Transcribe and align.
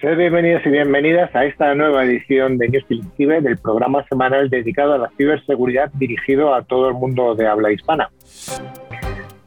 Sed 0.00 0.16
bienvenidos 0.16 0.62
y 0.64 0.70
bienvenidas 0.70 1.28
a 1.36 1.44
esta 1.44 1.74
nueva 1.74 2.06
edición 2.06 2.56
de 2.56 2.70
News 2.70 2.86
Ciber, 3.18 3.42
del 3.42 3.58
programa 3.58 4.02
semanal 4.08 4.48
dedicado 4.48 4.94
a 4.94 4.98
la 4.98 5.10
ciberseguridad 5.18 5.90
dirigido 5.92 6.54
a 6.54 6.62
todo 6.62 6.88
el 6.88 6.94
mundo 6.94 7.34
de 7.34 7.46
habla 7.46 7.70
hispana. 7.70 8.08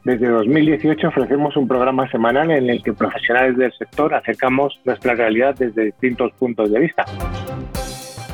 Desde 0.04 0.28
2018 0.28 1.08
ofrecemos 1.08 1.56
un 1.56 1.66
programa 1.66 2.08
semanal 2.08 2.52
en 2.52 2.70
el 2.70 2.84
que 2.84 2.92
profesionales 2.92 3.56
del 3.56 3.72
sector 3.72 4.14
acercamos 4.14 4.78
nuestra 4.84 5.14
realidad 5.14 5.56
desde 5.58 5.86
distintos 5.86 6.30
puntos 6.38 6.70
de 6.70 6.78
vista. 6.78 7.04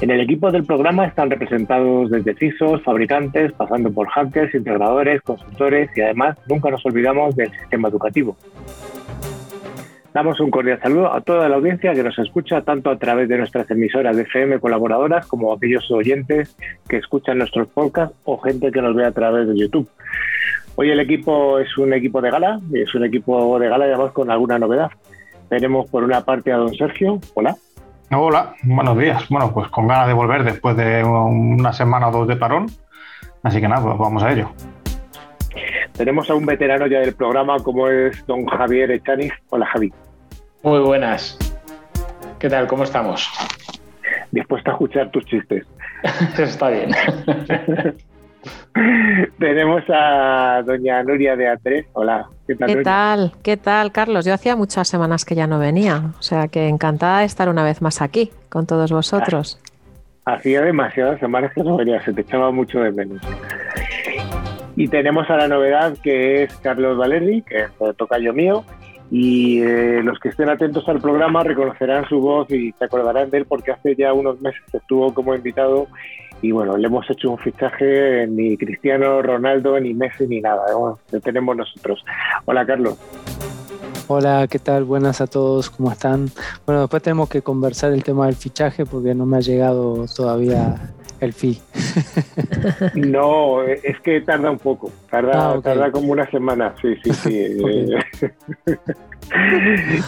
En 0.03 0.11
el 0.11 0.21
equipo 0.21 0.51
del 0.51 0.65
programa 0.65 1.07
están 1.07 1.31
representados 1.31 2.11
desde 2.11 2.35
CISOs, 2.35 2.83
fabricantes, 2.83 3.53
pasando 3.53 3.91
por 3.91 4.09
hackers, 4.09 4.55
integradores, 4.55 5.23
consultores 5.23 5.89
y 5.97 6.03
además 6.03 6.37
nunca 6.47 6.71
nos 6.71 6.85
olvidamos 6.85 7.35
del 7.35 7.51
sistema 7.51 7.89
educativo. 7.89 8.37
Damos 10.13 10.41
un 10.41 10.51
cordial 10.51 10.81
saludo 10.83 11.13
a 11.13 11.21
toda 11.21 11.49
la 11.49 11.55
audiencia 11.55 11.93
que 11.93 12.03
nos 12.03 12.19
escucha 12.19 12.63
tanto 12.63 12.91
a 12.91 12.99
través 12.99 13.29
de 13.29 13.39
nuestras 13.39 13.71
emisoras 13.71 14.17
de 14.17 14.23
FM 14.23 14.59
colaboradoras 14.59 15.27
como 15.27 15.53
a 15.53 15.57
aquellos 15.57 15.89
oyentes 15.93 16.57
que 16.89 16.97
escuchan 16.97 17.39
nuestros 17.39 17.69
podcasts 17.69 18.17
o 18.25 18.37
gente 18.39 18.73
que 18.73 18.83
nos 18.83 18.97
ve 18.97 19.07
a 19.07 19.13
través 19.13 19.47
de 19.47 19.57
YouTube. 19.57 19.89
Hoy 20.75 20.91
el 20.91 20.99
equipo 20.99 21.61
es 21.61 21.79
un 21.79 21.93
equipo 21.93 22.21
de 22.21 22.31
gala, 22.31 22.61
es 22.73 22.93
un 22.95 23.05
equipo 23.05 23.57
de 23.61 23.69
gala 23.69 23.85
además 23.85 24.11
con 24.11 24.31
alguna 24.33 24.59
novedad. 24.59 24.91
Tenemos 25.49 25.89
por 25.89 26.03
una 26.03 26.23
parte 26.23 26.53
a 26.53 26.57
don 26.57 26.75
Sergio. 26.75 27.21
Hola. 27.35 27.55
Hola, 28.11 28.55
buenos 28.65 28.99
días. 28.99 29.29
Bueno, 29.29 29.53
pues 29.53 29.69
con 29.69 29.87
ganas 29.87 30.09
de 30.09 30.15
volver 30.15 30.43
después 30.43 30.77
de 30.77 31.05
una 31.05 31.73
semana 31.73 32.09
o 32.09 32.11
dos 32.11 32.27
de 32.27 32.35
parón. 32.35 32.67
Así 33.45 33.61
que 33.61 33.69
nada, 33.69 33.83
pues 33.83 33.99
vamos 33.99 34.23
a 34.25 34.33
ello. 34.33 34.51
Tenemos 35.97 36.31
a 36.31 36.35
un 36.35 36.47
veterano 36.47 36.87
ya 36.87 37.01
del 37.01 37.15
programa 37.15 37.59
como 37.59 37.89
es 37.89 38.25
don 38.27 38.47
Javier 38.47 38.91
Echaniz. 38.91 39.33
Hola 39.51 39.67
Javi. 39.67 39.93
Muy 40.63 40.81
buenas. 40.81 41.39
¿Qué 42.39 42.49
tal? 42.49 42.67
¿Cómo 42.67 42.85
estamos? 42.85 43.29
Dispuesto 44.31 44.71
a 44.71 44.75
escuchar 44.75 45.11
tus 45.11 45.25
chistes. 45.27 45.67
Está 46.39 46.71
bien. 46.71 46.91
Tenemos 49.39 49.83
a 49.89 50.63
doña 50.65 51.03
Nuria 51.03 51.37
de 51.37 51.53
A3. 51.53 51.87
Hola. 51.93 52.29
¿Qué 52.47 52.55
tal? 52.55 52.69
¿Qué 52.69 52.83
tal? 52.83 53.33
¿Qué 53.43 53.57
tal, 53.57 53.93
Carlos? 53.93 54.25
Yo 54.25 54.33
hacía 54.33 54.57
muchas 54.57 54.89
semanas 54.89 55.25
que 55.25 55.35
ya 55.35 55.47
no 55.47 55.59
venía. 55.59 56.13
O 56.19 56.23
sea 56.23 56.49
que 56.49 56.69
encantada 56.69 57.21
de 57.21 57.27
estar 57.27 57.49
una 57.49 57.65
vez 57.65 57.83
más 57.83 58.01
aquí 58.01 58.31
con 58.49 58.67
todos 58.67 58.91
vosotros. 58.93 59.61
Hacía 60.25 60.63
demasiadas 60.63 61.21
semanas 61.21 61.53
que 61.55 61.63
no 61.63 61.77
venía. 61.77 62.03
Se 62.03 62.13
te 62.13 62.23
echaba 62.23 62.51
mucho 62.51 62.81
de 62.81 62.93
menos. 62.93 63.21
Y 64.81 64.89
tenemos 64.89 65.29
a 65.29 65.37
la 65.37 65.47
novedad 65.47 65.95
que 66.03 66.45
es 66.45 66.57
Carlos 66.57 66.97
Valerdi, 66.97 67.43
que 67.43 67.65
es 67.65 67.97
tocayo 67.99 68.33
mío, 68.33 68.65
y 69.11 69.61
eh, 69.61 70.01
los 70.03 70.19
que 70.19 70.31
estén 70.31 70.49
atentos 70.49 70.89
al 70.89 71.03
programa 71.03 71.45
reconocerán 71.45 72.09
su 72.09 72.19
voz 72.19 72.51
y 72.51 72.73
se 72.73 72.87
acordarán 72.87 73.29
de 73.29 73.37
él 73.37 73.45
porque 73.45 73.73
hace 73.73 73.95
ya 73.95 74.15
unos 74.15 74.41
meses 74.41 74.63
estuvo 74.73 75.13
como 75.13 75.35
invitado 75.35 75.87
y 76.41 76.53
bueno, 76.53 76.79
le 76.79 76.87
hemos 76.87 77.05
hecho 77.11 77.31
un 77.31 77.37
fichaje 77.37 78.27
ni 78.27 78.57
Cristiano 78.57 79.21
Ronaldo, 79.21 79.79
ni 79.79 79.93
Messi, 79.93 80.27
ni 80.27 80.41
nada, 80.41 80.63
lo 80.73 81.21
tenemos 81.21 81.55
nosotros. 81.59 82.03
Hola 82.47 82.65
Carlos. 82.65 82.97
Hola, 84.09 84.49
¿qué 84.51 84.59
tal? 84.59 84.85
Buenas 84.85 85.21
a 85.21 85.27
todos, 85.27 85.69
¿cómo 85.69 85.93
están? 85.93 86.31
Bueno, 86.65 86.81
después 86.81 87.03
tenemos 87.03 87.29
que 87.29 87.43
conversar 87.43 87.93
el 87.93 88.03
tema 88.03 88.25
del 88.25 88.35
fichaje 88.35 88.87
porque 88.87 89.15
no 89.15 89.27
me 89.27 89.37
ha 89.37 89.41
llegado 89.41 90.07
todavía 90.17 90.77
el 91.21 91.33
fee. 91.33 91.59
No, 92.95 93.63
es 93.63 93.99
que 94.01 94.21
tarda 94.21 94.51
un 94.51 94.59
poco, 94.59 94.93
tarda, 95.11 95.53
ah, 95.53 95.61
tarda 95.63 95.91
como 95.91 96.13
una 96.13 96.31
semana, 96.31 96.75
sí, 96.81 96.95
sí, 97.03 97.13
sí. 97.15 98.27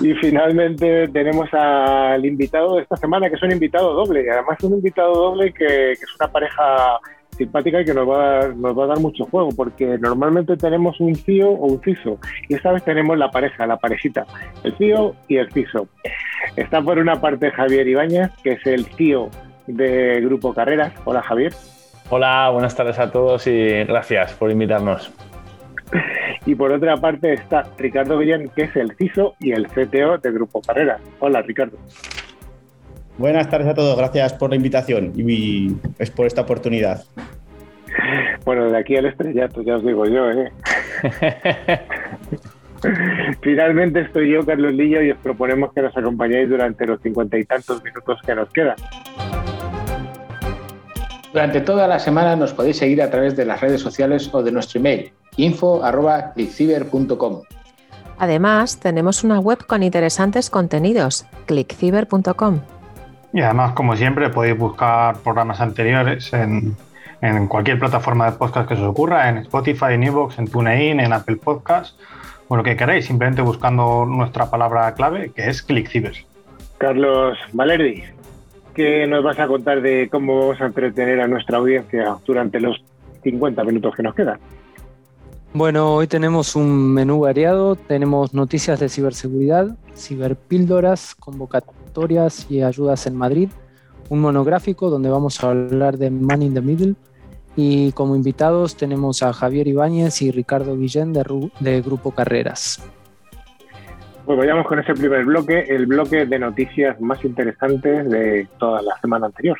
y 0.08 0.14
finalmente 0.14 1.08
tenemos 1.08 1.52
al 1.52 2.24
invitado 2.24 2.76
de 2.76 2.82
esta 2.82 2.96
semana, 2.96 3.28
que 3.28 3.36
es 3.36 3.42
un 3.42 3.52
invitado 3.52 3.94
doble, 3.94 4.24
y 4.24 4.28
además 4.28 4.56
es 4.58 4.64
un 4.64 4.74
invitado 4.74 5.12
doble 5.12 5.52
que, 5.52 5.92
es 5.92 6.16
una 6.20 6.30
pareja 6.30 6.98
simpática 7.36 7.80
y 7.80 7.84
que 7.84 7.94
nos 7.94 8.08
va, 8.08 8.16
a 8.16 8.38
dar, 8.38 8.56
nos 8.56 8.78
va 8.78 8.84
a 8.84 8.88
dar 8.88 9.00
mucho 9.00 9.24
juego, 9.24 9.50
porque 9.56 9.98
normalmente 9.98 10.56
tenemos 10.56 11.00
un 11.00 11.14
CIO 11.14 11.50
o 11.50 11.66
un 11.66 11.80
CISO, 11.82 12.18
y 12.48 12.54
esta 12.54 12.72
vez 12.72 12.84
tenemos 12.84 13.18
la 13.18 13.30
pareja, 13.30 13.66
la 13.66 13.76
parejita, 13.76 14.26
el 14.62 14.76
CIO 14.76 15.16
y 15.28 15.36
el 15.36 15.50
CISO. 15.52 15.88
Está 16.56 16.82
por 16.82 16.98
una 16.98 17.20
parte 17.20 17.50
Javier 17.50 17.88
Ibáñez, 17.88 18.30
que 18.42 18.52
es 18.52 18.66
el 18.66 18.84
CIO 18.96 19.30
de 19.66 20.20
Grupo 20.20 20.54
Carreras. 20.54 20.92
Hola 21.04 21.22
Javier. 21.22 21.52
Hola, 22.10 22.50
buenas 22.50 22.74
tardes 22.74 22.98
a 22.98 23.10
todos 23.10 23.46
y 23.46 23.84
gracias 23.84 24.32
por 24.34 24.50
invitarnos. 24.50 25.10
Y 26.44 26.54
por 26.54 26.72
otra 26.72 26.96
parte 26.96 27.34
está 27.34 27.64
Ricardo 27.78 28.18
Villén, 28.18 28.50
que 28.54 28.62
es 28.62 28.76
el 28.76 28.96
CISO 28.96 29.34
y 29.38 29.52
el 29.52 29.68
CTO 29.68 30.18
de 30.18 30.32
Grupo 30.32 30.60
Carreras. 30.60 31.00
Hola 31.20 31.42
Ricardo. 31.42 31.78
Buenas 33.18 33.48
tardes 33.48 33.68
a 33.68 33.74
todos, 33.74 33.96
gracias 33.96 34.32
por 34.32 34.50
la 34.50 34.56
invitación 34.56 35.12
y 35.14 35.76
es 35.98 36.10
por 36.10 36.26
esta 36.26 36.42
oportunidad. 36.42 37.04
Bueno, 38.44 38.70
de 38.70 38.78
aquí 38.78 38.96
al 38.96 39.06
estrellato, 39.06 39.62
ya 39.62 39.76
os 39.76 39.84
digo 39.84 40.06
yo, 40.06 40.30
¿eh? 40.30 40.50
Finalmente 43.42 44.00
estoy 44.00 44.32
yo, 44.32 44.44
Carlos 44.44 44.72
Lillo, 44.72 45.02
y 45.02 45.10
os 45.10 45.18
proponemos 45.18 45.72
que 45.72 45.82
nos 45.82 45.96
acompañéis 45.96 46.48
durante 46.48 46.86
los 46.86 47.00
cincuenta 47.00 47.38
y 47.38 47.44
tantos 47.44 47.82
minutos 47.84 48.18
que 48.26 48.34
nos 48.34 48.50
quedan. 48.50 48.76
Durante 51.32 51.62
toda 51.62 51.88
la 51.88 51.98
semana 51.98 52.36
nos 52.36 52.52
podéis 52.52 52.76
seguir 52.76 53.02
a 53.02 53.10
través 53.10 53.36
de 53.36 53.46
las 53.46 53.60
redes 53.60 53.80
sociales 53.80 54.28
o 54.32 54.42
de 54.42 54.52
nuestro 54.52 54.80
email 54.80 55.12
info.clickciber.com. 55.36 57.42
Además, 58.18 58.78
tenemos 58.78 59.24
una 59.24 59.40
web 59.40 59.66
con 59.66 59.82
interesantes 59.82 60.50
contenidos, 60.50 61.26
clickciber.com. 61.46 62.60
Y 63.32 63.40
además, 63.40 63.72
como 63.72 63.96
siempre, 63.96 64.28
podéis 64.28 64.58
buscar 64.58 65.16
programas 65.18 65.60
anteriores 65.60 66.32
en, 66.34 66.76
cualquier 67.48 67.78
plataforma 67.78 68.30
de 68.30 68.36
podcast 68.36 68.68
que 68.68 68.74
os 68.74 68.80
ocurra, 68.80 69.28
en 69.28 69.38
Spotify, 69.38 69.92
en 69.92 70.02
Evox, 70.02 70.38
en 70.38 70.48
TuneIn, 70.48 71.00
en 71.00 71.12
Apple 71.12 71.36
Podcasts 71.36 71.96
o 72.48 72.56
lo 72.56 72.62
que 72.62 72.76
queráis, 72.76 73.06
simplemente 73.06 73.40
buscando 73.40 74.04
nuestra 74.04 74.50
palabra 74.50 74.92
clave, 74.92 75.32
que 75.34 75.48
es 75.48 75.62
ClickCiber. 75.62 76.12
Carlos 76.78 77.38
Valerdi, 77.52 78.04
¿qué 78.74 79.06
nos 79.06 79.22
vas 79.22 79.38
a 79.38 79.46
contar 79.46 79.82
de 79.82 80.08
cómo 80.10 80.38
vamos 80.38 80.60
a 80.60 80.66
entretener 80.66 81.20
a 81.20 81.26
nuestra 81.26 81.58
audiencia 81.58 82.16
durante 82.26 82.60
los 82.60 82.82
50 83.22 83.64
minutos 83.64 83.94
que 83.94 84.02
nos 84.02 84.14
quedan? 84.14 84.38
Bueno, 85.54 85.94
hoy 85.94 86.06
tenemos 86.06 86.56
un 86.56 86.94
menú 86.94 87.20
variado, 87.20 87.76
tenemos 87.76 88.32
noticias 88.32 88.80
de 88.80 88.88
ciberseguridad, 88.88 89.76
ciberpíldoras, 89.94 91.14
convocatorias 91.14 92.50
y 92.50 92.62
ayudas 92.62 93.06
en 93.06 93.16
Madrid, 93.16 93.50
un 94.08 94.20
monográfico 94.20 94.88
donde 94.88 95.10
vamos 95.10 95.44
a 95.44 95.50
hablar 95.50 95.98
de 95.98 96.10
Man 96.10 96.42
in 96.42 96.54
the 96.54 96.62
Middle, 96.62 96.94
y 97.54 97.92
como 97.92 98.16
invitados 98.16 98.76
tenemos 98.76 99.22
a 99.22 99.34
Javier 99.34 99.68
Ibáñez 99.68 100.22
y 100.22 100.30
Ricardo 100.30 100.74
Guillén 100.76 101.12
de, 101.12 101.50
de 101.60 101.82
Grupo 101.82 102.12
Carreras. 102.12 102.82
Pues 104.24 104.38
vayamos 104.38 104.66
con 104.66 104.78
ese 104.78 104.94
primer 104.94 105.24
bloque, 105.24 105.64
el 105.68 105.86
bloque 105.86 106.26
de 106.26 106.38
noticias 106.38 107.00
más 107.00 107.24
interesantes 107.24 108.08
de 108.08 108.46
toda 108.58 108.80
la 108.80 108.96
semana 109.00 109.26
anterior. 109.26 109.58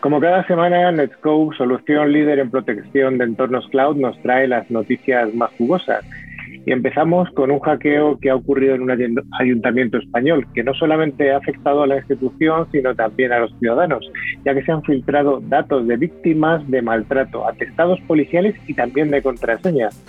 Como 0.00 0.20
cada 0.20 0.46
semana, 0.46 0.92
Netscope, 0.92 1.56
solución 1.56 2.12
líder 2.12 2.38
en 2.38 2.50
protección 2.50 3.16
de 3.16 3.24
entornos 3.24 3.66
cloud, 3.68 3.96
nos 3.96 4.20
trae 4.20 4.46
las 4.46 4.70
noticias 4.70 5.34
más 5.34 5.50
jugosas. 5.56 6.04
Y 6.66 6.72
empezamos 6.72 7.28
con 7.30 7.50
un 7.50 7.60
hackeo 7.60 8.18
que 8.18 8.30
ha 8.30 8.36
ocurrido 8.36 8.74
en 8.74 8.82
un 8.82 9.24
ayuntamiento 9.38 9.98
español, 9.98 10.46
que 10.54 10.62
no 10.62 10.72
solamente 10.74 11.30
ha 11.30 11.36
afectado 11.36 11.82
a 11.82 11.86
la 11.86 11.98
institución, 11.98 12.66
sino 12.72 12.94
también 12.94 13.32
a 13.32 13.40
los 13.40 13.54
ciudadanos, 13.58 14.10
ya 14.44 14.54
que 14.54 14.62
se 14.62 14.72
han 14.72 14.82
filtrado 14.82 15.40
datos 15.40 15.86
de 15.86 15.96
víctimas 15.96 16.66
de 16.70 16.80
maltrato, 16.80 17.46
atestados 17.46 18.00
policiales 18.02 18.54
y 18.66 18.74
también 18.74 19.10
de 19.10 19.22
contraseñas. 19.22 20.02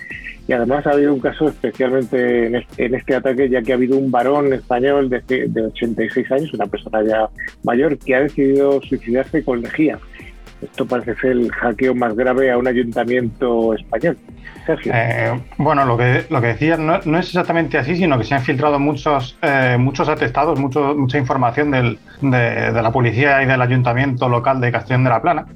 Y 0.48 0.52
además 0.52 0.86
ha 0.86 0.92
habido 0.92 1.12
un 1.12 1.20
caso 1.20 1.48
especialmente 1.48 2.46
en 2.46 2.94
este, 2.94 3.14
ataque, 3.14 3.48
ya 3.48 3.62
que 3.62 3.72
ha 3.72 3.74
habido 3.74 3.98
un 3.98 4.10
varón 4.10 4.52
español 4.52 5.10
de, 5.10 5.48
de 5.48 5.62
86 5.62 6.30
años, 6.30 6.54
una 6.54 6.66
persona 6.66 7.02
ya 7.02 7.28
mayor, 7.64 7.98
que 7.98 8.14
ha 8.14 8.20
decidido 8.20 8.80
suicidarse 8.82 9.44
con 9.44 9.60
lejía. 9.60 9.98
Esto 10.66 10.86
parece 10.86 11.14
ser 11.16 11.32
el 11.32 11.52
hackeo 11.52 11.94
más 11.94 12.14
grave 12.14 12.50
a 12.50 12.58
un 12.58 12.66
ayuntamiento 12.66 13.74
español. 13.74 14.16
Sergio. 14.66 14.92
Eh, 14.94 15.40
bueno, 15.58 15.84
lo 15.84 15.96
que, 15.96 16.26
lo 16.28 16.40
que 16.40 16.48
decías 16.48 16.78
no, 16.78 16.96
es 16.96 17.26
exactamente 17.26 17.78
así, 17.78 17.96
sino 17.96 18.18
que 18.18 18.24
se 18.24 18.34
han 18.34 18.42
filtrado 18.42 18.80
muchos, 18.80 19.38
eh, 19.42 19.76
muchos 19.78 20.08
atestados, 20.08 20.58
mucha 20.58 21.18
información 21.18 21.70
de, 21.70 21.98
de, 22.20 22.82
la 22.82 22.90
policía 22.90 23.42
y 23.42 23.46
del 23.46 23.62
ayuntamiento 23.62 24.28
local 24.28 24.60
de 24.60 24.72
Castellón 24.72 25.04
de 25.04 25.10
la 25.10 25.22
Plana 25.22 25.46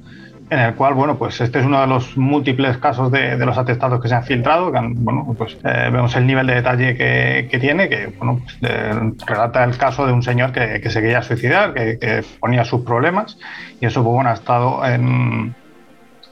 en 0.51 0.59
el 0.59 0.75
cual, 0.75 0.93
bueno, 0.93 1.17
pues 1.17 1.39
este 1.39 1.59
es 1.59 1.65
uno 1.65 1.79
de 1.79 1.87
los 1.87 2.17
múltiples 2.17 2.77
casos 2.77 3.09
de, 3.09 3.37
los 3.37 3.57
atestados 3.57 4.01
que 4.01 4.09
se 4.09 4.15
han 4.15 4.23
filtrado. 4.25 4.71
bueno, 4.71 5.33
pues 5.37 5.57
eh, 5.63 5.89
vemos 5.91 6.13
el 6.17 6.27
nivel 6.27 6.45
de 6.45 6.55
detalle 6.55 6.95
que, 6.95 7.57
tiene, 7.59 7.87
que, 7.87 8.07
bueno, 8.17 8.41
pues, 8.43 9.17
relata 9.25 9.63
el 9.63 9.77
caso 9.77 10.05
de 10.05 10.11
un 10.11 10.21
señor 10.21 10.51
que, 10.51 10.87
se 10.89 11.01
quería 11.01 11.21
suicidar, 11.21 11.73
que, 11.73 12.23
ponía 12.41 12.65
sus 12.65 12.81
problemas, 12.81 13.39
y 13.79 13.85
eso, 13.85 14.03
pues, 14.03 14.13
bueno, 14.13 14.29
ha 14.29 14.33
estado 14.33 14.85
en, 14.85 15.55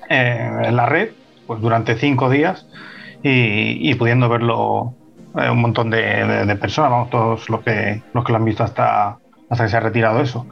en 0.09 0.75
la 0.75 0.85
red 0.85 1.11
pues 1.47 1.61
durante 1.61 1.95
cinco 1.95 2.29
días 2.29 2.67
y, 3.23 3.93
pudiendo 3.95 4.27
verlo 4.27 4.93
eh, 5.39 5.49
un 5.49 5.61
montón 5.61 5.89
de, 5.89 6.57
personas, 6.59 6.91
vamos, 6.91 7.09
todos 7.09 7.49
los 7.49 7.61
que, 7.61 8.03
los 8.13 8.25
que 8.25 8.31
lo 8.33 8.37
han 8.37 8.45
visto 8.45 8.63
hasta, 8.63 9.17
hasta 9.49 9.63
que 9.63 9.69
se 9.69 9.77
ha 9.77 9.79
retirado 9.79 10.21
eso. 10.21 10.45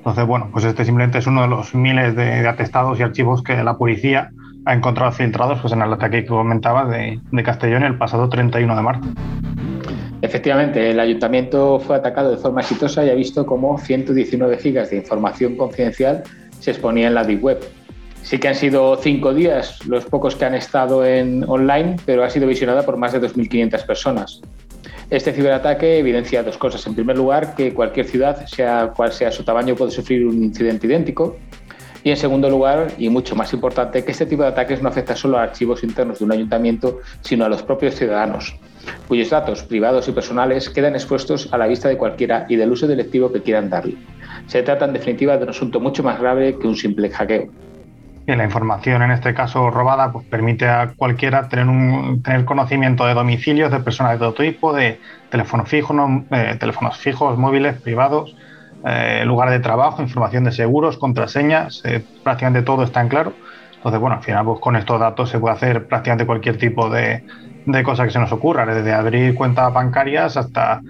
Entonces, 0.00 0.26
bueno, 0.26 0.48
pues 0.50 0.64
este 0.64 0.86
simplemente 0.86 1.18
es 1.18 1.26
uno 1.26 1.42
de 1.42 1.48
los 1.48 1.74
miles 1.74 2.16
de, 2.16 2.48
atestados 2.48 2.98
y 2.98 3.02
archivos 3.02 3.42
que 3.42 3.62
la 3.62 3.76
policía 3.76 4.30
ha 4.64 4.72
encontrado 4.72 5.12
filtrados 5.12 5.60
pues, 5.60 5.74
en 5.74 5.82
el 5.82 5.92
ataque 5.92 6.22
que 6.22 6.28
comentaba 6.28 6.86
de, 6.86 7.20
Castellón 7.44 7.82
el 7.82 7.98
pasado 7.98 8.30
31 8.30 8.76
de 8.76 8.82
marzo. 8.82 9.02
Efectivamente, 10.22 10.90
el 10.90 11.00
ayuntamiento 11.00 11.78
fue 11.80 11.96
atacado 11.96 12.30
de 12.30 12.38
forma 12.38 12.62
exitosa 12.62 13.04
y 13.04 13.10
ha 13.10 13.14
visto 13.14 13.44
cómo 13.44 13.76
119 13.76 14.56
gigas 14.56 14.88
de 14.88 14.96
información 14.96 15.56
confidencial 15.56 16.22
se 16.60 16.70
exponía 16.70 17.08
en 17.08 17.14
la 17.14 17.24
Deep 17.24 17.44
Web. 17.44 17.60
Sí 18.22 18.38
que 18.38 18.48
han 18.48 18.54
sido 18.54 18.96
cinco 18.96 19.34
días 19.34 19.84
los 19.86 20.06
pocos 20.06 20.34
que 20.34 20.46
han 20.46 20.54
estado 20.54 21.04
en 21.04 21.44
online, 21.46 21.96
pero 22.06 22.24
ha 22.24 22.30
sido 22.30 22.46
visionada 22.46 22.86
por 22.86 22.96
más 22.96 23.12
de 23.12 23.20
2.500 23.20 23.84
personas. 23.84 24.40
Este 25.10 25.32
ciberataque 25.32 25.98
evidencia 25.98 26.44
dos 26.44 26.56
cosas. 26.56 26.86
En 26.86 26.94
primer 26.94 27.16
lugar, 27.16 27.56
que 27.56 27.74
cualquier 27.74 28.06
ciudad, 28.06 28.46
sea 28.46 28.92
cual 28.94 29.12
sea 29.12 29.32
su 29.32 29.42
tamaño, 29.42 29.74
puede 29.74 29.90
sufrir 29.90 30.24
un 30.24 30.44
incidente 30.44 30.86
idéntico. 30.86 31.36
Y 32.04 32.10
en 32.10 32.16
segundo 32.16 32.48
lugar, 32.48 32.92
y 32.96 33.08
mucho 33.08 33.34
más 33.34 33.52
importante, 33.52 34.04
que 34.04 34.12
este 34.12 34.24
tipo 34.24 34.42
de 34.42 34.50
ataques 34.50 34.80
no 34.80 34.88
afecta 34.88 35.16
solo 35.16 35.36
a 35.36 35.42
archivos 35.42 35.82
internos 35.82 36.20
de 36.20 36.26
un 36.26 36.32
ayuntamiento, 36.32 37.00
sino 37.22 37.44
a 37.44 37.48
los 37.48 37.60
propios 37.64 37.96
ciudadanos, 37.96 38.54
cuyos 39.08 39.30
datos 39.30 39.64
privados 39.64 40.06
y 40.06 40.12
personales 40.12 40.70
quedan 40.70 40.94
expuestos 40.94 41.52
a 41.52 41.58
la 41.58 41.66
vista 41.66 41.88
de 41.88 41.96
cualquiera 41.96 42.46
y 42.48 42.54
del 42.54 42.70
uso 42.70 42.86
directivo 42.86 43.32
que 43.32 43.42
quieran 43.42 43.68
darle. 43.68 43.96
Se 44.46 44.62
trata 44.62 44.84
en 44.84 44.92
definitiva 44.92 45.36
de 45.36 45.42
un 45.42 45.50
asunto 45.50 45.80
mucho 45.80 46.04
más 46.04 46.20
grave 46.20 46.56
que 46.56 46.68
un 46.68 46.76
simple 46.76 47.10
hackeo 47.10 47.50
la 48.26 48.44
información, 48.44 49.02
en 49.02 49.10
este 49.10 49.34
caso 49.34 49.70
robada, 49.70 50.12
pues 50.12 50.26
permite 50.26 50.68
a 50.68 50.92
cualquiera 50.96 51.48
tener, 51.48 51.66
un, 51.66 52.22
tener 52.22 52.44
conocimiento 52.44 53.06
de 53.06 53.14
domicilios 53.14 53.70
de 53.70 53.80
personas 53.80 54.12
de 54.12 54.18
todo 54.18 54.34
tipo, 54.34 54.72
de 54.72 55.00
teléfonos 55.30 55.68
fijos, 55.68 55.96
eh, 56.30 56.56
teléfonos 56.58 56.96
fijos, 56.98 57.38
móviles, 57.38 57.80
privados, 57.80 58.36
eh, 58.84 59.24
lugar 59.24 59.50
de 59.50 59.60
trabajo, 59.60 60.02
información 60.02 60.44
de 60.44 60.52
seguros, 60.52 60.96
contraseñas, 60.98 61.82
eh, 61.84 62.04
prácticamente 62.22 62.62
todo 62.62 62.84
está 62.84 63.00
en 63.00 63.08
claro. 63.08 63.32
Entonces, 63.76 64.00
bueno, 64.00 64.16
al 64.16 64.22
final 64.22 64.44
pues, 64.44 64.60
con 64.60 64.76
estos 64.76 65.00
datos 65.00 65.30
se 65.30 65.38
puede 65.38 65.54
hacer 65.54 65.86
prácticamente 65.86 66.26
cualquier 66.26 66.58
tipo 66.58 66.90
de, 66.90 67.24
de 67.64 67.82
cosa 67.82 68.04
que 68.04 68.10
se 68.10 68.18
nos 68.18 68.32
ocurra, 68.32 68.66
desde 68.66 68.92
abrir 68.92 69.34
cuentas 69.34 69.72
bancarias 69.72 70.36
hasta 70.36 70.80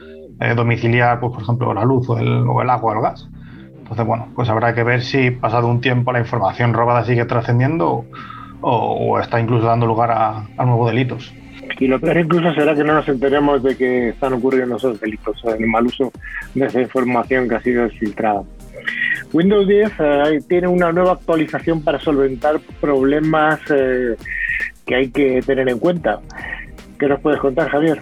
domiciliar, 0.56 1.20
pues, 1.20 1.34
por 1.34 1.42
ejemplo, 1.42 1.74
la 1.74 1.84
luz 1.84 2.08
o 2.08 2.18
el, 2.18 2.46
o 2.48 2.62
el 2.62 2.70
agua 2.70 2.92
o 2.92 2.96
el 2.96 3.02
gas. 3.02 3.28
Entonces, 3.90 4.06
bueno, 4.06 4.28
pues 4.36 4.48
habrá 4.48 4.72
que 4.72 4.84
ver 4.84 5.02
si 5.02 5.32
pasado 5.32 5.66
un 5.66 5.80
tiempo 5.80 6.12
la 6.12 6.20
información 6.20 6.72
robada 6.72 7.04
sigue 7.04 7.24
trascendiendo 7.24 8.04
o, 8.60 9.18
está 9.18 9.40
incluso 9.40 9.66
dando 9.66 9.84
lugar 9.86 10.12
a, 10.12 10.64
nuevos 10.64 10.92
delitos. 10.92 11.34
Y 11.80 11.88
lo 11.88 11.98
peor 11.98 12.18
incluso 12.18 12.54
será 12.54 12.76
que 12.76 12.84
no 12.84 12.94
nos 12.94 13.08
enteremos 13.08 13.64
de 13.64 13.76
que 13.76 14.10
están 14.10 14.34
ocurriendo 14.34 14.76
esos 14.76 15.00
delitos, 15.00 15.42
el 15.44 15.66
mal 15.66 15.86
uso 15.86 16.12
de 16.54 16.66
esa 16.66 16.80
información 16.80 17.48
que 17.48 17.56
ha 17.56 17.60
sido 17.62 17.88
filtrada. 17.90 18.42
Windows 19.32 19.66
10 19.66 19.92
eh, 19.98 20.40
tiene 20.48 20.68
una 20.68 20.92
nueva 20.92 21.12
actualización 21.12 21.82
para 21.82 21.98
solventar 21.98 22.60
problemas 22.80 23.58
eh, 23.70 24.14
que 24.86 24.94
hay 24.94 25.10
que 25.10 25.42
tener 25.42 25.68
en 25.68 25.80
cuenta. 25.80 26.20
¿Qué 26.96 27.08
nos 27.08 27.20
puedes 27.20 27.40
contar, 27.40 27.68
Javier? 27.68 28.00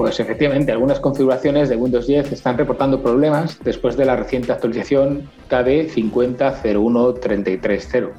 Pues 0.00 0.18
efectivamente, 0.18 0.72
algunas 0.72 0.98
configuraciones 0.98 1.68
de 1.68 1.76
Windows 1.76 2.06
10 2.06 2.32
están 2.32 2.56
reportando 2.56 3.02
problemas 3.02 3.58
después 3.62 3.98
de 3.98 4.06
la 4.06 4.16
reciente 4.16 4.50
actualización 4.50 5.28
KD 5.48 5.92
50.01.33.0. 5.94 8.10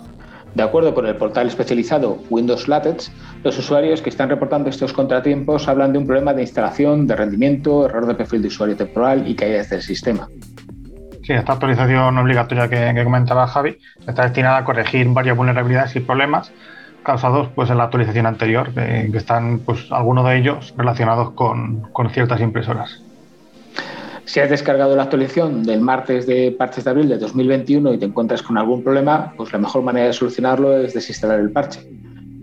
De 0.54 0.62
acuerdo 0.62 0.94
con 0.94 1.08
el 1.08 1.16
portal 1.16 1.48
especializado 1.48 2.20
Windows 2.30 2.68
Latex, 2.68 3.12
los 3.44 3.58
usuarios 3.58 4.04
que 4.04 4.12
están 4.12 4.30
reportando 4.30 4.70
estos 4.70 4.94
contratiempos 4.94 5.68
hablan 5.68 5.92
de 5.92 5.98
un 5.98 6.06
problema 6.06 6.36
de 6.36 6.44
instalación, 6.44 7.08
de 7.08 7.16
rendimiento, 7.16 7.88
error 7.88 8.06
de 8.06 8.14
perfil 8.14 8.44
de 8.44 8.50
usuario 8.50 8.78
temporal 8.78 9.28
y 9.28 9.34
caídas 9.34 9.72
del 9.72 9.82
sistema. 9.82 10.28
Sí, 11.24 11.34
esta 11.34 11.54
actualización 11.54 12.16
obligatoria 12.16 12.70
que, 12.70 12.94
que 12.94 13.04
comentaba 13.04 13.48
Javi 13.48 13.80
está 14.08 14.26
destinada 14.26 14.58
a 14.58 14.66
corregir 14.66 15.08
varias 15.08 15.36
vulnerabilidades 15.36 15.96
y 15.96 16.02
problemas 16.02 16.52
causados 17.04 17.50
pues, 17.56 17.70
en 17.70 17.78
la 17.78 17.86
actualización 17.86 18.26
anterior, 18.26 18.74
que, 18.74 19.10
están 19.16 19.60
pues, 19.60 19.92
algunos 19.92 20.26
de 20.28 20.38
ellos 20.38 20.74
relacionados 20.78 21.32
con, 21.32 21.82
con, 21.92 22.10
ciertas 22.10 22.42
impresoras. 22.42 23.02
Si 24.26 24.40
has 24.40 24.50
descargado 24.50 24.96
la 24.96 25.04
actualización 25.04 25.64
del 25.64 25.82
martes 25.82 26.28
de 26.28 26.52
parches 26.52 26.84
de 26.84 26.90
abril 26.90 27.10
de 27.10 27.18
2021 27.18 27.94
y 27.94 27.98
te 27.98 28.06
encuentras 28.06 28.42
con 28.42 28.58
algún 28.58 28.84
problema, 28.84 29.34
pues 29.36 29.52
la 29.52 29.60
mejor 29.60 29.82
manera 29.84 30.08
de 30.08 30.14
solucionarlo 30.14 30.78
es 30.78 30.94
desinstalar 30.94 31.40
el 31.40 31.52
parche. 31.52 31.82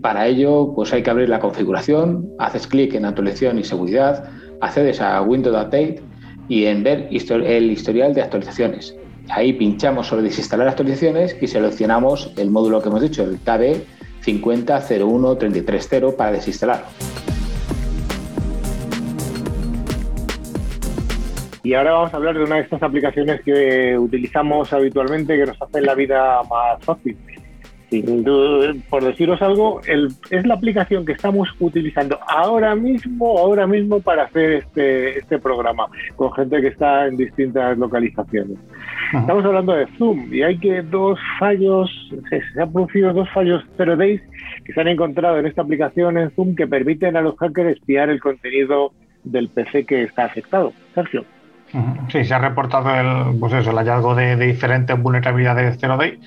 Para 0.01 0.27
ello, 0.27 0.73
pues 0.75 0.93
hay 0.93 1.03
que 1.03 1.09
abrir 1.09 1.29
la 1.29 1.39
configuración, 1.39 2.29
haces 2.37 2.67
clic 2.67 2.93
en 2.93 3.05
actualización 3.05 3.59
y 3.59 3.63
seguridad, 3.63 4.29
accedes 4.61 5.01
a 5.01 5.21
Windows 5.21 5.55
Update 5.55 6.01
y 6.47 6.65
en 6.65 6.83
ver 6.83 7.07
el 7.11 7.71
historial 7.71 8.13
de 8.13 8.21
actualizaciones. 8.21 8.95
Ahí 9.29 9.53
pinchamos 9.53 10.07
sobre 10.07 10.23
desinstalar 10.23 10.67
actualizaciones 10.67 11.35
y 11.39 11.47
seleccionamos 11.47 12.33
el 12.37 12.49
módulo 12.49 12.81
que 12.81 12.89
hemos 12.89 13.01
dicho, 13.01 13.23
el 13.23 13.39
KB 13.39 13.81
50.01.33.0 14.23 16.15
para 16.15 16.31
desinstalar. 16.33 16.85
Y 21.61 21.73
ahora 21.73 21.91
vamos 21.91 22.13
a 22.13 22.17
hablar 22.17 22.37
de 22.37 22.43
una 22.43 22.55
de 22.55 22.61
estas 22.61 22.81
aplicaciones 22.81 23.41
que 23.41 23.97
utilizamos 23.97 24.71
habitualmente 24.73 25.37
que 25.37 25.45
nos 25.45 25.61
hacen 25.61 25.85
la 25.85 25.93
vida 25.93 26.41
más 26.49 26.83
fácil 26.83 27.17
por 28.89 29.03
deciros 29.03 29.41
algo, 29.41 29.81
es 29.81 30.45
la 30.45 30.53
aplicación 30.53 31.05
que 31.05 31.13
estamos 31.13 31.49
utilizando 31.59 32.19
ahora 32.27 32.75
mismo, 32.75 33.39
ahora 33.39 33.65
mismo 33.65 33.99
para 33.99 34.23
hacer 34.23 34.53
este, 34.53 35.17
este 35.17 35.39
programa, 35.39 35.87
con 36.15 36.31
gente 36.33 36.61
que 36.61 36.67
está 36.67 37.07
en 37.07 37.17
distintas 37.17 37.77
localizaciones. 37.77 38.57
Estamos 39.13 39.43
hablando 39.45 39.73
de 39.73 39.87
Zoom 39.97 40.33
y 40.33 40.43
hay 40.43 40.57
que 40.57 40.81
dos 40.81 41.19
fallos, 41.39 41.89
se, 42.29 42.61
han 42.61 42.71
producido 42.71 43.13
dos 43.13 43.29
fallos 43.31 43.63
zero 43.77 43.97
days 43.97 44.21
que 44.63 44.73
se 44.73 44.81
han 44.81 44.87
encontrado 44.87 45.39
en 45.39 45.47
esta 45.47 45.61
aplicación 45.61 46.17
en 46.17 46.31
Zoom 46.31 46.55
que 46.55 46.67
permiten 46.67 47.17
a 47.17 47.21
los 47.21 47.35
hackers 47.37 47.77
espiar 47.77 48.09
el 48.09 48.19
contenido 48.19 48.91
del 49.23 49.49
PC 49.49 49.85
que 49.85 50.03
está 50.03 50.25
afectado. 50.25 50.73
Sergio. 50.93 51.25
Sí, 52.09 52.23
se 52.23 52.33
ha 52.33 52.39
reportado 52.39 52.89
el, 52.95 53.39
pues 53.39 53.53
eso, 53.53 53.71
el 53.71 53.77
hallazgo 53.77 54.15
de, 54.15 54.35
de 54.35 54.47
diferentes 54.47 54.99
vulnerabilidades 54.99 55.77
zero 55.79 55.97
day 55.97 56.19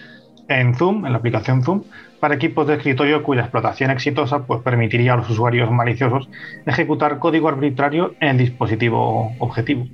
en 0.48 0.74
Zoom, 0.74 1.06
en 1.06 1.12
la 1.12 1.18
aplicación 1.18 1.62
Zoom, 1.62 1.82
para 2.20 2.34
equipos 2.34 2.66
de 2.66 2.74
escritorio 2.74 3.22
cuya 3.22 3.42
explotación 3.42 3.90
exitosa 3.90 4.46
pues, 4.46 4.60
permitiría 4.62 5.14
a 5.14 5.16
los 5.16 5.28
usuarios 5.30 5.70
maliciosos 5.70 6.28
ejecutar 6.66 7.18
código 7.18 7.48
arbitrario 7.48 8.14
en 8.20 8.28
el 8.28 8.38
dispositivo 8.38 9.32
objetivo. 9.38 9.86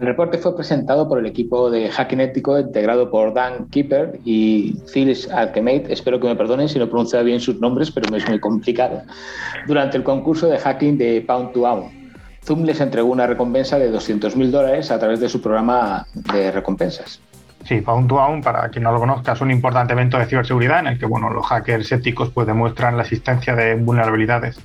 El 0.00 0.08
reporte 0.08 0.38
fue 0.38 0.56
presentado 0.56 1.08
por 1.08 1.20
el 1.20 1.26
equipo 1.26 1.70
de 1.70 1.88
hacking 1.88 2.20
ético 2.20 2.58
integrado 2.58 3.10
por 3.10 3.32
Dan 3.32 3.68
Keeper 3.68 4.18
y 4.24 4.74
Phyllis 4.92 5.30
Alchemate. 5.30 5.92
Espero 5.92 6.18
que 6.18 6.26
me 6.26 6.34
perdonen 6.34 6.68
si 6.68 6.80
no 6.80 6.88
pronuncio 6.88 7.22
bien 7.22 7.38
sus 7.38 7.60
nombres, 7.60 7.92
pero 7.92 8.10
me 8.10 8.18
es 8.18 8.28
muy 8.28 8.40
complicado. 8.40 9.02
Durante 9.68 9.96
el 9.96 10.02
concurso 10.02 10.48
de 10.48 10.58
hacking 10.58 10.98
de 10.98 11.24
Pound 11.24 11.52
to 11.52 11.62
Pound, 11.62 12.04
Zoom 12.44 12.64
les 12.64 12.80
entregó 12.80 13.08
una 13.08 13.28
recompensa 13.28 13.78
de 13.78 13.92
200.000 13.92 14.50
dólares 14.50 14.90
a 14.90 14.98
través 14.98 15.20
de 15.20 15.28
su 15.28 15.40
programa 15.40 16.06
de 16.32 16.50
recompensas. 16.50 17.20
Sí, 17.64 17.80
Pound 17.80 18.08
to 18.08 18.16
Pound, 18.16 18.42
para 18.42 18.68
quien 18.70 18.82
no 18.82 18.90
lo 18.90 18.98
conozca, 18.98 19.32
es 19.32 19.40
un 19.40 19.52
importante 19.52 19.92
evento 19.92 20.18
de 20.18 20.26
ciberseguridad 20.26 20.80
en 20.80 20.88
el 20.88 20.98
que 20.98 21.06
bueno, 21.06 21.30
los 21.30 21.46
hackers 21.46 21.92
éticos 21.92 22.30
pues, 22.30 22.48
demuestran 22.48 22.96
la 22.96 23.04
existencia 23.04 23.54
de 23.54 23.76
vulnerabilidades 23.76 24.58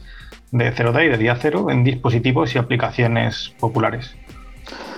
de 0.51 0.73
0D 0.73 1.05
y 1.05 1.09
de 1.09 1.17
día 1.17 1.37
cero 1.39 1.67
en 1.69 1.83
dispositivos 1.83 2.55
y 2.55 2.57
aplicaciones 2.57 3.53
populares. 3.59 4.15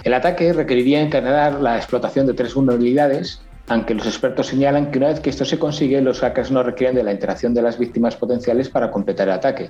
El 0.04 0.16
ataque 0.16 0.52
requeriría 0.52 1.02
encadenar 1.02 1.62
la 1.62 1.78
explotación 1.78 2.26
de 2.26 2.34
tres 2.34 2.56
vulnerabilidades, 2.56 3.46
aunque 3.68 3.94
los 3.94 4.08
expertos 4.08 4.48
señalan 4.48 4.90
que 4.90 4.98
una 4.98 5.10
vez 5.10 5.20
que 5.20 5.30
esto 5.30 5.46
se 5.46 5.60
consigue, 5.60 6.02
los 6.02 6.22
hackers 6.22 6.52
no 6.52 6.64
requieren 6.64 6.96
de 6.96 7.04
la 7.04 7.12
interacción 7.12 7.54
de 7.54 7.62
las 7.62 7.78
víctimas 7.78 8.16
potenciales 8.16 8.70
para 8.70 8.90
completar 8.90 9.28
el 9.28 9.36
ataque, 9.36 9.70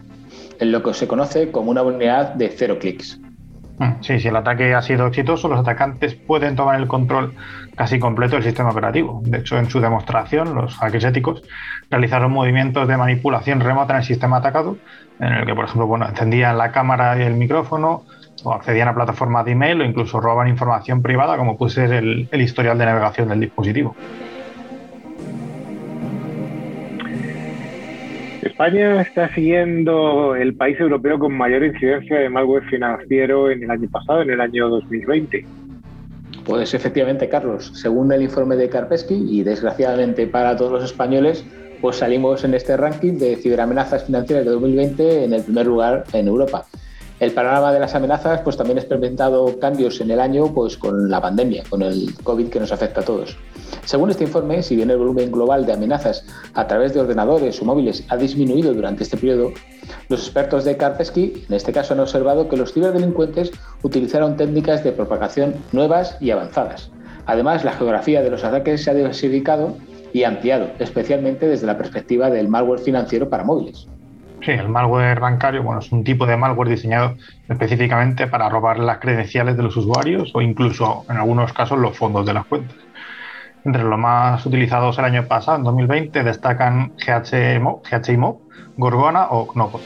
en 0.60 0.72
lo 0.72 0.82
que 0.82 0.94
se 0.94 1.08
conoce 1.08 1.52
como 1.52 1.72
una 1.72 1.82
vulnerabilidad 1.82 2.34
de 2.36 2.50
cero 2.50 2.78
clics. 2.80 3.20
Mm, 3.80 4.02
sí, 4.02 4.20
si 4.20 4.30
el 4.30 4.36
ataque 4.38 4.74
ha 4.74 4.82
sido 4.82 5.08
exitoso, 5.08 5.50
los 5.50 5.60
atacantes 5.60 6.16
pueden 6.16 6.56
tomar 6.56 6.80
el 6.80 6.88
control 6.88 7.34
casi 7.76 8.00
completo 8.00 8.36
del 8.36 8.44
sistema 8.44 8.70
operativo. 8.70 9.22
De 9.26 9.40
hecho, 9.40 9.58
en 9.58 9.70
su 9.70 9.82
demostración, 9.82 10.56
los 10.56 10.78
hackers 10.78 11.06
éticos 11.06 11.42
realizaron 11.90 12.32
movimientos 12.32 12.88
de 12.88 12.96
manipulación 12.96 13.60
remota 13.60 13.94
en 13.94 14.00
el 14.00 14.06
sistema 14.06 14.38
atacado, 14.38 14.78
en 15.20 15.34
el 15.34 15.46
que, 15.46 15.56
por 15.56 15.66
ejemplo, 15.66 15.88
bueno, 15.88 16.08
encendían 16.08 16.58
la 16.58 16.72
cámara 16.72 17.20
y 17.20 17.24
el 17.24 17.34
micrófono, 17.34 18.04
o 18.44 18.54
accedían 18.54 18.88
a 18.88 18.94
plataformas 18.94 19.46
de 19.46 19.52
email, 19.52 19.82
o 19.82 19.86
incluso 19.86 20.20
robaban 20.20 20.48
información 20.48 21.02
privada, 21.02 21.38
como 21.38 21.58
puede 21.58 21.72
ser 21.72 21.94
el, 21.94 22.28
el 22.32 22.42
historial 22.42 22.78
de 22.78 22.86
navegación 22.86 23.30
del 23.30 23.40
dispositivo. 23.40 23.96
España 28.42 29.02
está 29.02 29.34
siguiendo 29.34 30.36
el 30.36 30.56
país 30.56 30.80
europeo 30.80 31.18
con 31.18 31.34
mayor 31.34 31.64
incidencia 31.64 32.20
de 32.20 32.30
malware 32.30 32.64
financiero 32.66 33.50
en 33.50 33.64
el 33.64 33.72
año 33.72 33.90
pasado, 33.90 34.22
en 34.22 34.30
el 34.30 34.42
año 34.42 34.70
2020. 34.70 35.46
Pues 36.46 36.74
efectivamente, 36.74 37.30
Carlos, 37.30 37.72
según 37.76 38.12
el 38.12 38.22
informe 38.22 38.56
de 38.56 38.70
Karpesky, 38.70 39.16
y 39.30 39.44
desgraciadamente 39.44 40.28
para 40.28 40.56
todos 40.56 40.72
los 40.72 40.84
españoles, 40.84 41.46
pues 41.82 41.98
salimos 41.98 42.44
en 42.44 42.54
este 42.54 42.78
ranking 42.78 43.18
de 43.18 43.36
ciberamenazas 43.36 44.06
financieras 44.06 44.46
de 44.46 44.52
2020 44.52 45.26
en 45.26 45.34
el 45.34 45.44
primer 45.44 45.66
lugar 45.66 46.04
en 46.14 46.28
Europa. 46.28 46.66
El 47.22 47.34
panorama 47.34 47.72
de 47.72 47.80
las 47.80 47.94
amenazas 47.94 48.42
pues 48.42 48.58
también 48.58 48.80
ha 48.80 48.82
experimentado 48.82 49.60
cambios 49.60 50.02
en 50.02 50.10
el 50.10 50.20
año 50.20 50.52
pues 50.56 50.76
con 50.76 51.08
la 51.08 51.22
pandemia, 51.22 51.62
con 51.70 51.84
el 51.84 52.16
COVID 52.24 52.50
que 52.50 52.60
nos 52.60 52.72
afecta 52.72 53.02
a 53.02 53.06
todos. 53.06 53.38
Según 53.86 54.10
este 54.10 54.24
informe, 54.24 54.64
si 54.64 54.76
bien 54.76 54.90
el 54.90 54.98
volumen 54.98 55.32
global 55.32 55.68
de 55.68 55.74
amenazas 55.74 56.26
a 56.56 56.66
través 56.66 56.96
de 56.96 57.00
ordenadores 57.00 57.62
o 57.62 57.66
móviles 57.66 58.04
ha 58.10 58.18
disminuido 58.18 58.74
durante 58.74 59.04
este 59.04 59.18
periodo, 59.18 59.52
los 60.10 60.22
expertos 60.22 60.66
de 60.66 60.78
Karpesky 60.78 61.46
en 61.48 61.54
este 61.54 61.72
caso 61.72 61.94
han 61.94 62.00
observado 62.00 62.50
que 62.50 62.58
los 62.58 62.74
ciberdelincuentes 62.74 63.52
utilizaron 63.84 64.36
técnicas 64.36 64.84
de 64.84 64.92
propagación 64.92 65.54
nuevas 65.74 66.18
y 66.22 66.32
avanzadas. 66.32 66.90
Además, 67.28 67.64
la 67.64 67.74
geografía 67.74 68.24
de 68.24 68.32
los 68.32 68.44
ataques 68.44 68.84
se 68.84 68.90
ha 68.90 68.96
diversificado 68.96 69.78
y 70.12 70.24
ampliado, 70.24 70.72
especialmente 70.80 71.48
desde 71.48 71.68
la 71.68 71.78
perspectiva 71.78 72.32
del 72.32 72.48
malware 72.48 72.80
financiero 72.80 73.30
para 73.30 73.44
móviles. 73.44 73.88
Sí, 74.44 74.50
el 74.50 74.70
malware 74.70 75.20
bancario, 75.20 75.62
bueno, 75.62 75.82
es 75.82 75.92
un 75.92 76.04
tipo 76.04 76.26
de 76.26 76.36
malware 76.36 76.70
diseñado 76.70 77.16
específicamente 77.48 78.26
para 78.26 78.50
robar 78.50 78.80
las 78.80 78.98
credenciales 78.98 79.56
de 79.56 79.62
los 79.62 79.78
usuarios 79.78 80.32
o 80.34 80.42
incluso, 80.42 81.06
en 81.10 81.18
algunos 81.18 81.54
casos, 81.54 81.78
los 81.78 81.96
fondos 81.96 82.26
de 82.26 82.34
las 82.34 82.46
cuentas. 82.46 82.76
Entre 83.64 83.84
los 83.84 84.00
más 84.00 84.44
utilizados 84.44 84.98
el 84.98 85.06
año 85.06 85.28
pasado, 85.28 85.58
en 85.58 85.64
2020, 85.64 86.24
destacan 86.24 86.94
GHIMO, 86.98 88.42
Gorgona 88.78 89.28
o 89.30 89.48
Knobot. 89.48 89.82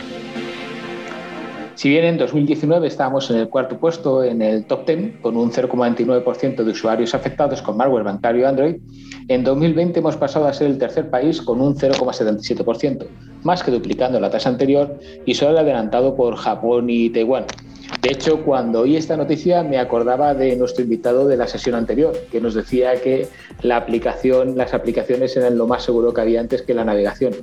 Si 1.75 1.89
bien 1.89 2.05
en 2.05 2.17
2019 2.17 2.87
estábamos 2.87 3.29
en 3.29 3.37
el 3.37 3.49
cuarto 3.49 3.77
puesto 3.77 4.23
en 4.23 4.41
el 4.41 4.65
top 4.65 4.87
10 4.87 5.19
con 5.21 5.35
un 5.35 5.51
0,29% 5.51 6.63
de 6.63 6.71
usuarios 6.71 7.13
afectados 7.13 7.61
con 7.61 7.75
malware 7.75 8.05
bancario 8.05 8.47
Android, 8.47 8.77
en 9.27 9.43
2020 9.43 9.99
hemos 9.99 10.15
pasado 10.15 10.47
a 10.47 10.53
ser 10.53 10.67
el 10.67 10.77
tercer 10.77 11.09
país 11.09 11.41
con 11.41 11.59
un 11.59 11.75
0,77%, 11.75 13.05
más 13.43 13.61
que 13.61 13.71
duplicando 13.71 14.21
la 14.21 14.29
tasa 14.29 14.47
anterior 14.47 14.97
y 15.25 15.33
solo 15.33 15.59
adelantado 15.59 16.15
por 16.15 16.37
Japón 16.37 16.89
y 16.89 17.09
Taiwán. 17.09 17.45
De 18.01 18.11
hecho, 18.11 18.41
cuando 18.43 18.81
oí 18.81 18.95
esta 18.95 19.17
noticia 19.17 19.61
me 19.61 19.77
acordaba 19.77 20.33
de 20.33 20.55
nuestro 20.55 20.83
invitado 20.83 21.27
de 21.27 21.35
la 21.35 21.47
sesión 21.47 21.75
anterior, 21.75 22.15
que 22.31 22.39
nos 22.39 22.53
decía 22.53 23.01
que 23.01 23.27
la 23.61 23.75
aplicación, 23.75 24.57
las 24.57 24.73
aplicaciones 24.73 25.35
eran 25.35 25.57
lo 25.57 25.67
más 25.67 25.83
seguro 25.83 26.13
que 26.13 26.21
había 26.21 26.39
antes 26.39 26.61
que 26.61 26.73
la 26.73 26.85
navegación. 26.85 27.33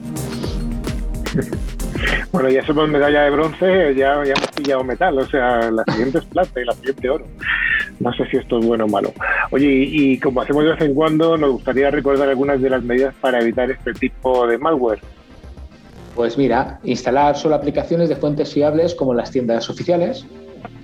Bueno, 2.33 2.49
ya 2.49 2.65
somos 2.65 2.89
medalla 2.89 3.23
de 3.23 3.31
bronce, 3.31 3.95
ya, 3.95 4.25
ya 4.25 4.33
hemos 4.33 4.51
pillado 4.55 4.85
metal, 4.85 5.19
o 5.19 5.27
sea, 5.27 5.71
la 5.71 5.85
siguiente 5.85 6.19
es 6.19 6.25
plata 6.25 6.61
y 6.61 6.65
la 6.65 6.73
siguiente 6.73 7.11
oro. 7.11 7.27
No 8.01 8.12
sé 8.15 8.27
si 8.27 8.39
esto 8.39 8.59
es 8.59 8.67
bueno 8.67 8.87
o 8.87 8.89
malo. 8.89 9.12
Oye, 9.51 9.69
y, 9.69 10.19
como 10.19 10.41
hacemos 10.41 10.65
de 10.65 10.71
vez 10.71 10.81
en 10.81 10.95
cuando, 10.95 11.37
nos 11.37 11.53
gustaría 11.53 11.91
recordar 11.91 12.29
algunas 12.29 12.61
de 12.61 12.71
las 12.71 12.83
medidas 12.83 13.15
para 13.21 13.41
evitar 13.41 13.71
este 13.71 13.93
tipo 13.93 14.47
de 14.47 14.59
malware. 14.59 15.01
Pues 16.15 16.37
mira, 16.37 16.81
instalar 16.85 17.37
solo 17.37 17.55
aplicaciones 17.55 18.09
de 18.09 18.17
fuentes 18.17 18.53
fiables 18.53 18.95
como 18.95 19.15
las 19.15 19.31
tiendas 19.31 19.71
oficiales. 19.71 20.27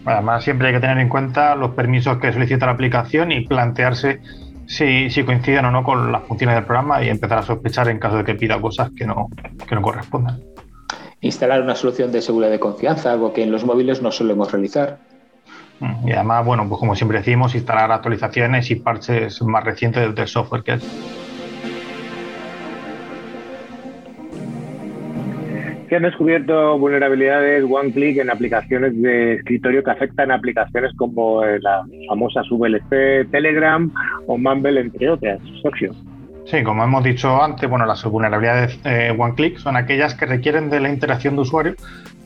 Además, 0.04 0.44
siempre 0.44 0.68
hay 0.68 0.74
que 0.74 0.80
tener 0.80 0.98
en 0.98 1.08
cuenta 1.08 1.54
los 1.54 1.72
permisos 1.72 2.18
que 2.18 2.32
solicita 2.32 2.66
la 2.66 2.72
aplicación 2.72 3.32
y 3.32 3.46
plantearse 3.46 4.20
si, 4.68 5.10
si, 5.10 5.24
coinciden 5.24 5.64
o 5.64 5.70
no 5.72 5.82
con 5.82 6.12
las 6.12 6.22
funciones 6.22 6.54
del 6.54 6.64
programa 6.64 7.02
y 7.02 7.08
empezar 7.08 7.38
a 7.38 7.42
sospechar 7.42 7.88
en 7.88 7.98
caso 7.98 8.18
de 8.18 8.24
que 8.24 8.36
pida 8.36 8.60
cosas 8.60 8.90
que 8.96 9.06
no, 9.06 9.28
que 9.66 9.74
no 9.74 9.82
correspondan 9.82 10.40
instalar 11.20 11.62
una 11.62 11.74
solución 11.74 12.12
de 12.12 12.22
seguridad 12.22 12.50
de 12.50 12.60
confianza, 12.60 13.12
algo 13.12 13.32
que 13.32 13.42
en 13.42 13.50
los 13.50 13.64
móviles 13.64 14.02
no 14.02 14.12
solemos 14.12 14.52
realizar. 14.52 14.98
Y 16.04 16.12
además, 16.12 16.44
bueno, 16.44 16.68
pues 16.68 16.78
como 16.80 16.96
siempre 16.96 17.18
decimos, 17.18 17.54
instalar 17.54 17.92
actualizaciones 17.92 18.70
y 18.70 18.76
parches 18.76 19.40
más 19.42 19.64
recientes 19.64 20.14
del 20.14 20.28
software 20.28 20.62
que 20.64 20.72
es. 20.74 21.27
Se 25.88 25.96
han 25.96 26.02
descubierto 26.02 26.78
vulnerabilidades 26.78 27.64
one-click 27.64 28.18
en 28.18 28.30
aplicaciones 28.30 29.00
de 29.00 29.34
escritorio 29.34 29.82
que 29.82 29.90
afectan 29.90 30.30
a 30.30 30.34
aplicaciones 30.34 30.92
como 30.96 31.42
la 31.44 31.82
famosa 32.08 32.42
VLC, 32.50 33.30
Telegram 33.30 33.90
o 34.26 34.36
Mumble, 34.36 34.80
entre 34.80 35.08
otras. 35.08 35.40
Sergio. 35.62 35.94
Sí, 36.44 36.62
como 36.62 36.82
hemos 36.82 37.04
dicho 37.04 37.42
antes, 37.42 37.68
bueno, 37.68 37.84
las 37.84 38.02
vulnerabilidades 38.04 38.78
eh, 38.84 39.14
one-click 39.16 39.58
son 39.58 39.76
aquellas 39.76 40.14
que 40.14 40.24
requieren 40.24 40.70
de 40.70 40.80
la 40.80 40.88
interacción 40.88 41.36
de 41.36 41.42
usuario 41.42 41.74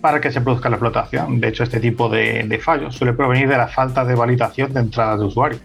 para 0.01 0.21
que 0.21 0.31
se 0.31 0.41
produzca 0.41 0.69
la 0.69 0.77
explotación. 0.77 1.41
De 1.41 1.49
hecho, 1.49 1.63
este 1.63 1.81
tipo 1.81 2.09
de, 2.09 2.61
fallos 2.63 2.95
suele 2.95 3.15
provenir 3.15 3.49
de 3.49 3.57
la 3.57 3.69
falta 3.69 4.05
de 4.05 4.15
validación 4.15 4.73
de 4.75 4.81
entradas 4.81 5.19
de 5.19 5.27
usuario. 5.27 5.59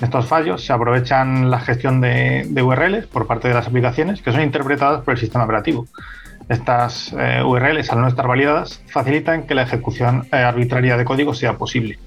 Estos 0.00 0.26
fallos 0.26 0.64
se 0.64 0.72
aprovechan 0.72 1.50
la 1.50 1.60
gestión 1.60 2.00
de, 2.00 2.48
URLs 2.60 3.06
por 3.06 3.26
parte 3.26 3.48
de 3.48 3.54
las 3.54 3.66
aplicaciones 3.66 4.22
que 4.22 4.32
son 4.32 4.42
interpretadas 4.42 5.02
por 5.02 5.14
el 5.14 5.20
sistema 5.20 5.44
operativo. 5.44 5.86
Estas 6.48 7.12
eh, 7.18 7.42
URLs, 7.44 7.90
al 7.90 8.00
no 8.00 8.08
estar 8.08 8.28
validadas, 8.28 8.80
facilitan 8.86 9.46
que 9.46 9.54
la 9.54 9.62
ejecución 9.62 10.26
eh, 10.32 10.36
arbitraria 10.36 10.96
de 10.96 11.04
código 11.04 11.34
sea 11.34 11.58
posible. 11.58 11.98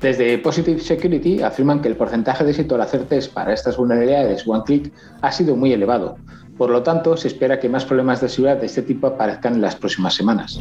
Desde 0.00 0.38
Positive 0.38 0.80
Security 0.80 1.42
afirman 1.42 1.80
que 1.80 1.88
el 1.88 1.96
porcentaje 1.96 2.44
de 2.44 2.50
éxito 2.50 2.74
al 2.74 2.82
hacer 2.82 3.04
test 3.04 3.32
para 3.32 3.52
estas 3.52 3.76
vulnerabilidades 3.76 4.46
one-click 4.46 4.92
ha 5.20 5.32
sido 5.32 5.56
muy 5.56 5.72
elevado. 5.72 6.16
Por 6.56 6.70
lo 6.70 6.82
tanto, 6.82 7.16
se 7.16 7.28
espera 7.28 7.58
que 7.58 7.68
más 7.68 7.84
problemas 7.84 8.20
de 8.20 8.28
seguridad 8.28 8.58
de 8.58 8.66
este 8.66 8.82
tipo 8.82 9.06
aparezcan 9.06 9.54
en 9.54 9.62
las 9.62 9.76
próximas 9.76 10.14
semanas. 10.14 10.60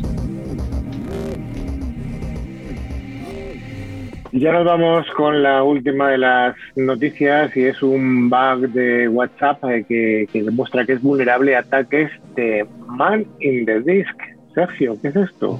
Ya 4.31 4.51
nos 4.51 4.63
vamos 4.63 5.07
con 5.17 5.41
la 5.41 5.63
última 5.63 6.09
de 6.09 6.19
las 6.19 6.55
noticias 6.75 7.55
y 7.57 7.63
es 7.63 7.81
un 7.81 8.29
bug 8.29 8.69
de 8.69 9.07
WhatsApp 9.07 9.63
eh, 9.65 9.85
que, 10.31 10.43
demuestra 10.43 10.85
que 10.85 10.93
es 10.93 11.01
vulnerable 11.01 11.55
a 11.55 11.59
ataques 11.59 12.11
de 12.35 12.65
man 12.87 13.25
in 13.39 13.65
the 13.65 13.81
disk. 13.81 14.15
Sergio, 14.53 14.97
¿qué 15.01 15.07
es 15.07 15.15
esto? 15.15 15.59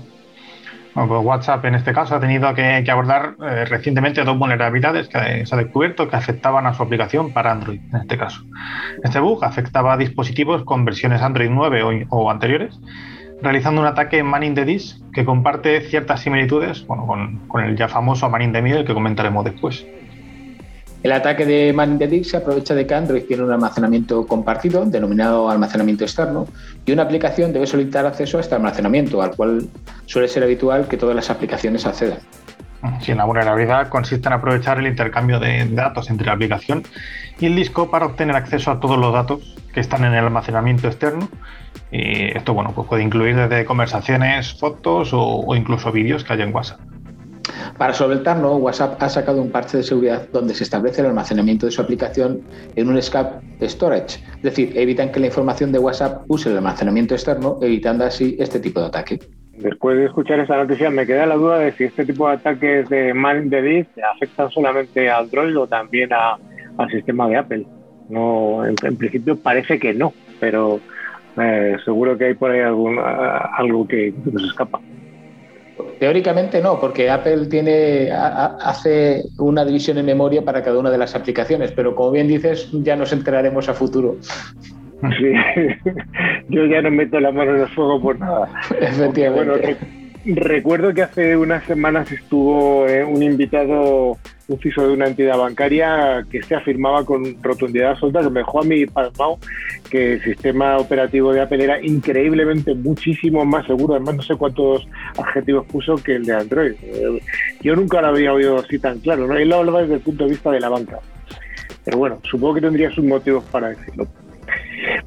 Pues 0.93 1.25
WhatsApp 1.25 1.65
en 1.65 1.75
este 1.75 1.93
caso 1.93 2.15
ha 2.15 2.19
tenido 2.19 2.53
que, 2.53 2.83
abordar 2.89 3.35
eh, 3.41 3.65
recientemente 3.65 4.23
dos 4.23 4.37
vulnerabilidades 4.37 5.07
que 5.07 5.45
se 5.45 5.55
ha 5.55 5.57
descubierto 5.57 6.09
que 6.09 6.15
afectaban 6.15 6.67
a 6.67 6.73
su 6.73 6.83
aplicación 6.83 7.31
para 7.31 7.51
Android 7.51 7.79
en 7.93 8.01
este 8.01 8.17
caso. 8.17 8.43
Este 9.03 9.19
bug 9.19 9.43
afectaba 9.43 9.93
a 9.93 9.97
dispositivos 9.97 10.63
con 10.63 10.85
versiones 10.85 11.21
Android 11.21 11.49
9 11.49 12.07
o, 12.09 12.29
anteriores, 12.29 12.79
realizando 13.41 13.81
un 13.81 13.87
ataque 13.87 14.23
man 14.23 14.43
in 14.43 14.55
the 14.55 14.65
disk 14.65 14.97
que 15.13 15.25
comparte 15.25 15.81
ciertas 15.81 16.21
similitudes 16.21 16.81
con, 16.81 17.39
con 17.47 17.63
el 17.63 17.75
ya 17.75 17.87
famoso 17.87 18.29
man 18.29 18.41
in 18.41 18.53
the 18.53 18.61
middle 18.61 18.85
que 18.85 18.93
comentaremos 18.93 19.43
después. 19.45 19.85
El 21.01 21.13
ataque 21.13 21.45
de 21.45 21.71
Man 21.71 21.93
in 21.93 21.99
the 21.99 22.07
Disk 22.07 22.31
se 22.31 22.37
aprovecha 22.37 22.75
de 22.75 22.85
que 22.85 22.93
Android 22.93 23.23
tiene 23.23 23.43
un 23.43 23.51
almacenamiento 23.51 24.27
compartido, 24.27 24.83
denominado 24.83 25.49
almacenamiento 25.49 26.03
externo, 26.03 26.45
y 26.85 26.91
una 26.91 27.03
aplicación 27.03 27.53
debe 27.53 27.67
solicitar 27.67 28.05
acceso 28.05 28.37
a 28.37 28.41
este 28.41 28.55
almacenamiento, 28.55 29.21
al 29.21 29.33
cual 29.33 29.69
suele 30.07 30.27
ser 30.27 30.43
habitual 30.43 30.89
que 30.89 30.97
todas 30.97 31.15
las 31.15 31.29
aplicaciones 31.29 31.85
accedan. 31.85 32.19
Sí, 33.01 33.13
la 33.13 33.23
vulnerabilidad 33.23 33.87
consiste 33.87 34.27
en 34.27 34.33
aprovechar 34.33 34.79
el 34.79 34.87
intercambio 34.87 35.39
de 35.39 35.65
datos 35.69 36.09
entre 36.09 36.27
la 36.27 36.33
aplicación 36.33 36.83
y 37.39 37.45
el 37.45 37.55
disco 37.55 37.89
para 37.89 38.05
obtener 38.05 38.35
acceso 38.35 38.69
a 38.71 38.81
todos 38.81 38.97
los 38.97 39.13
datos 39.13 39.55
que 39.73 39.79
están 39.79 40.03
en 40.03 40.13
el 40.13 40.25
almacenamiento 40.25 40.87
externo. 40.87 41.27
Y 41.91 42.37
esto 42.37 42.53
bueno, 42.53 42.71
pues 42.73 42.87
puede 42.87 43.03
incluir 43.03 43.35
desde 43.35 43.65
conversaciones, 43.65 44.53
fotos 44.59 45.13
o, 45.13 45.21
o 45.21 45.55
incluso 45.55 45.91
vídeos 45.91 46.23
que 46.23 46.33
hay 46.33 46.41
en 46.41 46.53
WhatsApp. 46.53 46.79
Para 47.77 47.93
solventarlo, 47.93 48.57
WhatsApp 48.57 49.01
ha 49.01 49.09
sacado 49.09 49.41
un 49.41 49.51
parche 49.51 49.77
de 49.77 49.83
seguridad 49.83 50.27
donde 50.31 50.53
se 50.53 50.63
establece 50.63 51.01
el 51.01 51.07
almacenamiento 51.07 51.65
de 51.65 51.71
su 51.71 51.81
aplicación 51.81 52.41
en 52.75 52.89
un 52.89 52.97
escape 52.97 53.41
storage, 53.67 54.19
es 54.35 54.41
decir, 54.41 54.77
evitan 54.77 55.11
que 55.11 55.19
la 55.19 55.27
información 55.27 55.71
de 55.71 55.79
WhatsApp 55.79 56.23
use 56.27 56.49
el 56.49 56.57
almacenamiento 56.57 57.15
externo, 57.15 57.57
evitando 57.61 58.05
así 58.05 58.35
este 58.39 58.59
tipo 58.59 58.81
de 58.81 58.87
ataque. 58.87 59.19
Después 59.57 59.97
de 59.97 60.05
escuchar 60.05 60.39
esta 60.39 60.57
noticia, 60.57 60.89
me 60.89 61.05
queda 61.05 61.25
la 61.25 61.35
duda 61.35 61.59
de 61.59 61.71
si 61.73 61.85
este 61.85 62.05
tipo 62.05 62.27
de 62.27 62.35
ataques 62.35 62.87
de 62.87 63.13
man 63.13 63.49
de 63.49 63.61
disk 63.61 63.89
afectan 64.15 64.49
solamente 64.51 65.09
a 65.09 65.17
Android 65.17 65.57
o 65.57 65.67
también 65.67 66.11
al 66.13 66.89
sistema 66.91 67.27
de 67.27 67.37
Apple. 67.37 67.65
No, 68.09 68.65
en, 68.65 68.75
principio 68.97 69.37
parece 69.37 69.79
que 69.79 69.93
no, 69.93 70.13
pero 70.39 70.79
eh, 71.39 71.77
seguro 71.85 72.17
que 72.17 72.25
hay 72.25 72.33
por 72.33 72.51
ahí 72.51 72.61
algún, 72.61 72.97
algo 72.99 73.87
que 73.87 74.13
nos 74.31 74.43
escapa. 74.43 74.81
Teóricamente 75.99 76.61
no, 76.61 76.79
porque 76.79 77.09
Apple 77.09 77.47
tiene, 77.47 78.09
hace 78.11 79.23
una 79.37 79.63
división 79.63 79.97
en 79.97 80.05
memoria 80.05 80.43
para 80.43 80.63
cada 80.63 80.79
una 80.79 80.89
de 80.89 80.97
las 80.97 81.15
aplicaciones, 81.15 81.71
pero 81.71 81.95
como 81.95 82.11
bien 82.11 82.27
dices, 82.27 82.69
ya 82.71 82.95
nos 82.95 83.13
enteraremos 83.13 83.69
a 83.69 83.73
futuro. 83.73 84.17
Sí, 84.21 85.33
yo 86.49 86.65
ya 86.65 86.81
no 86.81 86.91
meto 86.91 87.19
la 87.19 87.31
mano 87.31 87.55
en 87.55 87.61
el 87.61 87.67
fuego 87.69 88.01
por 88.01 88.19
nada. 88.19 88.49
Efectivamente. 88.79 89.77
Recuerdo 90.25 90.93
que 90.93 91.03
hace 91.03 91.37
unas 91.37 91.63
semanas 91.65 92.11
estuvo 92.11 92.87
eh, 92.87 93.03
un 93.03 93.23
invitado 93.23 94.17
un 94.49 94.59
CISO 94.59 94.87
de 94.87 94.93
una 94.93 95.07
entidad 95.07 95.37
bancaria 95.37 96.25
que 96.29 96.41
se 96.41 96.55
afirmaba 96.55 97.05
con 97.05 97.41
rotundidad 97.41 97.91
absoluta 97.91 98.21
que 98.21 98.29
me 98.29 98.39
dejó 98.39 98.61
a 98.61 98.63
mí 98.63 98.85
pasmado 98.87 99.37
que 99.89 100.13
el 100.13 100.23
sistema 100.23 100.77
operativo 100.77 101.31
de 101.31 101.41
Apple 101.41 101.63
era 101.63 101.83
increíblemente 101.83 102.73
muchísimo 102.75 103.45
más 103.45 103.65
seguro. 103.67 103.95
Además, 103.95 104.15
no 104.15 104.21
sé 104.23 104.35
cuántos 104.35 104.87
adjetivos 105.17 105.65
puso 105.67 105.95
que 105.95 106.15
el 106.15 106.25
de 106.25 106.33
Android. 106.33 106.73
Eh, 106.81 107.21
yo 107.61 107.75
nunca 107.75 108.01
lo 108.01 108.07
había 108.07 108.33
oído 108.33 108.57
así 108.57 108.79
tan 108.79 108.99
claro. 108.99 109.27
¿no? 109.27 109.35
Él 109.35 109.49
lo 109.49 109.57
hablaba 109.57 109.81
desde 109.81 109.95
el 109.95 110.01
punto 110.01 110.23
de 110.25 110.31
vista 110.31 110.51
de 110.51 110.59
la 110.59 110.69
banca. 110.69 110.99
Pero 111.85 111.97
bueno, 111.97 112.19
supongo 112.23 112.55
que 112.55 112.61
tendría 112.61 112.91
sus 112.91 113.05
motivos 113.05 113.43
para 113.45 113.69
decirlo. 113.69 114.07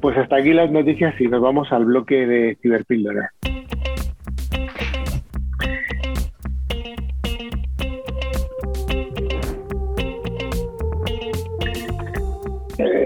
Pues 0.01 0.17
hasta 0.17 0.37
aquí 0.37 0.53
las 0.53 0.71
noticias 0.71 1.19
y 1.19 1.27
nos 1.27 1.41
vamos 1.41 1.71
al 1.71 1.85
bloque 1.85 2.25
de 2.25 2.57
ciberpíldora. 2.61 3.31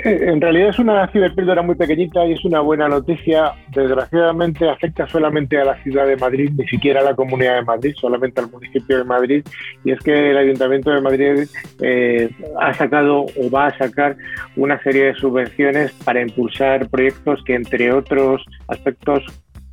En 0.08 0.42
realidad 0.42 0.70
es 0.70 0.80
una 0.80 1.08
ciberpíldora 1.08 1.62
muy 1.62 1.76
pequeñita 1.76 2.26
y 2.26 2.34
es 2.34 2.46
una 2.46 2.62
buena 2.62 2.88
noticia. 2.88 3.54
Desgraciadamente 3.74 4.70
afecta 4.70 5.08
solamente 5.08 5.60
a 5.60 5.66
la 5.66 5.82
ciudad 5.84 6.08
de 6.08 6.16
Madrid, 6.16 6.52
ni 6.58 6.68
siquiera 6.68 7.02
a 7.02 7.04
la 7.04 7.16
comunidad 7.16 7.56
de 7.56 7.64
Madrid, 7.64 7.94
solamente 8.00 8.40
al 8.42 8.50
municipio 8.50 8.98
de 8.98 9.04
Madrid. 9.04 9.44
Y 9.84 9.92
es 9.92 10.00
que 10.00 10.32
el 10.32 10.38
Ayuntamiento 10.38 10.92
de 10.92 11.02
Madrid 11.02 11.48
eh, 11.82 12.30
ha 12.60 12.74
sacado 12.74 13.26
o 13.26 13.50
va 13.54 13.68
a 13.68 13.78
sacar 13.78 14.16
una 14.56 14.82
serie 14.82 15.06
de 15.06 15.16
subvenciones 15.16 15.92
para 16.04 16.22
impulsar 16.22 16.88
proyectos 16.90 17.44
que, 17.44 17.56
entre 17.56 17.92
otros 17.92 18.46
aspectos, 18.68 19.24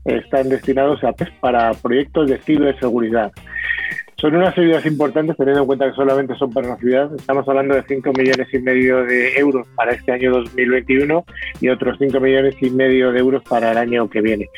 están 0.05 0.49
destinados 0.49 1.03
a, 1.05 1.13
pues, 1.13 1.31
para 1.41 1.73
proyectos 1.75 2.29
de 2.29 2.39
ciberseguridad. 2.39 3.33
Son 4.25 4.35
unas 4.37 4.57
ayudas 4.57 4.87
importantes 4.87 5.37
teniendo 5.37 5.61
en 5.61 5.67
cuenta 5.67 5.87
que 5.87 5.97
solamente 5.97 6.35
son 6.37 6.51
para 6.51 6.69
una 6.69 6.79
ciudad. 6.79 7.15
Estamos 7.15 7.47
hablando 7.47 7.75
de 7.75 7.83
5 7.83 8.11
millones 8.17 8.49
y 8.55 8.59
medio 8.59 9.05
de 9.05 9.37
euros 9.37 9.69
para 9.75 9.93
este 9.93 10.13
año 10.13 10.33
2021 10.33 11.27
y 11.61 11.69
otros 11.69 11.99
5 11.99 12.19
millones 12.21 12.55
y 12.59 12.71
medio 12.71 13.13
de 13.13 13.19
euros 13.19 13.43
para 13.43 13.73
el 13.73 13.77
año 13.77 14.09
que 14.09 14.23
viene. 14.23 14.49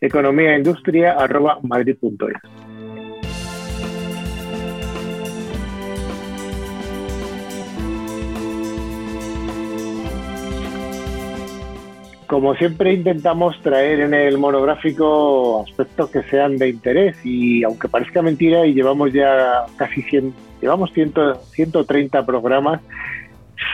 economiaindustria.madrid.es. 0.00 2.71
como 12.32 12.54
siempre 12.54 12.94
intentamos 12.94 13.60
traer 13.60 14.00
en 14.00 14.14
el 14.14 14.38
monográfico 14.38 15.64
aspectos 15.68 16.08
que 16.08 16.22
sean 16.22 16.56
de 16.56 16.70
interés 16.70 17.14
y 17.26 17.62
aunque 17.62 17.88
parezca 17.88 18.22
mentira 18.22 18.64
y 18.64 18.72
llevamos 18.72 19.12
ya 19.12 19.66
casi 19.76 20.00
100, 20.00 20.32
llevamos 20.62 20.90
100, 20.94 21.12
130 21.50 22.24
programas, 22.24 22.80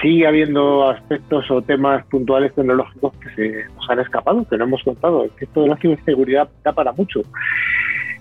sigue 0.03 0.27
habiendo 0.27 0.91
aspectos 0.91 1.49
o 1.53 1.63
temas 1.63 2.05
puntuales 2.07 2.53
tecnológicos 2.53 3.13
que 3.19 3.31
se 3.37 3.65
nos 3.77 3.89
han 3.91 4.01
escapado, 4.01 4.45
que 4.51 4.59
no 4.59 4.65
hemos 4.65 4.83
contado. 4.83 5.25
esto 5.39 5.63
de 5.63 5.69
la 5.69 5.77
ciberseguridad 5.77 6.49
da 6.65 6.73
para 6.73 6.91
mucho. 6.91 7.23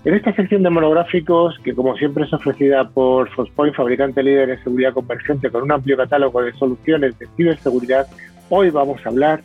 En 0.04 0.14
esta 0.14 0.32
sección 0.34 0.62
de 0.62 0.70
monográficos, 0.70 1.58
que 1.64 1.74
como 1.74 1.96
siempre 1.96 2.26
es 2.26 2.32
ofrecida 2.32 2.88
por 2.88 3.28
Fospoint, 3.30 3.74
fabricante 3.74 4.22
líder 4.22 4.50
en 4.50 4.62
seguridad 4.62 4.92
convergente, 4.92 5.50
con 5.50 5.64
un 5.64 5.72
amplio 5.72 5.96
catálogo 5.96 6.42
de 6.42 6.52
soluciones 6.52 7.18
de 7.18 7.26
ciberseguridad, 7.36 8.06
hoy 8.50 8.70
vamos 8.70 9.04
a 9.04 9.08
hablar 9.08 9.42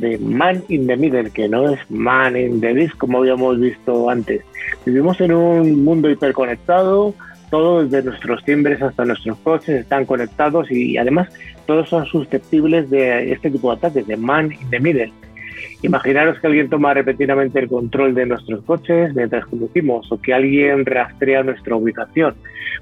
de 0.00 0.18
Man 0.18 0.62
in 0.68 0.86
the 0.86 0.96
Middle, 0.96 1.30
que 1.30 1.48
no 1.48 1.70
es 1.70 1.78
Man 1.90 2.36
in 2.36 2.60
the 2.60 2.74
Disc 2.74 2.96
como 2.96 3.18
habíamos 3.18 3.60
visto 3.60 4.08
antes. 4.08 4.42
Vivimos 4.84 5.20
en 5.20 5.32
un 5.32 5.84
mundo 5.84 6.10
hiperconectado, 6.10 7.14
todos 7.50 7.90
desde 7.90 8.10
nuestros 8.10 8.44
timbres 8.44 8.82
hasta 8.82 9.04
nuestros 9.04 9.38
coches 9.38 9.80
están 9.80 10.04
conectados 10.04 10.70
y 10.70 10.98
además 10.98 11.28
todos 11.66 11.88
son 11.88 12.06
susceptibles 12.06 12.90
de 12.90 13.32
este 13.32 13.50
tipo 13.50 13.70
de 13.70 13.76
ataques, 13.76 14.06
de 14.06 14.16
Man 14.16 14.52
in 14.52 14.70
the 14.70 14.80
Middle. 14.80 15.12
Imaginaros 15.82 16.38
que 16.40 16.46
alguien 16.46 16.68
toma 16.68 16.94
repetidamente 16.94 17.58
el 17.58 17.68
control 17.68 18.14
de 18.14 18.26
nuestros 18.26 18.62
coches 18.64 19.14
mientras 19.14 19.44
conducimos 19.46 20.10
o 20.10 20.20
que 20.20 20.34
alguien 20.34 20.84
rastrea 20.84 21.42
nuestra 21.42 21.76
ubicación 21.76 22.34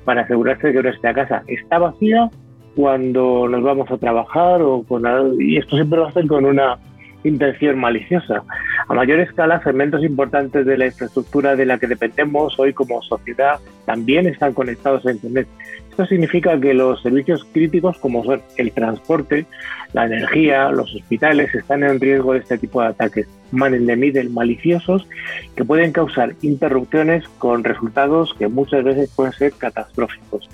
para 0.05 0.23
asegurarse 0.23 0.69
de 0.69 0.73
que 0.75 0.83
nuestra 0.83 1.15
casa 1.15 1.43
está 1.47 1.79
vacía 1.79 2.31
cuando 2.75 3.49
nos 3.49 3.63
vamos 3.63 3.91
a 3.91 3.99
trabajar 3.99 4.63
o 4.63 4.83
con 4.83 5.05
y 5.41 5.57
esto 5.57 5.77
siempre 5.77 5.99
lo 5.99 6.07
hacen 6.07 6.27
con 6.27 6.45
una 6.45 6.79
intención 7.25 7.79
maliciosa. 7.79 8.43
A 8.89 8.95
mayor 8.95 9.21
escala, 9.21 9.63
segmentos 9.63 10.05
importantes 10.05 10.65
de 10.67 10.79
la 10.79 10.87
infraestructura 10.87 11.57
de 11.57 11.67
la 11.67 11.79
que 11.79 11.87
dependemos 11.87 12.59
hoy 12.59 12.73
como 12.73 13.03
sociedad 13.03 13.59
también 13.87 14.27
están 14.27 14.53
conectados 14.53 15.05
a 15.07 15.13
Internet. 15.13 15.49
Esto 15.91 16.07
significa 16.07 16.59
que 16.59 16.75
los 16.75 17.01
servicios 17.03 17.47
críticos 17.53 17.99
como 17.99 18.25
son 18.25 18.43
el 18.57 18.73
transporte, 18.73 19.47
la 19.93 20.07
energía, 20.07 20.71
los 20.71 20.93
hospitales 20.95 21.55
están 21.55 21.85
en 21.85 22.01
riesgo 22.01 22.33
de 22.33 22.41
este 22.41 22.59
tipo 22.59 22.83
de 22.83 22.89
ataques 22.89 23.29
man 23.53 23.75
in 23.75 23.87
the 23.87 23.97
middle 23.97 24.29
maliciosos 24.31 25.07
que 25.55 25.65
pueden 25.65 25.93
causar 25.93 26.35
interrupciones 26.43 27.27
con 27.39 27.63
resultados 27.63 28.35
que 28.39 28.49
muchas 28.49 28.83
veces 28.83 29.11
pueden 29.15 29.33
ser 29.33 29.53
catastróficos. 29.53 30.49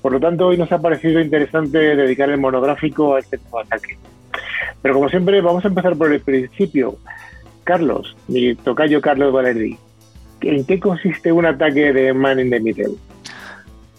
Por 0.00 0.12
lo 0.12 0.20
tanto, 0.20 0.48
hoy 0.48 0.58
nos 0.58 0.72
ha 0.72 0.80
parecido 0.80 1.20
interesante 1.20 1.78
dedicar 1.78 2.28
el 2.30 2.38
monográfico 2.38 3.14
a 3.14 3.20
este 3.20 3.38
tipo 3.38 3.58
de 3.58 3.64
ataques. 3.64 3.98
Pero 4.80 4.94
como 4.94 5.08
siempre, 5.08 5.40
vamos 5.40 5.64
a 5.64 5.68
empezar 5.68 5.96
por 5.96 6.12
el 6.12 6.20
principio. 6.20 6.96
Carlos, 7.64 8.16
mi 8.28 8.54
tocayo 8.54 9.00
Carlos 9.00 9.32
Valerdi, 9.32 9.78
¿en 10.40 10.64
qué 10.64 10.80
consiste 10.80 11.30
un 11.30 11.46
ataque 11.46 11.92
de 11.92 12.12
Man 12.12 12.40
in 12.40 12.50
the 12.50 12.60
Middle? 12.60 12.94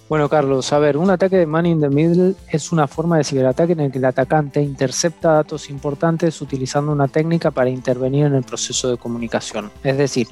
Bueno, 0.10 0.30
Carlos, 0.30 0.72
a 0.74 0.80
ver, 0.80 0.98
un 0.98 1.10
ataque 1.10 1.38
de 1.38 1.46
Man 1.46 1.66
in 1.66 1.80
the 1.80 1.90
Middle 1.90 2.36
es 2.52 2.72
una 2.72 2.88
forma 2.88 3.18
de 3.18 3.24
ciberataque 3.24 3.74
en 3.74 3.80
el 3.80 3.92
que 3.92 3.98
el 3.98 4.06
atacante 4.06 4.62
intercepta 4.62 5.32
datos 5.32 5.70
importantes 5.70 6.40
utilizando 6.42 6.92
una 6.92 7.08
técnica 7.08 7.52
para 7.52 7.70
intervenir 7.70 8.26
en 8.26 8.36
el 8.36 8.44
proceso 8.44 8.92
de 8.92 8.98
comunicación. 8.98 9.72
Es 9.84 9.98
decir, 9.98 10.28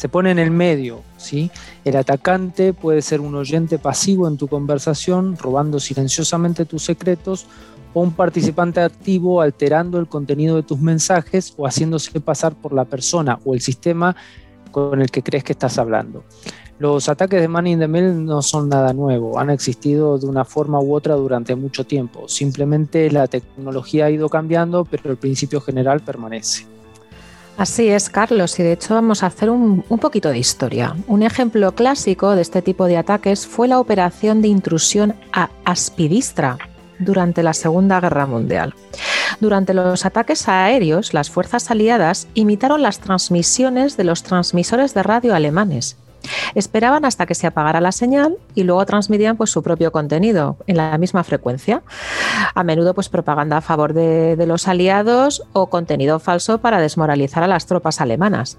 se 0.00 0.08
pone 0.08 0.30
en 0.30 0.38
el 0.38 0.50
medio, 0.50 1.02
¿sí? 1.18 1.50
El 1.84 1.94
atacante 1.94 2.72
puede 2.72 3.02
ser 3.02 3.20
un 3.20 3.34
oyente 3.34 3.78
pasivo 3.78 4.26
en 4.26 4.38
tu 4.38 4.48
conversación, 4.48 5.36
robando 5.36 5.78
silenciosamente 5.78 6.64
tus 6.64 6.84
secretos 6.84 7.44
o 7.92 8.00
un 8.00 8.12
participante 8.12 8.80
activo 8.80 9.42
alterando 9.42 9.98
el 9.98 10.06
contenido 10.06 10.56
de 10.56 10.62
tus 10.62 10.80
mensajes 10.80 11.52
o 11.58 11.66
haciéndose 11.66 12.18
pasar 12.18 12.54
por 12.54 12.72
la 12.72 12.86
persona 12.86 13.40
o 13.44 13.52
el 13.52 13.60
sistema 13.60 14.16
con 14.70 15.02
el 15.02 15.10
que 15.10 15.22
crees 15.22 15.44
que 15.44 15.52
estás 15.52 15.76
hablando. 15.76 16.24
Los 16.78 17.10
ataques 17.10 17.42
de 17.42 17.48
Man 17.48 17.66
in 17.66 17.80
the 17.80 17.86
Middle 17.86 18.14
no 18.14 18.40
son 18.40 18.70
nada 18.70 18.94
nuevo, 18.94 19.38
han 19.38 19.50
existido 19.50 20.16
de 20.16 20.26
una 20.26 20.46
forma 20.46 20.80
u 20.80 20.94
otra 20.94 21.14
durante 21.14 21.54
mucho 21.54 21.84
tiempo. 21.84 22.26
Simplemente 22.26 23.10
la 23.10 23.26
tecnología 23.26 24.06
ha 24.06 24.10
ido 24.10 24.30
cambiando, 24.30 24.86
pero 24.86 25.10
el 25.10 25.18
principio 25.18 25.60
general 25.60 26.00
permanece. 26.00 26.79
Así 27.60 27.90
es, 27.90 28.08
Carlos, 28.08 28.58
y 28.58 28.62
de 28.62 28.72
hecho 28.72 28.94
vamos 28.94 29.22
a 29.22 29.26
hacer 29.26 29.50
un, 29.50 29.84
un, 29.86 29.98
poquito 29.98 30.30
de 30.30 30.38
historia. 30.38 30.96
Un 31.06 31.22
ejemplo 31.22 31.74
clásico 31.74 32.34
de 32.34 32.40
este 32.40 32.62
tipo 32.62 32.86
de 32.86 32.96
ataques 32.96 33.46
fue 33.46 33.68
la 33.68 33.78
operación 33.78 34.40
de 34.40 34.48
intrusión 34.48 35.14
a 35.34 35.50
Aspidistra, 35.66 36.56
durante 36.98 37.42
la 37.42 37.52
Segunda 37.52 38.00
Guerra 38.00 38.24
Mundial. 38.24 38.74
Durante 39.40 39.74
los 39.74 40.06
ataques 40.06 40.48
aéreos, 40.48 41.12
las 41.12 41.28
fuerzas 41.28 41.70
aliadas 41.70 42.28
imitaron 42.32 42.80
las 42.80 42.98
transmisiones 42.98 43.98
de 43.98 44.04
los 44.04 44.22
transmisores 44.22 44.94
de 44.94 45.02
radio 45.02 45.34
alemanes. 45.34 45.98
Esperaban 46.54 47.04
hasta 47.04 47.26
que 47.26 47.34
se 47.34 47.46
apagara 47.46 47.80
la 47.80 47.92
señal 47.92 48.36
y 48.54 48.64
luego 48.64 48.84
transmitían 48.86 49.36
pues, 49.36 49.50
su 49.50 49.62
propio 49.62 49.92
contenido 49.92 50.56
en 50.66 50.76
la 50.76 50.96
misma 50.98 51.24
frecuencia. 51.24 51.82
A 52.54 52.62
menudo 52.64 52.94
pues, 52.94 53.08
propaganda 53.08 53.58
a 53.58 53.60
favor 53.60 53.92
de, 53.92 54.36
de 54.36 54.46
los 54.46 54.68
aliados 54.68 55.42
o 55.52 55.68
contenido 55.68 56.18
falso 56.18 56.58
para 56.58 56.80
desmoralizar 56.80 57.42
a 57.42 57.48
las 57.48 57.66
tropas 57.66 58.00
alemanas. 58.00 58.58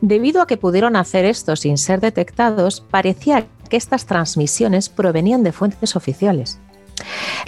Debido 0.00 0.42
a 0.42 0.46
que 0.46 0.56
pudieron 0.56 0.96
hacer 0.96 1.24
esto 1.24 1.56
sin 1.56 1.78
ser 1.78 2.00
detectados, 2.00 2.80
parecía 2.80 3.46
que 3.68 3.76
estas 3.76 4.06
transmisiones 4.06 4.88
provenían 4.88 5.42
de 5.42 5.52
fuentes 5.52 5.96
oficiales. 5.96 6.58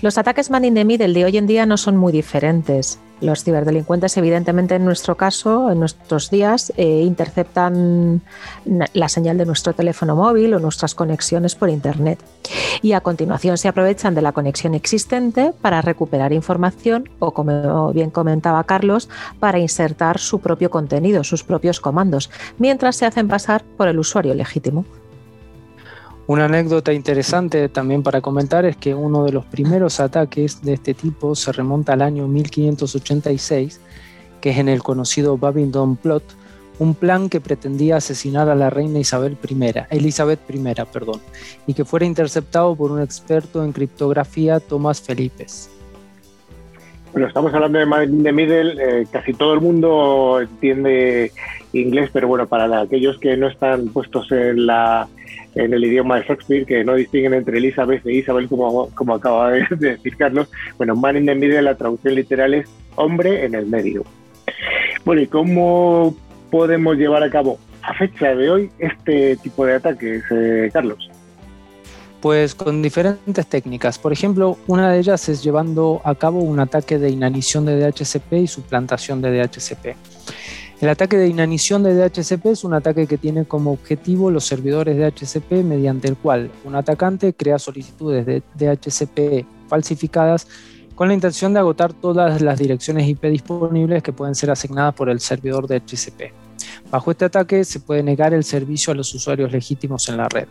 Los 0.01 0.19
ataques 0.19 0.51
man 0.51 0.65
in 0.65 0.75
the 0.75 0.85
middle 0.85 1.13
de 1.13 1.25
hoy 1.25 1.37
en 1.37 1.47
día 1.47 1.67
no 1.67 1.77
son 1.77 1.97
muy 1.97 2.13
diferentes. 2.13 2.99
Los 3.21 3.45
ciberdelincuentes, 3.45 4.17
evidentemente, 4.17 4.75
en 4.75 4.85
nuestro 4.85 5.17
caso, 5.17 5.71
en 5.71 5.79
nuestros 5.79 6.29
días, 6.29 6.73
eh, 6.77 7.03
interceptan 7.03 8.21
la 8.95 9.09
señal 9.09 9.39
de 9.39 9.47
nuestro 9.47 9.75
teléfono 9.75 10.17
móvil 10.17 10.55
o 10.55 10.59
nuestras 10.59 10.97
conexiones 10.97 11.55
por 11.55 11.71
Internet. 11.71 12.19
y 12.83 12.93
a 12.93 13.01
continuación 13.01 13.59
se 13.59 13.69
aprovechan 13.69 14.15
de 14.15 14.23
la 14.23 14.33
conexión 14.33 14.75
existente 14.75 15.53
para 15.61 15.83
recuperar 15.83 16.33
información 16.33 17.09
o, 17.21 17.33
como 17.33 17.93
bien 17.93 18.11
comentaba 18.11 18.65
Carlos, 18.65 19.09
para 19.39 19.61
insertar 19.61 20.19
su 20.19 20.41
propio 20.41 20.71
contenido, 20.71 21.23
sus 21.23 21.45
propios 21.45 21.81
comandos, 21.81 22.31
mientras 22.59 22.97
se 22.97 23.07
hacen 23.07 23.29
pasar 23.29 23.63
por 23.77 23.87
el 23.87 23.99
usuario 23.99 24.35
legítimo. 24.35 24.85
Una 26.29 26.45
anécdota 26.45 26.93
interesante 26.93 27.69
también 27.69 28.03
para 28.03 28.21
comentar 28.21 28.65
es 28.65 28.77
que 28.77 28.95
uno 28.95 29.25
de 29.25 29.33
los 29.33 29.45
primeros 29.45 29.99
ataques 29.99 30.63
de 30.63 30.75
este 30.75 30.95
tipo 30.95 31.35
se 31.35 31.51
remonta 31.51 31.95
al 31.95 32.03
año 32.03 32.29
1586, 32.29 33.81
que 34.41 34.51
es 34.51 34.59
en 34.59 34.69
el 34.69 34.83
conocido 34.83 35.37
Babington 35.37 35.97
Plot, 35.97 36.23
un 36.79 36.95
plan 36.95 37.29
que 37.29 37.41
pretendía 37.41 37.97
asesinar 37.97 38.49
a 38.49 38.55
la 38.55 38.71
reina 38.71 39.01
Isabel 39.01 39.37
I, 39.49 39.73
Elizabeth 39.91 40.41
I, 40.49 40.61
perdón, 40.93 41.21
y 41.67 41.75
que 41.75 41.85
fuera 41.85 42.07
interceptado 42.07 42.75
por 42.77 42.93
un 42.93 43.03
experto 43.03 43.65
en 43.65 43.73
criptografía, 43.73 44.61
Tomás 44.61 45.01
Felipes. 45.01 45.71
Bueno, 47.13 47.29
estamos 47.29 47.53
hablando 47.53 47.79
de 47.79 48.33
Middle, 48.33 48.75
eh, 48.79 49.07
casi 49.11 49.35
todo 49.35 49.55
el 49.55 49.61
mundo 49.61 50.41
entiende 50.41 51.31
inglés, 51.73 52.11
pero 52.13 52.27
bueno, 52.29 52.47
para 52.47 52.81
aquellos 52.81 53.19
que 53.19 53.37
no 53.37 53.49
están 53.49 53.89
puestos 53.89 54.33
en 54.33 54.67
la 54.67 55.09
en 55.55 55.75
el 55.75 55.85
idioma 55.85 56.17
de 56.17 56.27
Shakespeare, 56.27 56.67
que 56.67 56.85
no 56.85 56.95
distinguen 56.95 57.35
entre 57.35 57.59
Elizabeth 57.59 58.07
e 58.07 58.15
Isabel, 58.15 58.49
como, 58.49 58.89
como 58.91 59.15
acaba 59.15 59.53
de, 59.53 59.67
decir 59.77 60.17
Carlos. 60.17 60.49
Bueno, 60.79 60.95
man 60.97 61.17
in 61.17 61.27
the 61.27 61.35
middle, 61.35 61.63
la 61.63 61.77
traducción 61.77 62.15
literal 62.15 62.55
es 62.55 62.69
hombre 62.97 63.45
en 63.45 63.55
el 63.55 63.67
medio. 63.67 64.05
Bueno, 65.05 65.23
¿y 65.23 65.27
cómo 65.27 66.15
podemos 66.51 66.97
llevar 66.97 67.23
a 67.23 67.31
cabo 67.31 67.59
a 67.83 67.95
fecha 67.95 68.35
de 68.35 68.51
hoy 68.51 68.71
este 68.79 69.37
tipo 69.37 69.67
de 69.67 69.75
ataques, 69.75 70.23
eh, 70.31 70.71
Carlos? 70.73 71.11
Pues 72.21 72.55
con 72.55 72.83
diferentes 72.83 73.47
técnicas. 73.49 73.99
Por 73.99 74.13
ejemplo, 74.13 74.57
una 74.69 74.93
de 74.93 75.01
ellas 75.01 75.29
es 75.29 75.43
llevando 75.43 76.01
a 76.05 76.15
cabo 76.15 76.39
un 76.39 76.61
ataque 76.61 76.99
de 76.99 77.11
inanición 77.11 77.65
de 77.65 77.77
DHCP 77.77 78.35
y 78.35 78.47
suplantación 78.47 79.21
de 79.21 79.33
DHCP. 79.33 79.97
El 80.83 80.89
ataque 80.89 81.17
de 81.17 81.29
inanición 81.29 81.85
de 81.85 81.95
DHCP 81.95 82.47
es 82.47 82.65
un 82.65 82.75
ataque 82.75 83.07
que 83.07 83.17
tiene 83.17 83.45
como 83.45 83.71
objetivo 83.71 84.33
los 84.33 84.45
servidores 84.45 84.97
DHCP 84.97 85.63
mediante 85.63 86.09
el 86.09 86.17
cual 86.17 86.51
un 86.65 86.75
atacante 86.75 87.35
crea 87.35 87.61
solicitudes 87.61 88.27
de 88.27 88.43
DHCP 88.57 89.47
falsificadas 89.69 90.49
con 90.97 91.07
la 91.07 91.15
intención 91.15 91.53
de 91.53 91.61
agotar 91.61 91.93
todas 91.93 92.43
las 92.43 92.59
direcciones 92.59 93.07
IP 93.07 93.27
disponibles 93.27 94.03
que 94.03 94.13
pueden 94.13 94.35
ser 94.35 94.51
asignadas 94.51 94.93
por 94.97 95.09
el 95.09 95.21
servidor 95.21 95.69
DHCP. 95.69 96.33
Bajo 96.91 97.13
este 97.13 97.27
ataque 97.27 97.63
se 97.63 97.79
puede 97.79 98.03
negar 98.03 98.35
el 98.35 98.43
servicio 98.43 98.93
a 98.93 98.97
los 98.97 99.15
usuarios 99.15 99.53
legítimos 99.53 100.09
en 100.09 100.17
la 100.17 100.29
red. 100.29 100.49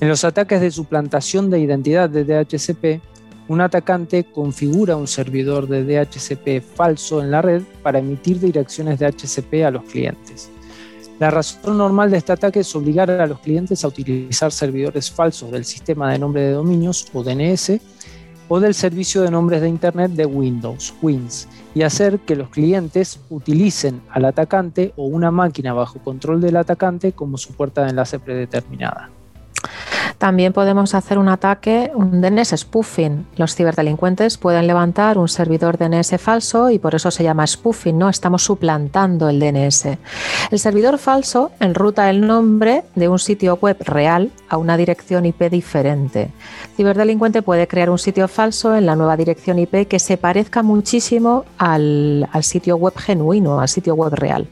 En 0.00 0.08
los 0.08 0.24
ataques 0.24 0.62
de 0.62 0.70
suplantación 0.70 1.50
de 1.50 1.60
identidad 1.60 2.08
de 2.08 2.24
DHCP, 2.24 3.02
un 3.48 3.60
atacante 3.60 4.24
configura 4.24 4.96
un 4.96 5.06
servidor 5.06 5.68
de 5.68 5.84
DHCP 5.84 6.62
falso 6.74 7.22
en 7.22 7.30
la 7.30 7.42
red 7.42 7.62
para 7.82 7.98
emitir 7.98 8.40
direcciones 8.40 8.98
de 8.98 9.10
DHCP 9.10 9.64
a 9.64 9.70
los 9.70 9.84
clientes. 9.84 10.50
La 11.18 11.30
razón 11.30 11.78
normal 11.78 12.10
de 12.10 12.18
este 12.18 12.32
ataque 12.32 12.60
es 12.60 12.76
obligar 12.76 13.10
a 13.10 13.26
los 13.26 13.38
clientes 13.40 13.84
a 13.84 13.88
utilizar 13.88 14.52
servidores 14.52 15.10
falsos 15.10 15.50
del 15.50 15.64
sistema 15.64 16.12
de 16.12 16.18
nombre 16.18 16.42
de 16.42 16.52
dominios 16.52 17.06
o 17.14 17.22
DNS 17.22 17.80
o 18.48 18.60
del 18.60 18.74
servicio 18.74 19.22
de 19.22 19.30
nombres 19.30 19.60
de 19.60 19.68
Internet 19.68 20.12
de 20.12 20.26
Windows, 20.26 20.94
WINS, 21.02 21.48
y 21.74 21.82
hacer 21.82 22.20
que 22.20 22.36
los 22.36 22.50
clientes 22.50 23.18
utilicen 23.28 24.02
al 24.10 24.24
atacante 24.24 24.92
o 24.96 25.06
una 25.06 25.30
máquina 25.30 25.72
bajo 25.72 25.98
control 26.00 26.40
del 26.40 26.56
atacante 26.56 27.12
como 27.12 27.38
su 27.38 27.54
puerta 27.54 27.82
de 27.82 27.90
enlace 27.90 28.18
predeterminada. 28.18 29.10
También 30.18 30.52
podemos 30.52 30.94
hacer 30.94 31.18
un 31.18 31.28
ataque, 31.28 31.90
un 31.94 32.20
DNS 32.20 32.54
spoofing. 32.56 33.26
Los 33.36 33.54
ciberdelincuentes 33.54 34.38
pueden 34.38 34.66
levantar 34.66 35.18
un 35.18 35.28
servidor 35.28 35.78
DNS 35.78 36.16
falso 36.18 36.70
y 36.70 36.78
por 36.78 36.94
eso 36.94 37.10
se 37.10 37.24
llama 37.24 37.46
spoofing, 37.46 37.98
¿no? 37.98 38.08
Estamos 38.08 38.42
suplantando 38.42 39.28
el 39.28 39.40
DNS. 39.40 39.86
El 40.50 40.58
servidor 40.58 40.98
falso 40.98 41.50
enruta 41.60 42.08
el 42.10 42.26
nombre 42.26 42.84
de 42.94 43.08
un 43.08 43.18
sitio 43.18 43.58
web 43.60 43.76
real 43.80 44.30
a 44.48 44.56
una 44.56 44.76
dirección 44.76 45.26
IP 45.26 45.50
diferente. 45.50 46.30
El 46.70 46.76
ciberdelincuente 46.76 47.42
puede 47.42 47.66
crear 47.66 47.90
un 47.90 47.98
sitio 47.98 48.28
falso 48.28 48.76
en 48.76 48.86
la 48.86 48.96
nueva 48.96 49.16
dirección 49.16 49.58
IP 49.58 49.88
que 49.88 49.98
se 49.98 50.16
parezca 50.16 50.62
muchísimo 50.62 51.44
al, 51.58 52.28
al 52.32 52.44
sitio 52.44 52.76
web 52.76 52.96
genuino, 52.96 53.60
al 53.60 53.68
sitio 53.68 53.94
web 53.94 54.14
real. 54.14 54.48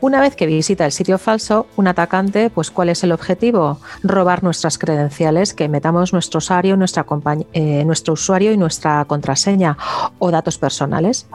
Una 0.00 0.20
vez 0.20 0.36
que 0.36 0.46
visita 0.46 0.86
el 0.86 0.92
sitio 0.92 1.18
falso, 1.18 1.66
un 1.76 1.88
atacante, 1.88 2.50
pues 2.50 2.70
¿cuál 2.70 2.88
es 2.88 3.02
el 3.04 3.12
objetivo? 3.12 3.78
Robar 4.02 4.42
nuestras 4.42 4.78
credenciales 4.84 5.54
que 5.54 5.68
metamos 5.68 6.12
nuestro 6.12 6.38
usuario, 6.38 6.76
nuestra 6.76 7.06
eh, 7.52 7.84
nuestro 7.84 8.12
usuario 8.12 8.52
y 8.52 8.56
nuestra 8.56 9.04
contraseña 9.06 9.76
o 10.18 10.30
datos 10.30 10.58
personales. 10.58 11.26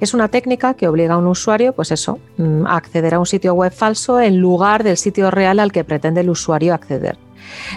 Es 0.00 0.14
una 0.14 0.28
técnica 0.28 0.74
que 0.74 0.88
obliga 0.88 1.14
a 1.14 1.18
un 1.18 1.26
usuario, 1.26 1.72
pues 1.72 1.92
eso, 1.92 2.18
mm, 2.36 2.66
a 2.66 2.76
acceder 2.76 3.14
a 3.14 3.18
un 3.18 3.26
sitio 3.26 3.54
web 3.54 3.72
falso 3.72 4.20
en 4.20 4.38
lugar 4.38 4.82
del 4.82 4.96
sitio 4.96 5.30
real 5.30 5.60
al 5.60 5.72
que 5.72 5.84
pretende 5.84 6.22
el 6.22 6.30
usuario 6.30 6.74
acceder. 6.74 7.18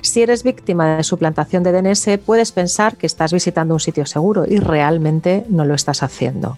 Si 0.02 0.22
eres 0.22 0.44
víctima 0.44 0.98
de 0.98 1.04
suplantación 1.04 1.64
de 1.64 1.72
DNS, 1.72 2.18
puedes 2.26 2.52
pensar 2.52 2.98
que 2.98 3.06
estás 3.06 3.32
visitando 3.32 3.74
un 3.74 3.80
sitio 3.80 4.06
seguro 4.06 4.46
y 4.48 4.58
realmente 4.58 5.46
no 5.50 5.66
lo 5.66 5.76
estás 5.76 6.04
haciendo. 6.04 6.58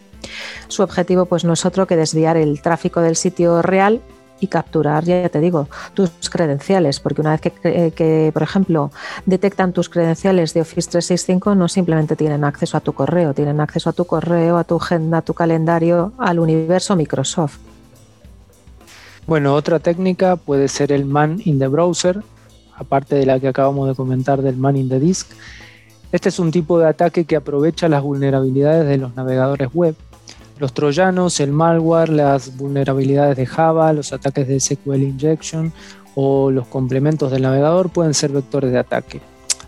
Su 0.68 0.84
objetivo 0.84 1.26
pues 1.26 1.44
no 1.44 1.54
es 1.54 1.66
otro 1.66 1.86
que 1.86 1.96
desviar 1.96 2.38
el 2.38 2.62
tráfico 2.62 3.02
del 3.02 3.16
sitio 3.16 3.62
real 3.62 4.02
y 4.44 4.48
capturar, 4.48 5.06
ya 5.06 5.30
te 5.30 5.40
digo, 5.40 5.70
tus 5.94 6.30
credenciales, 6.30 7.00
porque 7.00 7.22
una 7.22 7.32
vez 7.32 7.40
que, 7.42 8.30
por 8.34 8.44
ejemplo, 8.44 8.92
detectan 9.26 9.72
tus 9.72 9.88
credenciales 9.88 10.54
de 10.54 10.60
Office 10.60 10.90
365, 10.92 11.56
no 11.56 11.70
simplemente 11.70 12.18
tienen 12.18 12.44
acceso 12.44 12.76
a 12.76 12.82
tu 12.82 12.92
correo, 12.92 13.34
tienen 13.34 13.62
acceso 13.62 13.90
a 13.90 13.94
tu 13.94 14.04
correo, 14.04 14.58
a 14.58 14.66
tu 14.66 14.76
agenda, 14.76 15.20
a 15.20 15.22
tu 15.22 15.34
calendario, 15.34 16.12
al 16.18 16.40
universo 16.40 16.98
Microsoft. 16.98 17.60
Bueno, 19.26 19.56
otra 19.56 19.80
técnica 19.80 20.36
puede 20.36 20.68
ser 20.68 20.92
el 20.92 21.06
man 21.06 21.40
in 21.46 21.58
the 21.58 21.68
browser, 21.68 22.22
aparte 22.76 23.16
de 23.16 23.26
la 23.26 23.40
que 23.40 23.48
acabamos 23.48 23.88
de 23.88 23.96
comentar 23.96 24.42
del 24.42 24.58
man 24.58 24.76
in 24.76 24.90
the 24.90 25.00
disk. 25.00 25.32
Este 26.12 26.28
es 26.28 26.38
un 26.38 26.52
tipo 26.52 26.80
de 26.80 26.88
ataque 26.90 27.24
que 27.24 27.38
aprovecha 27.38 27.88
las 27.88 28.04
vulnerabilidades 28.04 28.86
de 28.90 28.98
los 28.98 29.16
navegadores 29.16 29.70
web 29.74 29.96
los 30.60 30.74
troyanos, 30.74 31.40
el 31.40 31.52
malware, 31.52 32.10
las 32.10 32.56
vulnerabilidades 32.58 33.38
de 33.38 33.46
Java, 33.46 33.94
los 33.94 34.14
ataques 34.14 34.48
de 34.48 34.60
SQL 34.60 35.02
injection 35.02 35.72
o 36.16 36.52
los 36.52 36.68
complementos 36.68 37.32
del 37.32 37.42
navegador 37.42 37.90
pueden 37.90 38.14
ser 38.14 38.32
vectores 38.32 38.72
de 38.72 38.80
ataque. 38.80 39.22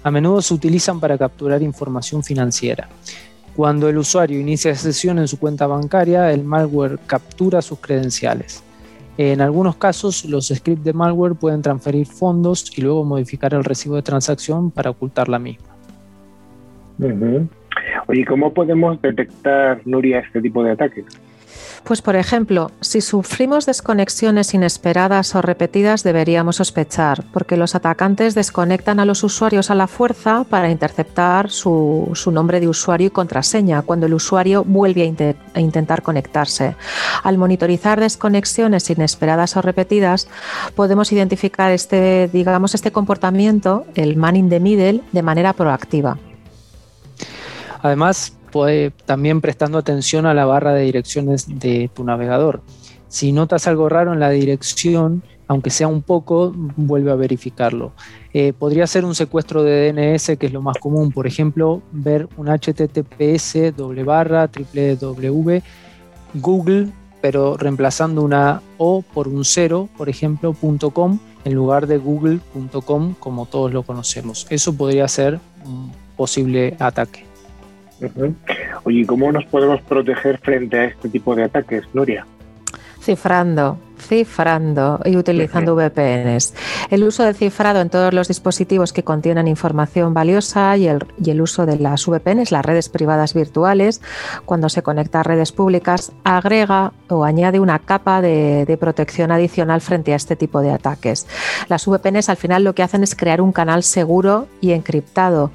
A 0.03 0.11
menudo 0.11 0.41
se 0.41 0.53
utilizan 0.53 0.99
para 0.99 1.17
capturar 1.17 1.63
información 1.63 2.23
financiera. 2.23 2.87
Cuando 3.55 3.89
el 3.89 3.97
usuario 3.97 4.39
inicia 4.39 4.75
sesión 4.75 5.17
en 5.17 5.27
su 5.27 5.39
cuenta 5.39 5.65
bancaria, 5.65 6.31
el 6.31 6.43
malware 6.43 6.99
captura 7.07 7.61
sus 7.61 7.79
credenciales. 7.79 8.61
En 9.17 9.39
algunos 9.39 9.77
casos, 9.77 10.25
los 10.25 10.49
scripts 10.49 10.83
de 10.83 10.91
malware 10.91 11.35
pueden 11.35 11.61
transferir 11.61 12.05
fondos 12.05 12.77
y 12.77 12.81
luego 12.81 13.05
modificar 13.05 13.53
el 13.53 13.63
recibo 13.63 13.95
de 13.95 14.01
transacción 14.01 14.71
para 14.71 14.89
ocultar 14.89 15.29
la 15.29 15.39
misma. 15.39 15.67
Oye, 18.07 18.25
¿cómo 18.25 18.53
podemos 18.53 19.01
detectar, 19.01 19.81
Nuria, 19.85 20.19
este 20.19 20.41
tipo 20.41 20.63
de 20.63 20.71
ataques? 20.71 21.05
Pues 21.85 22.01
por 22.01 22.15
ejemplo, 22.15 22.71
si 22.81 22.99
sufrimos 22.99 23.67
desconexiones 23.67 24.55
inesperadas 24.55 25.35
o 25.35 25.43
repetidas 25.43 26.01
deberíamos 26.01 26.55
sospechar, 26.55 27.23
porque 27.31 27.57
los 27.57 27.75
atacantes 27.75 28.33
desconectan 28.33 28.99
a 28.99 29.05
los 29.05 29.23
usuarios 29.23 29.69
a 29.69 29.75
la 29.75 29.85
fuerza 29.85 30.45
para 30.49 30.71
interceptar 30.71 31.51
su, 31.51 32.11
nombre 32.31 32.59
de 32.59 32.67
usuario 32.67 33.07
y 33.07 33.11
contraseña 33.11 33.83
cuando 33.83 34.07
el 34.07 34.15
usuario 34.15 34.63
vuelve 34.63 35.03
a, 35.53 35.59
intentar 35.59 36.01
conectarse. 36.01 36.75
Al 37.21 37.37
monitorizar 37.37 37.99
desconexiones 37.99 38.89
inesperadas 38.89 39.55
o 39.55 39.61
repetidas, 39.61 40.27
podemos 40.73 41.11
identificar 41.11 41.71
este, 41.71 42.31
digamos, 42.33 42.73
este 42.73 42.91
comportamiento, 42.91 43.85
el 43.93 44.15
man 44.15 44.35
in 44.35 44.49
the 44.49 44.59
middle, 44.59 45.01
de 45.11 45.21
manera 45.21 45.53
proactiva. 45.53 46.17
Además, 47.85 48.35
puede, 48.51 48.89
también 49.05 49.41
prestando 49.41 49.77
atención 49.77 50.25
a 50.25 50.33
la 50.33 50.45
barra 50.45 50.73
de 50.73 50.85
direcciones 50.85 51.59
de 51.59 51.87
tu 51.93 52.03
navegador. 52.03 52.63
Si 53.09 53.31
notas 53.31 53.67
algo 53.67 53.89
raro 53.89 54.11
en 54.11 54.19
la 54.19 54.31
dirección, 54.31 55.21
aunque 55.47 55.69
sea 55.69 55.87
un 55.87 56.01
poco, 56.01 56.51
vuelve 56.55 57.11
a 57.11 57.15
verificarlo. 57.15 57.91
Eh, 58.33 58.53
podría 58.57 58.87
ser 58.87 59.05
un 59.05 59.13
secuestro 59.13 59.61
de 59.61 59.93
DNS, 59.93 60.35
que 60.35 60.47
es 60.47 60.51
lo 60.51 60.63
más 60.63 60.79
común. 60.79 61.11
Por 61.11 61.27
ejemplo, 61.27 61.83
ver 61.91 62.27
un 62.37 62.47
HTTPS 62.47 63.75
doble 63.77 64.03
barra 64.03 64.49
www 64.49 65.61
Google, 66.33 66.87
pero 67.21 67.57
reemplazando 67.57 68.23
una 68.23 68.63
O 68.79 69.03
por 69.03 69.27
un 69.27 69.45
cero, 69.45 69.89
por 69.95 70.09
ejemplo, 70.09 70.55
.com 70.91 71.19
en 71.43 71.53
lugar 71.53 71.85
de 71.85 71.99
google.com 71.99 73.13
como 73.19 73.45
todos 73.45 73.71
lo 73.71 73.83
conocemos. 73.83 74.47
Eso 74.49 74.75
podría 74.75 75.07
ser 75.07 75.39
un 75.63 75.91
posible 76.17 76.75
ataque. 76.79 77.34
Oye, 78.83 79.05
¿cómo 79.05 79.31
nos 79.31 79.45
podemos 79.45 79.81
proteger 79.81 80.37
frente 80.39 80.77
a 80.77 80.85
este 80.85 81.09
tipo 81.09 81.35
de 81.35 81.43
ataques, 81.43 81.83
Nuria? 81.93 82.25
Cifrando 83.05 83.77
cifrando 83.97 84.99
y 85.05 85.17
utilizando 85.17 85.75
VPNs. 85.75 86.53
El 86.89 87.03
uso 87.03 87.23
del 87.23 87.35
cifrado 87.35 87.81
en 87.81 87.89
todos 87.89 88.13
los 88.13 88.27
dispositivos 88.27 88.93
que 88.93 89.03
contienen 89.03 89.47
información 89.47 90.13
valiosa 90.13 90.77
y 90.77 90.87
el, 90.87 91.05
y 91.23 91.31
el, 91.31 91.41
uso 91.41 91.65
de 91.65 91.77
las 91.79 92.05
VPNs, 92.05 92.51
las 92.51 92.65
redes 92.65 92.89
privadas 92.89 93.33
virtuales, 93.33 94.01
cuando 94.45 94.69
se 94.69 94.83
conecta 94.83 95.19
a 95.19 95.23
redes 95.23 95.51
públicas, 95.51 96.11
agrega 96.23 96.93
o 97.09 97.23
añade 97.23 97.59
una 97.59 97.79
capa 97.79 98.21
de, 98.21 98.65
de 98.65 98.77
protección 98.77 99.31
adicional 99.31 99.81
frente 99.81 100.13
a 100.13 100.15
este 100.15 100.35
tipo 100.35 100.61
de 100.61 100.71
ataques. 100.71 101.27
Las 101.67 101.85
VPNs 101.85 102.29
al 102.29 102.37
final 102.37 102.63
lo 102.63 102.75
que 102.75 102.83
hacen 102.83 103.03
es 103.03 103.15
crear 103.15 103.41
un 103.41 103.51
canal 103.51 103.83
seguro 103.83 104.47
y 104.61 104.71
encriptado 104.71 105.51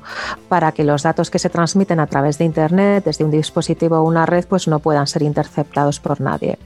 para 0.48 0.72
que 0.72 0.84
los 0.84 1.02
datos 1.02 1.30
que 1.30 1.38
se 1.38 1.50
transmiten 1.50 2.00
a 2.00 2.06
través 2.06 2.38
de 2.38 2.44
Internet 2.44 3.04
desde 3.04 3.24
un 3.24 3.30
dispositivo 3.30 3.98
o 3.98 4.02
una 4.02 4.26
red 4.26 4.44
pues 4.46 4.68
no 4.68 4.80
puedan 4.80 5.06
ser 5.06 5.22
interceptados 5.22 6.00
por 6.00 6.20
nadie. 6.20 6.58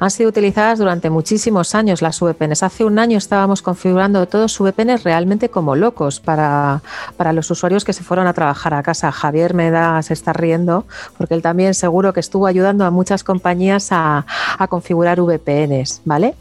Han 0.00 0.10
sido 0.10 0.28
utilizadas 0.28 0.78
durante 0.78 1.10
muchísimos 1.10 1.74
años 1.74 2.02
las 2.02 2.20
VPNs. 2.20 2.62
Hace 2.62 2.84
un 2.84 2.98
año 2.98 3.18
estábamos 3.18 3.62
configurando 3.62 4.26
todos 4.26 4.58
VPNs 4.58 5.04
realmente 5.04 5.48
como 5.48 5.76
locos 5.76 6.20
para, 6.20 6.82
para 7.16 7.32
los 7.32 7.50
usuarios 7.50 7.84
que 7.84 7.92
se 7.92 8.02
fueron 8.02 8.26
a 8.26 8.32
trabajar 8.32 8.74
a 8.74 8.82
casa. 8.82 9.12
Javier 9.12 9.54
me 9.54 9.70
da, 9.70 10.02
se 10.02 10.12
está 10.12 10.32
riendo 10.32 10.86
porque 11.16 11.34
él 11.34 11.42
también 11.42 11.74
seguro 11.74 12.12
que 12.12 12.20
estuvo 12.20 12.46
ayudando 12.46 12.84
a 12.84 12.90
muchas 12.90 13.24
compañías 13.24 13.88
a, 13.90 14.24
configurar 14.68 15.20
VPNs, 15.20 16.02
¿vale? 16.04 16.34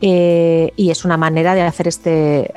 Eh, 0.00 0.72
y 0.76 0.90
es 0.90 1.04
una 1.04 1.16
manera 1.16 1.54
de 1.54 1.62
hacer 1.62 1.88
este 1.88 2.52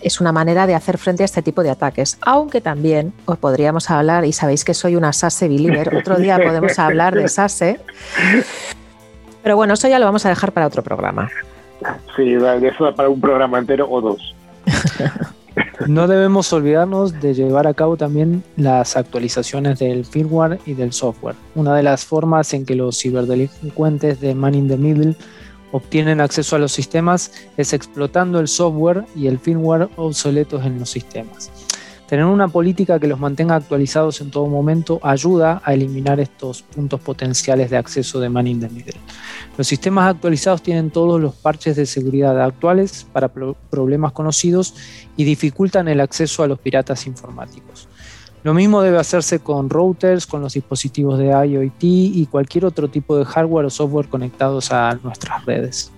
es 0.00 0.20
una 0.20 0.32
manera 0.32 0.66
de 0.66 0.74
hacer 0.74 0.98
frente 0.98 1.22
a 1.22 1.26
este 1.26 1.42
tipo 1.42 1.62
de 1.62 1.70
ataques. 1.70 2.18
Aunque 2.22 2.60
también 2.60 3.12
os 3.26 3.38
podríamos 3.38 3.90
hablar, 3.90 4.24
y 4.24 4.32
sabéis 4.32 4.64
que 4.64 4.74
soy 4.74 4.96
una 4.96 5.12
SASE 5.12 5.48
believer, 5.48 5.94
otro 5.96 6.16
día 6.16 6.38
podemos 6.38 6.78
hablar 6.78 7.14
de 7.14 7.28
SASE. 7.28 7.80
Pero 9.48 9.56
bueno, 9.56 9.72
eso 9.72 9.88
ya 9.88 9.98
lo 9.98 10.04
vamos 10.04 10.26
a 10.26 10.28
dejar 10.28 10.52
para 10.52 10.66
otro 10.66 10.82
programa. 10.82 11.30
Sí, 12.14 12.34
eso 12.34 12.94
para 12.94 13.08
un 13.08 13.18
programa 13.18 13.58
entero 13.58 13.88
o 13.90 13.98
dos. 14.02 14.34
No 15.86 16.06
debemos 16.06 16.52
olvidarnos 16.52 17.18
de 17.18 17.32
llevar 17.32 17.66
a 17.66 17.72
cabo 17.72 17.96
también 17.96 18.44
las 18.56 18.94
actualizaciones 18.94 19.78
del 19.78 20.04
firmware 20.04 20.60
y 20.66 20.74
del 20.74 20.92
software. 20.92 21.34
Una 21.54 21.74
de 21.74 21.82
las 21.82 22.04
formas 22.04 22.52
en 22.52 22.66
que 22.66 22.74
los 22.74 23.00
ciberdelincuentes 23.00 24.20
de 24.20 24.34
Man 24.34 24.54
in 24.54 24.68
the 24.68 24.76
Middle 24.76 25.16
obtienen 25.72 26.20
acceso 26.20 26.56
a 26.56 26.58
los 26.58 26.72
sistemas 26.72 27.32
es 27.56 27.72
explotando 27.72 28.40
el 28.40 28.48
software 28.48 29.04
y 29.16 29.28
el 29.28 29.38
firmware 29.38 29.88
obsoletos 29.96 30.62
en 30.66 30.78
los 30.78 30.90
sistemas. 30.90 31.50
Tener 32.08 32.24
una 32.24 32.48
política 32.48 32.98
que 32.98 33.06
los 33.06 33.20
mantenga 33.20 33.54
actualizados 33.54 34.22
en 34.22 34.30
todo 34.30 34.46
momento 34.46 34.98
ayuda 35.02 35.60
a 35.62 35.74
eliminar 35.74 36.18
estos 36.20 36.62
puntos 36.62 37.00
potenciales 37.00 37.68
de 37.68 37.76
acceso 37.76 38.18
de 38.18 38.30
man 38.30 38.46
in 38.46 38.60
the 38.60 38.68
middle. 38.70 38.98
Los 39.58 39.66
sistemas 39.66 40.14
actualizados 40.14 40.62
tienen 40.62 40.90
todos 40.90 41.20
los 41.20 41.34
parches 41.34 41.76
de 41.76 41.84
seguridad 41.84 42.40
actuales 42.42 43.06
para 43.12 43.28
pro 43.28 43.56
problemas 43.68 44.12
conocidos 44.12 44.74
y 45.18 45.24
dificultan 45.24 45.86
el 45.86 46.00
acceso 46.00 46.42
a 46.42 46.46
los 46.46 46.58
piratas 46.58 47.06
informáticos. 47.06 47.88
Lo 48.42 48.54
mismo 48.54 48.80
debe 48.80 48.96
hacerse 48.96 49.40
con 49.40 49.68
routers, 49.68 50.26
con 50.26 50.40
los 50.40 50.54
dispositivos 50.54 51.18
de 51.18 51.26
IoT 51.26 51.82
y 51.82 52.26
cualquier 52.30 52.64
otro 52.64 52.88
tipo 52.88 53.18
de 53.18 53.26
hardware 53.26 53.66
o 53.66 53.70
software 53.70 54.08
conectados 54.08 54.72
a 54.72 54.98
nuestras 55.02 55.44
redes. 55.44 55.92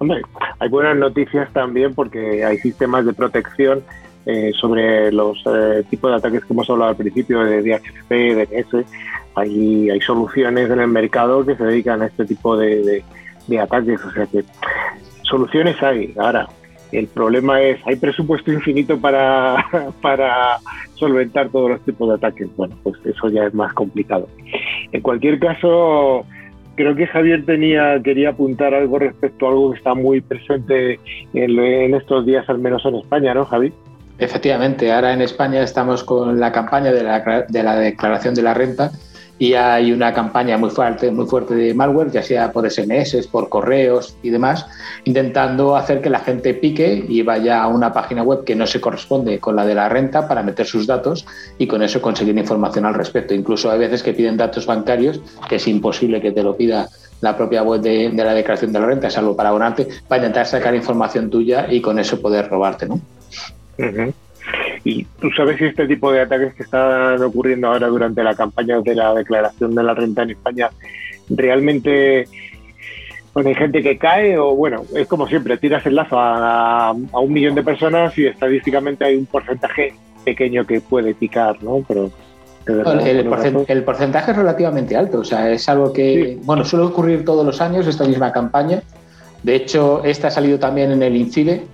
Hombre, 0.00 0.20
hay 0.58 0.68
buenas 0.68 0.98
noticias 0.98 1.50
también 1.54 1.94
porque 1.94 2.44
hay 2.44 2.58
sistemas 2.58 3.06
de 3.06 3.14
protección 3.14 3.82
eh, 4.30 4.52
sobre 4.60 5.10
los 5.10 5.38
eh, 5.46 5.82
tipos 5.88 6.10
de 6.10 6.18
ataques 6.18 6.44
que 6.44 6.52
hemos 6.52 6.68
hablado 6.68 6.90
al 6.90 6.96
principio 6.96 7.42
de 7.42 7.62
DHCP, 7.62 8.10
DNS. 8.10 8.84
Hay, 9.34 10.00
soluciones 10.02 10.70
en 10.70 10.80
el 10.80 10.88
mercado 10.88 11.46
que 11.46 11.56
se 11.56 11.64
dedican 11.64 12.02
a 12.02 12.08
este 12.08 12.26
tipo 12.26 12.54
de, 12.54 13.02
ataques. 13.58 14.04
O 14.04 14.10
sea 14.10 14.26
que 14.26 14.44
soluciones 15.22 15.82
hay. 15.82 16.12
Ahora, 16.18 16.46
el 16.92 17.06
problema 17.06 17.62
es, 17.62 17.80
¿hay 17.86 17.96
presupuesto 17.96 18.52
infinito 18.52 19.00
para, 19.00 19.64
para 20.02 20.58
solventar 20.96 21.48
todos 21.48 21.70
los 21.70 21.80
tipos 21.86 22.10
de 22.10 22.16
ataques? 22.16 22.54
Bueno, 22.54 22.76
pues 22.82 22.98
eso 23.06 23.30
ya 23.30 23.44
es 23.44 23.54
más 23.54 23.72
complicado. 23.72 24.28
En 24.92 25.00
cualquier 25.00 25.38
caso, 25.38 26.26
creo 26.74 26.94
que 26.94 27.06
Javier 27.06 27.46
tenía, 27.46 27.98
quería 28.02 28.28
apuntar 28.28 28.74
algo 28.74 28.98
respecto 28.98 29.46
a 29.46 29.48
algo 29.52 29.70
que 29.70 29.78
está 29.78 29.94
muy 29.94 30.20
presente 30.20 31.00
en, 31.32 31.58
en 31.58 31.94
estos 31.94 32.26
días, 32.26 32.46
al 32.50 32.58
menos 32.58 32.84
en 32.84 32.96
España, 32.96 33.32
¿no, 33.32 33.46
Javi? 33.46 33.72
Efectivamente, 34.18 34.92
ahora 34.92 35.12
en 35.12 35.22
España 35.22 35.62
estamos 35.62 36.02
con 36.02 36.40
la 36.40 36.50
campaña 36.50 36.92
de 36.92 37.02
la, 37.04 37.46
de 37.48 37.62
la 37.62 37.76
declaración 37.76 38.34
de 38.34 38.42
la 38.42 38.52
renta 38.52 38.90
y 39.38 39.54
hay 39.54 39.92
una 39.92 40.12
campaña 40.12 40.58
muy 40.58 40.70
fuerte, 40.70 41.10
muy 41.12 41.26
fuerte 41.26 41.54
de 41.54 41.72
malware, 41.72 42.10
ya 42.10 42.22
sea 42.22 42.50
por 42.50 42.68
SMS, 42.68 43.28
por 43.28 43.48
correos 43.48 44.16
y 44.22 44.30
demás, 44.30 44.66
intentando 45.04 45.76
hacer 45.76 46.00
que 46.00 46.10
la 46.10 46.18
gente 46.18 46.54
pique 46.54 47.04
y 47.08 47.22
vaya 47.22 47.62
a 47.62 47.68
una 47.68 47.92
página 47.92 48.24
web 48.24 48.42
que 48.42 48.56
no 48.56 48.66
se 48.66 48.80
corresponde 48.80 49.38
con 49.38 49.54
la 49.54 49.64
de 49.64 49.76
la 49.76 49.88
renta 49.88 50.26
para 50.26 50.42
meter 50.42 50.66
sus 50.66 50.86
datos 50.88 51.24
y 51.56 51.68
con 51.68 51.82
eso 51.82 52.02
conseguir 52.02 52.36
información 52.36 52.84
al 52.84 52.94
respecto. 52.94 53.34
Incluso 53.34 53.70
hay 53.70 53.78
veces 53.78 54.02
que 54.02 54.12
piden 54.12 54.36
datos 54.36 54.66
bancarios, 54.66 55.20
que 55.48 55.56
es 55.56 55.68
imposible 55.68 56.20
que 56.20 56.32
te 56.32 56.42
lo 56.42 56.56
pida 56.56 56.88
la 57.20 57.36
propia 57.36 57.62
web 57.62 57.80
de, 57.80 58.10
de 58.10 58.24
la 58.24 58.34
declaración 58.34 58.72
de 58.72 58.80
la 58.80 58.86
renta, 58.86 59.10
salvo 59.10 59.36
para 59.36 59.50
abonarte, 59.50 59.86
para 60.08 60.22
intentar 60.22 60.46
sacar 60.46 60.74
información 60.74 61.30
tuya 61.30 61.66
y 61.70 61.80
con 61.80 62.00
eso 62.00 62.20
poder 62.20 62.48
robarte, 62.48 62.86
¿no? 62.86 63.00
Uh 63.78 63.82
-huh. 63.82 64.14
¿Y 64.84 65.04
tú 65.20 65.30
sabes 65.36 65.58
si 65.58 65.64
este 65.66 65.86
tipo 65.86 66.12
de 66.12 66.22
ataques 66.22 66.54
que 66.54 66.62
están 66.62 67.22
ocurriendo 67.22 67.68
ahora 67.68 67.88
durante 67.88 68.22
la 68.22 68.34
campaña 68.34 68.80
de 68.80 68.94
la 68.94 69.14
declaración 69.14 69.74
de 69.74 69.82
la 69.82 69.94
renta 69.94 70.22
en 70.22 70.30
España 70.30 70.70
realmente 71.28 72.26
bueno, 73.34 73.50
hay 73.50 73.54
gente 73.54 73.82
que 73.82 73.98
cae 73.98 74.38
o 74.38 74.54
bueno, 74.54 74.84
es 74.94 75.06
como 75.06 75.28
siempre, 75.28 75.58
tiras 75.58 75.84
el 75.86 75.94
lazo 75.94 76.18
a, 76.18 76.88
a, 76.88 76.92
un 76.92 77.32
millón 77.32 77.54
de 77.54 77.62
personas 77.62 78.16
y 78.18 78.26
estadísticamente 78.26 79.04
hay 79.04 79.16
un 79.16 79.26
porcentaje 79.26 79.94
pequeño 80.24 80.66
que 80.66 80.80
puede 80.80 81.14
picar, 81.14 81.62
¿no? 81.62 81.84
Pero 81.86 82.10
el, 82.66 83.24
porcent 83.26 83.70
el, 83.70 83.84
porcentaje 83.84 84.32
es 84.32 84.36
relativamente 84.36 84.96
alto, 84.96 85.20
o 85.20 85.24
sea, 85.24 85.50
es 85.50 85.68
algo 85.68 85.92
que, 85.92 86.36
sí. 86.36 86.40
bueno, 86.44 86.64
suele 86.64 86.86
ocurrir 86.86 87.24
todos 87.24 87.44
los 87.46 87.60
años 87.60 87.86
esta 87.86 88.04
misma 88.04 88.32
campaña. 88.32 88.82
De 89.42 89.54
hecho, 89.54 90.02
esta 90.04 90.28
ha 90.28 90.30
salido 90.30 90.58
también 90.58 90.90
en 90.90 91.02
el 91.02 91.16
INCIDE, 91.16 91.64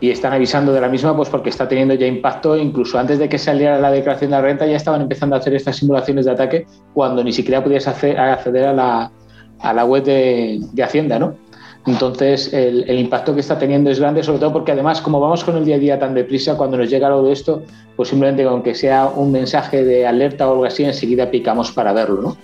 y 0.00 0.10
están 0.10 0.32
avisando 0.32 0.72
de 0.72 0.80
la 0.80 0.88
misma 0.88 1.14
pues 1.14 1.28
porque 1.28 1.50
está 1.50 1.68
teniendo 1.68 1.94
ya 1.94 2.06
impacto, 2.06 2.56
incluso 2.56 2.98
antes 2.98 3.18
de 3.18 3.28
que 3.28 3.38
saliera 3.38 3.78
la 3.78 3.90
declaración 3.90 4.30
de 4.30 4.36
la 4.36 4.42
renta 4.42 4.66
ya 4.66 4.76
estaban 4.76 5.02
empezando 5.02 5.36
a 5.36 5.38
hacer 5.38 5.54
estas 5.54 5.76
simulaciones 5.76 6.24
de 6.24 6.30
ataque 6.30 6.66
cuando 6.94 7.22
ni 7.22 7.32
siquiera 7.32 7.62
podías 7.62 7.86
acceder 7.86 8.18
a 8.18 8.72
la, 8.72 9.12
a 9.60 9.74
la 9.74 9.84
web 9.84 10.02
de, 10.04 10.58
de 10.72 10.82
Hacienda, 10.82 11.18
¿no? 11.18 11.34
Entonces, 11.86 12.52
el, 12.52 12.84
el, 12.88 12.98
impacto 12.98 13.32
que 13.32 13.40
está 13.40 13.58
teniendo 13.58 13.90
es 13.90 13.98
grande, 13.98 14.22
sobre 14.22 14.38
todo 14.38 14.52
porque 14.52 14.72
además, 14.72 15.00
como 15.00 15.18
vamos 15.18 15.42
con 15.44 15.56
el 15.56 15.64
día 15.64 15.76
a 15.76 15.78
día 15.78 15.98
tan 15.98 16.14
deprisa, 16.14 16.54
cuando 16.56 16.76
nos 16.76 16.90
llega 16.90 17.06
algo 17.06 17.22
de 17.22 17.32
esto, 17.32 17.62
pues 17.96 18.10
simplemente 18.10 18.42
aunque 18.44 18.74
sea 18.74 19.06
un 19.06 19.32
mensaje 19.32 19.82
de 19.82 20.06
alerta 20.06 20.46
o 20.46 20.52
algo 20.52 20.64
así, 20.66 20.84
enseguida 20.84 21.30
picamos 21.30 21.72
para 21.72 21.94
verlo, 21.94 22.20
¿no? 22.20 22.36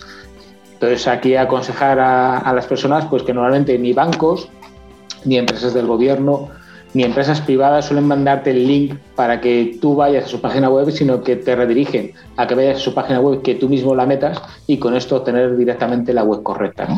Entonces, 0.72 1.06
aquí 1.06 1.36
aconsejar 1.36 1.98
a 2.00 2.52
las 2.54 2.66
personas 2.66 3.06
pues 3.06 3.22
que 3.22 3.34
normalmente 3.34 3.78
ni 3.78 3.92
bancos, 3.92 4.48
ni 5.24 5.36
empresas 5.36 5.74
del 5.74 5.86
gobierno, 5.86 6.50
ni 6.96 7.04
empresas 7.04 7.42
privadas 7.42 7.84
suelen 7.84 8.08
mandarte 8.08 8.52
el 8.52 8.66
link 8.66 8.94
para 9.14 9.38
que 9.38 9.76
tú 9.82 9.96
vayas 9.96 10.24
a 10.24 10.28
su 10.28 10.40
página 10.40 10.70
web, 10.70 10.90
sino 10.90 11.22
que 11.22 11.36
te 11.36 11.54
redirigen 11.54 12.12
a 12.38 12.46
que 12.46 12.54
vayas 12.54 12.78
a 12.78 12.80
su 12.80 12.94
página 12.94 13.20
web, 13.20 13.42
que 13.42 13.54
tú 13.54 13.68
mismo 13.68 13.94
la 13.94 14.06
metas 14.06 14.42
y 14.66 14.78
con 14.78 14.96
esto 14.96 15.16
obtener 15.16 15.58
directamente 15.58 16.14
la 16.14 16.24
web 16.24 16.42
correcta. 16.42 16.88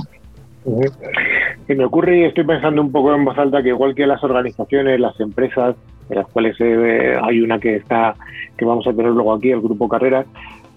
Se 1.67 1.75
me 1.75 1.85
ocurre 1.85 2.21
y 2.21 2.25
estoy 2.27 2.45
pensando 2.45 2.81
un 2.81 2.93
poco 2.93 3.13
en 3.13 3.25
voz 3.25 3.37
alta 3.39 3.61
que 3.61 3.71
igual 3.71 3.97
que 3.97 4.07
las 4.07 4.23
organizaciones, 4.23 5.01
las 5.01 5.19
empresas, 5.19 5.75
de 6.09 6.15
las 6.15 6.29
cuales 6.29 6.55
eh, 6.61 7.19
hay 7.21 7.41
una 7.41 7.59
que 7.59 7.75
está, 7.75 8.15
que 8.57 8.65
vamos 8.65 8.87
a 8.87 8.93
tener 8.93 9.11
luego 9.11 9.33
aquí, 9.33 9.51
el 9.51 9.61
Grupo 9.61 9.89
Carreras, 9.89 10.27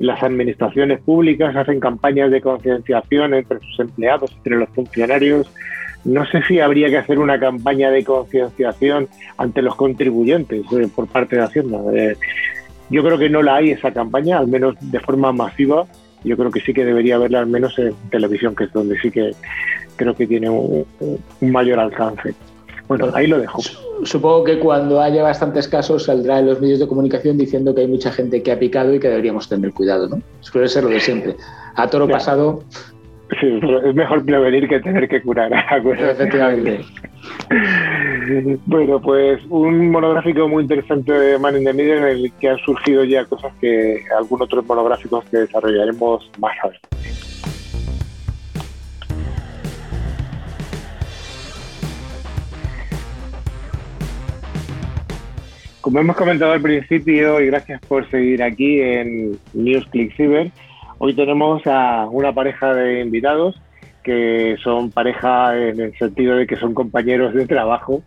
las 0.01 0.23
administraciones 0.23 0.99
públicas 0.99 1.55
hacen 1.55 1.79
campañas 1.79 2.31
de 2.31 2.41
concienciación 2.41 3.33
entre 3.35 3.59
sus 3.59 3.79
empleados, 3.79 4.31
entre 4.37 4.57
los 4.57 4.69
funcionarios, 4.69 5.51
no 6.03 6.25
sé 6.25 6.41
si 6.47 6.59
habría 6.59 6.89
que 6.89 6.97
hacer 6.97 7.19
una 7.19 7.39
campaña 7.39 7.91
de 7.91 8.03
concienciación 8.03 9.07
ante 9.37 9.61
los 9.61 9.75
contribuyentes 9.75 10.63
eh, 10.71 10.87
por 10.93 11.07
parte 11.07 11.35
de 11.35 11.43
Hacienda. 11.43 11.79
Eh, 11.93 12.15
yo 12.89 13.03
creo 13.03 13.19
que 13.19 13.29
no 13.29 13.43
la 13.43 13.57
hay 13.57 13.71
esa 13.71 13.91
campaña, 13.91 14.39
al 14.39 14.47
menos 14.47 14.75
de 14.79 14.99
forma 14.99 15.31
masiva. 15.31 15.85
Yo 16.23 16.35
creo 16.37 16.51
que 16.51 16.61
sí 16.61 16.73
que 16.73 16.85
debería 16.85 17.15
haberla 17.15 17.39
al 17.39 17.47
menos 17.47 17.77
en 17.77 17.93
televisión, 18.09 18.55
que 18.55 18.65
es 18.65 18.73
donde 18.73 18.99
sí 18.99 19.11
que 19.11 19.31
creo 19.95 20.15
que 20.15 20.25
tiene 20.25 20.49
un, 20.49 20.85
un 21.39 21.51
mayor 21.51 21.79
alcance. 21.79 22.33
Bueno, 22.97 23.09
ahí 23.13 23.25
lo 23.25 23.39
dejo. 23.39 23.61
Supongo 24.03 24.43
que 24.43 24.59
cuando 24.59 24.99
haya 24.99 25.23
bastantes 25.23 25.65
casos 25.69 26.03
saldrá 26.03 26.39
en 26.39 26.47
los 26.47 26.59
medios 26.59 26.79
de 26.79 26.87
comunicación 26.87 27.37
diciendo 27.37 27.73
que 27.73 27.81
hay 27.81 27.87
mucha 27.87 28.11
gente 28.11 28.43
que 28.43 28.51
ha 28.51 28.59
picado 28.59 28.93
y 28.93 28.99
que 28.99 29.07
deberíamos 29.07 29.47
tener 29.47 29.71
cuidado, 29.71 30.09
¿no? 30.09 30.21
Suele 30.41 30.67
ser 30.67 30.83
lo 30.83 30.89
de 30.89 30.99
siempre. 30.99 31.37
A 31.75 31.87
toro 31.87 32.05
claro. 32.05 32.17
pasado 32.17 32.63
Sí, 33.39 33.59
es 33.85 33.95
mejor 33.95 34.25
prevenir 34.25 34.67
que 34.67 34.81
tener 34.81 35.07
que 35.07 35.21
curar. 35.21 35.53
Efectivamente. 35.73 36.81
Bueno, 38.65 39.01
pues 39.01 39.41
un 39.49 39.89
monográfico 39.89 40.49
muy 40.49 40.63
interesante 40.63 41.13
de 41.13 41.39
Man 41.39 41.55
in 41.55 41.63
the 41.63 41.71
Middle 41.71 41.97
en 41.97 42.03
el 42.03 42.33
que 42.41 42.49
han 42.49 42.57
surgido 42.57 43.05
ya 43.05 43.23
cosas 43.23 43.53
que 43.61 44.03
algún 44.17 44.41
otros 44.41 44.65
monográficos 44.65 45.23
que 45.31 45.37
desarrollaremos 45.37 46.29
más 46.39 46.51
adelante. 46.61 46.89
Como 55.81 55.99
hemos 55.99 56.15
comentado 56.15 56.51
al 56.51 56.61
principio, 56.61 57.41
y 57.41 57.47
gracias 57.47 57.81
por 57.81 58.07
seguir 58.11 58.43
aquí 58.43 58.79
en 58.79 59.39
NewsClick 59.53 60.15
Cyber, 60.15 60.51
hoy 60.99 61.15
tenemos 61.15 61.65
a 61.65 62.05
una 62.05 62.31
pareja 62.31 62.75
de 62.75 63.01
invitados 63.01 63.59
que 64.03 64.57
son 64.63 64.91
pareja 64.91 65.57
en 65.57 65.79
el 65.79 65.97
sentido 65.97 66.35
de 66.35 66.45
que 66.45 66.55
son 66.57 66.75
compañeros 66.75 67.33
de 67.33 67.47
trabajo 67.47 68.03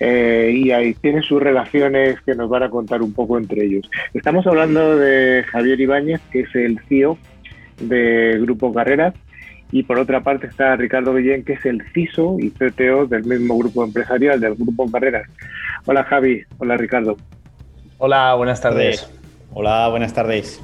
eh, 0.00 0.52
y 0.52 0.72
ahí 0.72 0.94
tienen 0.94 1.22
sus 1.22 1.40
relaciones 1.40 2.20
que 2.22 2.34
nos 2.34 2.50
van 2.50 2.64
a 2.64 2.70
contar 2.70 3.02
un 3.02 3.12
poco 3.12 3.38
entre 3.38 3.66
ellos. 3.66 3.88
Estamos 4.14 4.44
hablando 4.48 4.96
de 4.96 5.44
Javier 5.44 5.80
Ibáñez, 5.80 6.20
que 6.32 6.40
es 6.40 6.54
el 6.56 6.80
CEO 6.88 7.18
de 7.78 8.36
Grupo 8.40 8.74
Carreras, 8.74 9.14
y 9.72 9.82
por 9.82 9.98
otra 9.98 10.20
parte 10.20 10.46
está 10.46 10.76
Ricardo 10.76 11.14
Guillén, 11.14 11.44
que 11.44 11.54
es 11.54 11.64
el 11.64 11.82
CISO 11.92 12.36
y 12.38 12.50
CTO 12.50 13.06
del 13.06 13.24
mismo 13.24 13.56
grupo 13.56 13.82
empresarial, 13.82 14.38
del 14.38 14.54
Grupo 14.54 14.88
Carreras. 14.92 15.26
Hola 15.86 16.04
Javi, 16.04 16.42
hola 16.58 16.76
Ricardo. 16.76 17.16
Hola, 17.96 18.34
buenas 18.34 18.60
tardes. 18.60 19.10
Hola, 19.54 19.88
buenas 19.88 20.12
tardes. 20.12 20.62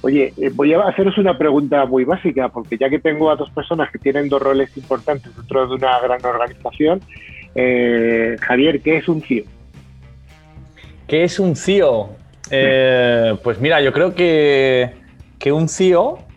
Oye, 0.00 0.32
eh, 0.38 0.50
voy 0.54 0.72
a 0.72 0.80
haceros 0.80 1.18
una 1.18 1.36
pregunta 1.36 1.84
muy 1.84 2.04
básica, 2.04 2.48
porque 2.48 2.78
ya 2.78 2.88
que 2.88 2.98
tengo 2.98 3.30
a 3.30 3.36
dos 3.36 3.50
personas 3.50 3.90
que 3.90 3.98
tienen 3.98 4.30
dos 4.30 4.40
roles 4.40 4.74
importantes 4.76 5.36
dentro 5.36 5.66
de 5.68 5.74
una 5.74 5.98
gran 6.00 6.24
organización, 6.24 7.00
eh, 7.54 8.36
Javier, 8.40 8.80
¿qué 8.80 8.96
es 8.96 9.08
un 9.08 9.20
CIO? 9.20 9.44
¿Qué 11.06 11.24
es 11.24 11.38
un 11.38 11.54
CIO? 11.54 12.10
Eh, 12.50 13.36
pues 13.42 13.60
mira, 13.60 13.82
yo 13.82 13.92
creo 13.92 14.14
que, 14.14 14.92
que 15.38 15.52
un 15.52 15.68
CIO 15.68 16.27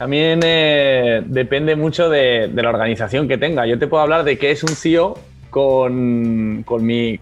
también 0.00 0.40
depende 0.40 1.76
mucho 1.76 2.08
de, 2.08 2.50
la 2.54 2.70
organización 2.70 3.28
que 3.28 3.36
tenga. 3.36 3.66
Yo 3.66 3.78
te 3.78 3.86
puedo 3.86 4.02
hablar 4.02 4.24
de 4.24 4.38
qué 4.38 4.50
es 4.50 4.64
un 4.64 4.74
CIO 4.74 5.18
con, 5.50 6.64
mi, 6.80 7.18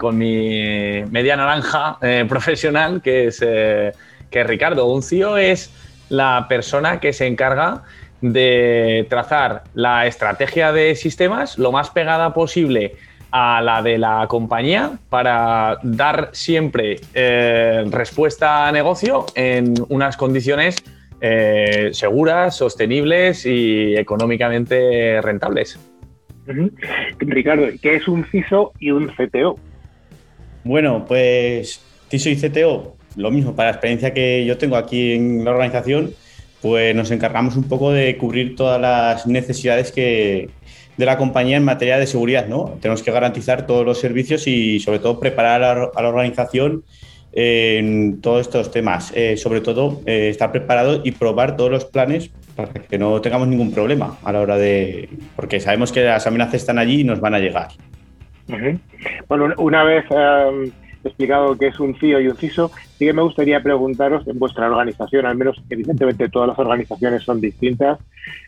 media 1.10 1.36
naranja 1.36 1.98
profesional, 2.28 3.02
que 3.02 3.26
es 3.26 3.40
que 3.40 4.44
Ricardo. 4.44 4.86
Un 4.86 5.02
CIO 5.02 5.36
es 5.36 5.72
la 6.08 6.46
persona 6.48 7.00
que 7.00 7.12
se 7.12 7.26
encarga 7.26 7.82
de 8.20 9.08
trazar 9.10 9.64
la 9.74 10.06
estrategia 10.06 10.70
de 10.70 10.94
sistemas 10.94 11.58
lo 11.58 11.72
más 11.72 11.90
pegada 11.90 12.32
posible 12.32 12.94
a 13.32 13.60
la 13.60 13.82
de 13.82 13.98
la 13.98 14.24
compañía 14.28 14.92
para 15.10 15.78
dar 15.82 16.30
siempre 16.30 17.00
eh, 17.12 17.84
respuesta 17.90 18.68
a 18.68 18.72
negocio 18.72 19.26
en 19.34 19.74
unas 19.88 20.16
condiciones 20.16 20.76
eh, 21.20 21.90
seguras, 21.92 22.56
sostenibles 22.56 23.46
y 23.46 23.96
económicamente 23.96 25.20
rentables. 25.20 25.78
Ricardo, 27.18 27.66
¿qué 27.82 27.96
es 27.96 28.08
un 28.08 28.24
CISO 28.24 28.72
y 28.78 28.90
un 28.90 29.08
CTO? 29.08 29.58
Bueno, 30.64 31.04
pues 31.06 31.84
CISO 32.08 32.30
y 32.30 32.36
CTO 32.36 32.98
lo 33.18 33.30
mismo, 33.30 33.54
para 33.54 33.70
la 33.70 33.74
experiencia 33.74 34.14
que 34.14 34.44
yo 34.44 34.58
tengo 34.58 34.76
aquí 34.76 35.12
en 35.12 35.44
la 35.44 35.50
organización, 35.50 36.12
pues 36.62 36.94
nos 36.94 37.10
encargamos 37.10 37.56
un 37.56 37.64
poco 37.64 37.92
de 37.92 38.16
cubrir 38.16 38.56
todas 38.56 38.80
las 38.80 39.26
necesidades 39.26 39.92
que, 39.92 40.50
de 40.96 41.06
la 41.06 41.18
compañía 41.18 41.56
en 41.56 41.64
materia 41.64 41.98
de 41.98 42.06
seguridad, 42.06 42.46
¿no? 42.46 42.78
Tenemos 42.80 43.02
que 43.02 43.10
garantizar 43.10 43.66
todos 43.66 43.84
los 43.84 43.98
servicios 43.98 44.46
y 44.46 44.78
sobre 44.80 45.00
todo 45.00 45.18
preparar 45.20 45.62
a 45.62 45.74
la, 46.00 46.08
organización 46.08 46.84
en 47.40 48.20
todos 48.20 48.40
estos 48.40 48.72
temas. 48.72 49.12
Eh, 49.14 49.36
sobre 49.36 49.60
todo 49.60 50.00
eh, 50.06 50.28
estar 50.28 50.50
preparado 50.50 51.02
y 51.04 51.12
probar 51.12 51.56
todos 51.56 51.70
los 51.70 51.84
planes 51.84 52.32
para 52.56 52.72
que 52.72 52.98
no 52.98 53.20
tengamos 53.20 53.46
ningún 53.46 53.72
problema 53.72 54.18
a 54.24 54.32
la 54.32 54.40
hora 54.40 54.56
de... 54.56 55.08
porque 55.36 55.60
sabemos 55.60 55.92
que 55.92 56.02
las 56.02 56.26
amenazas 56.26 56.54
están 56.54 56.80
allí 56.80 57.02
y 57.02 57.04
nos 57.04 57.20
van 57.20 57.34
a 57.34 57.38
llegar. 57.38 57.68
Bueno, 59.28 59.54
una 59.56 59.84
vez... 59.84 60.04
Em, 60.10 60.72
explicado 61.04 61.56
qué 61.56 61.68
es 61.68 61.80
un 61.80 61.94
CIO 61.94 62.20
y 62.20 62.28
un 62.28 62.36
CISO, 62.36 62.70
sí 62.98 63.06
que 63.06 63.12
me 63.12 63.22
gustaría 63.22 63.62
preguntaros 63.62 64.26
en 64.26 64.38
vuestra 64.38 64.66
organización, 64.66 65.26
al 65.26 65.36
menos 65.36 65.62
evidentemente 65.70 66.28
todas 66.28 66.48
las 66.48 66.58
organizaciones 66.58 67.22
son 67.22 67.40
distintas, 67.40 67.98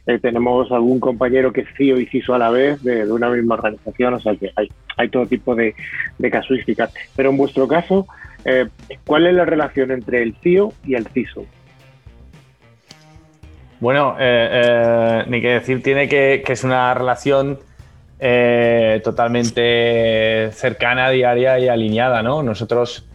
eh, 0.07 0.19
tenemos 0.19 0.71
algún 0.73 1.01
compañero 1.01 1.53
que 1.53 1.63
es 1.63 1.69
CIO 1.77 1.99
y 2.01 2.07
CISO 2.07 2.35
a 2.35 2.39
la 2.39 2.51
vez 2.51 2.83
de, 2.83 3.11
una 3.11 3.31
misma 3.31 3.55
organización, 3.55 4.15
o 4.15 4.21
sea 4.21 4.35
que 4.35 4.51
hay, 4.57 4.69
hay 4.97 5.09
todo 5.09 5.27
tipo 5.27 5.55
de, 5.55 5.75
casuísticas. 6.31 6.93
Pero 7.17 7.31
en 7.31 7.37
vuestro 7.37 7.67
caso, 7.69 8.07
eh, 8.45 8.69
¿cuál 9.07 9.27
es 9.27 9.35
la 9.35 9.45
relación 9.45 9.91
entre 9.91 10.23
el 10.23 10.35
CIO 10.43 10.73
y 10.85 10.95
el 10.95 11.07
CISO? 11.09 11.45
Bueno, 13.81 14.17
eh, 14.19 15.25
ni 15.29 15.41
que 15.41 15.49
decir 15.49 15.83
tiene 15.83 16.09
que, 16.09 16.43
que 16.45 16.53
es 16.53 16.65
una 16.65 16.93
relación 16.93 17.59
eh, 18.23 19.01
totalmente 19.03 20.51
cercana, 20.53 21.09
diaria 21.09 21.59
y 21.59 21.69
alineada, 21.69 22.23
¿no? 22.23 22.43
Nosotros 22.43 23.07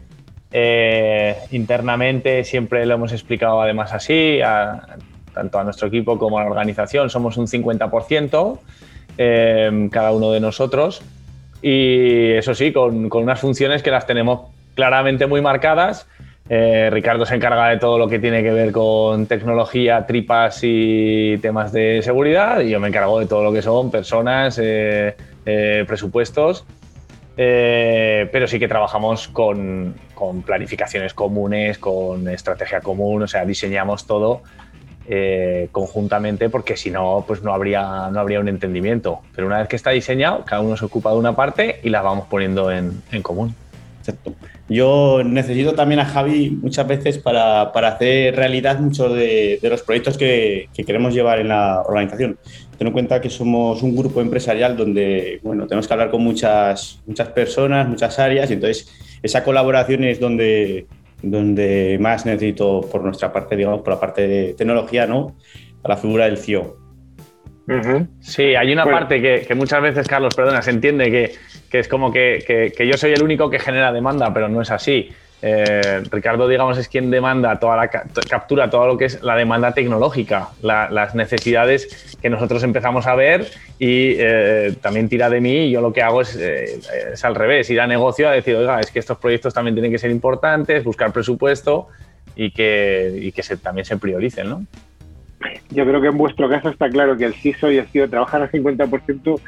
eh, 0.51 1.35
internamente 1.51 2.43
siempre 2.43 2.83
lo 2.87 2.95
hemos 2.95 3.11
explicado 3.11 3.61
además 3.61 3.93
así, 3.93 4.39
tanto 5.31 5.59
a 5.59 5.63
nuestro 5.63 5.89
equipo 5.89 6.17
como 6.17 6.39
a 6.39 6.43
la 6.43 6.49
organización, 6.49 7.11
somos 7.11 7.37
un 7.37 7.45
50% 7.45 8.59
eh, 9.19 9.89
cada 9.91 10.11
uno 10.11 10.31
de 10.31 10.39
nosotros 10.39 11.03
y 11.61 12.31
eso 12.31 12.55
sí, 12.55 12.73
con, 12.73 13.07
con 13.07 13.21
unas 13.21 13.39
funciones 13.39 13.83
que 13.83 13.91
las 13.91 14.07
tenemos 14.07 14.54
claramente 14.75 15.25
muy 15.25 15.41
marcadas 15.41 16.07
eh, 16.47 16.89
Ricardo 16.91 17.25
se 17.25 17.35
encarga 17.35 17.69
de 17.69 17.77
todo 17.77 17.97
lo 17.97 18.07
que 18.07 18.19
tiene 18.19 18.43
que 18.43 18.51
ver 18.51 18.71
con 18.71 19.25
tecnología, 19.25 20.05
tripas 20.05 20.59
y 20.61 21.37
temas 21.39 21.71
de 21.71 22.01
seguridad. 22.03 22.59
Y 22.61 22.69
yo 22.69 22.79
me 22.79 22.89
encargo 22.89 23.19
de 23.19 23.25
todo 23.25 23.43
lo 23.43 23.51
que 23.51 23.61
son 23.61 23.89
personas, 23.89 24.59
eh, 24.61 25.15
eh, 25.45 25.85
presupuestos. 25.87 26.65
pero 27.35 28.47
sí 28.47 28.59
que 28.59 28.67
trabajamos 28.67 29.27
con, 29.27 29.95
planificaciones 30.45 31.13
comunes, 31.13 31.77
con 31.77 32.27
estrategia 32.29 32.79
común, 32.81 33.23
o 33.23 33.27
sea, 33.27 33.45
diseñamos 33.45 34.05
todo 34.05 34.41
conjuntamente 35.71 36.49
porque 36.49 36.75
si 36.75 36.89
no, 36.89 37.23
pues 37.27 37.43
no 37.43 37.53
habría, 37.53 38.09
no 38.11 38.19
habría 38.19 38.39
un 38.39 38.47
entendimiento. 38.47 39.21
Pero 39.35 39.47
una 39.47 39.59
vez 39.59 39.67
que 39.67 39.75
está 39.75 39.91
diseñado, 39.91 40.45
cada 40.45 40.61
uno 40.61 40.77
se 40.77 40.85
ocupa 40.85 41.11
de 41.11 41.17
una 41.17 41.35
parte 41.35 41.79
y 41.83 41.89
la 41.89 42.01
vamos 42.01 42.27
poniendo 42.27 42.71
en, 42.71 43.01
en 43.11 43.21
común. 43.21 43.55
Yo 44.67 45.21
necesito 45.23 45.73
también 45.73 45.99
a 45.99 46.05
Javi 46.05 46.49
muchas 46.49 46.87
veces 46.87 47.19
para, 47.19 47.61
hacer 47.61 48.35
realidad 48.35 48.79
muchos 48.79 49.13
de, 49.13 49.59
los 49.61 49.83
proyectos 49.83 50.17
que, 50.17 50.69
queremos 50.75 51.13
llevar 51.13 51.39
en 51.39 51.49
la 51.49 51.81
organización. 51.81 52.39
Ten 52.77 52.87
en 52.87 52.93
cuenta 52.93 53.21
que 53.21 53.29
somos 53.29 53.83
un 53.83 53.95
grupo 53.95 54.21
empresarial 54.21 54.75
donde 54.75 55.39
bueno, 55.43 55.67
tenemos 55.67 55.87
que 55.87 55.93
hablar 55.93 56.09
con 56.09 56.23
muchas, 56.23 57.01
muchas 57.05 57.29
personas, 57.29 57.87
muchas 57.87 58.17
áreas, 58.17 58.49
y 58.49 58.53
entonces 58.53 58.91
esa 59.21 59.43
colaboración 59.43 60.03
es 60.03 60.19
donde, 60.19 60.87
donde 61.21 61.97
más 62.01 62.25
necesito 62.25 62.81
por 62.81 63.03
nuestra 63.03 63.31
parte, 63.31 63.55
digamos, 63.55 63.81
por 63.81 63.93
la 63.93 63.99
parte 63.99 64.27
de 64.27 64.53
tecnología, 64.55 65.05
¿no? 65.05 65.35
A 65.83 65.89
la 65.89 65.97
figura 65.97 66.25
del 66.25 66.37
CIO. 66.37 66.85
Sí, 68.19 68.55
hay 68.55 68.71
una 68.71 68.85
parte 68.85 69.21
que, 69.21 69.55
muchas 69.55 69.81
veces, 69.81 70.07
Carlos, 70.07 70.35
perdona, 70.35 70.61
se 70.61 70.69
entiende 70.69 71.09
que, 71.09 71.31
es 71.79 71.87
como 71.87 72.11
que, 72.11 72.73
yo 72.77 72.97
soy 72.97 73.13
el 73.13 73.23
único 73.23 73.49
que 73.49 73.59
genera 73.59 73.91
demanda, 73.91 74.33
pero 74.33 74.47
no 74.47 74.61
es 74.61 74.71
así. 74.71 75.09
Eh, 75.41 76.01
Ricardo, 76.09 76.47
digamos, 76.47 76.77
es 76.77 76.87
quien 76.87 77.11
demanda 77.11 77.59
toda 77.59 77.75
la 77.75 77.87
captura 77.87 78.69
todo 78.69 78.87
lo 78.87 78.97
que 78.97 79.05
es 79.05 79.21
la 79.21 79.35
demanda 79.35 79.73
tecnológica, 79.73 80.49
las 80.61 81.13
necesidades 81.13 82.17
que 82.21 82.29
nosotros 82.29 82.63
empezamos 82.63 83.05
a 83.05 83.15
ver 83.15 83.45
y 83.77 84.15
eh, 84.17 84.73
también 84.81 85.07
tira 85.07 85.29
de 85.29 85.41
mí. 85.41 85.65
Y 85.65 85.71
yo 85.71 85.81
lo 85.81 85.93
que 85.93 86.01
hago 86.01 86.21
es, 86.21 86.35
eh, 86.35 86.79
es, 87.13 87.23
al 87.23 87.35
revés, 87.35 87.69
ir 87.69 87.79
a 87.79 87.87
negocio 87.87 88.27
a 88.27 88.31
decir, 88.31 88.55
oiga, 88.55 88.79
es 88.79 88.89
que 88.89 88.99
estos 88.99 89.17
proyectos 89.17 89.53
también 89.53 89.75
tienen 89.75 89.91
que 89.91 89.99
ser 89.99 90.09
importantes, 90.09 90.83
buscar 90.83 91.11
presupuesto 91.11 91.89
y 92.35 92.51
que, 92.51 93.31
que 93.35 93.57
también 93.57 93.85
se 93.85 93.97
prioricen, 93.97 94.49
¿no? 94.49 94.65
Yo 95.69 95.85
creo 95.85 96.01
que 96.01 96.07
en 96.07 96.17
vuestro 96.17 96.49
caso 96.49 96.69
está 96.69 96.89
claro 96.89 97.17
que 97.17 97.25
el 97.25 97.33
CISO 97.33 97.71
y 97.71 97.77
el 97.77 97.87
CIO 97.87 98.09
trabajan 98.09 98.41
al 98.41 98.51
50% 98.51 99.39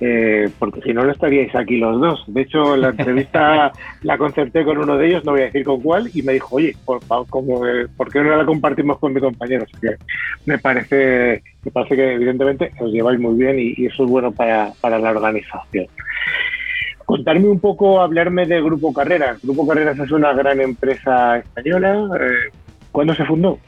eh, 0.00 0.50
porque 0.58 0.82
si 0.82 0.92
no, 0.92 1.04
no 1.04 1.12
estaríais 1.12 1.54
aquí 1.54 1.78
los 1.78 2.00
dos. 2.00 2.24
De 2.26 2.42
hecho, 2.42 2.76
la 2.76 2.90
entrevista 2.90 3.72
la 4.02 4.18
concerté 4.18 4.64
con 4.64 4.78
uno 4.78 4.96
de 4.96 5.08
ellos, 5.08 5.24
no 5.24 5.32
voy 5.32 5.42
a 5.42 5.44
decir 5.46 5.64
con 5.64 5.80
cuál, 5.80 6.10
y 6.12 6.22
me 6.22 6.34
dijo, 6.34 6.56
oye, 6.56 6.74
por, 6.84 7.00
¿por 7.00 8.12
qué 8.12 8.20
no 8.20 8.36
la 8.36 8.44
compartimos 8.44 8.98
con 8.98 9.14
mi 9.14 9.20
compañero? 9.20 9.64
que 9.80 9.96
me 10.44 10.58
parece, 10.58 11.42
me 11.64 11.70
parece 11.70 11.96
que 11.96 12.12
evidentemente 12.12 12.72
os 12.78 12.92
lleváis 12.92 13.18
muy 13.18 13.36
bien 13.36 13.56
y, 13.58 13.86
eso 13.86 14.04
es 14.04 14.10
bueno 14.10 14.32
para, 14.32 14.72
la 14.82 15.10
organización. 15.10 15.86
Contarme 17.04 17.48
un 17.48 17.60
poco, 17.60 18.00
hablarme 18.00 18.46
de 18.46 18.60
Grupo 18.60 18.92
Carreras. 18.92 19.40
Grupo 19.42 19.66
Carreras 19.66 19.98
es 19.98 20.10
una 20.10 20.32
gran 20.32 20.60
empresa 20.60 21.38
española. 21.38 22.08
Eh, 22.20 22.50
¿Cuándo 22.90 23.14
se 23.14 23.24
fundó? 23.24 23.58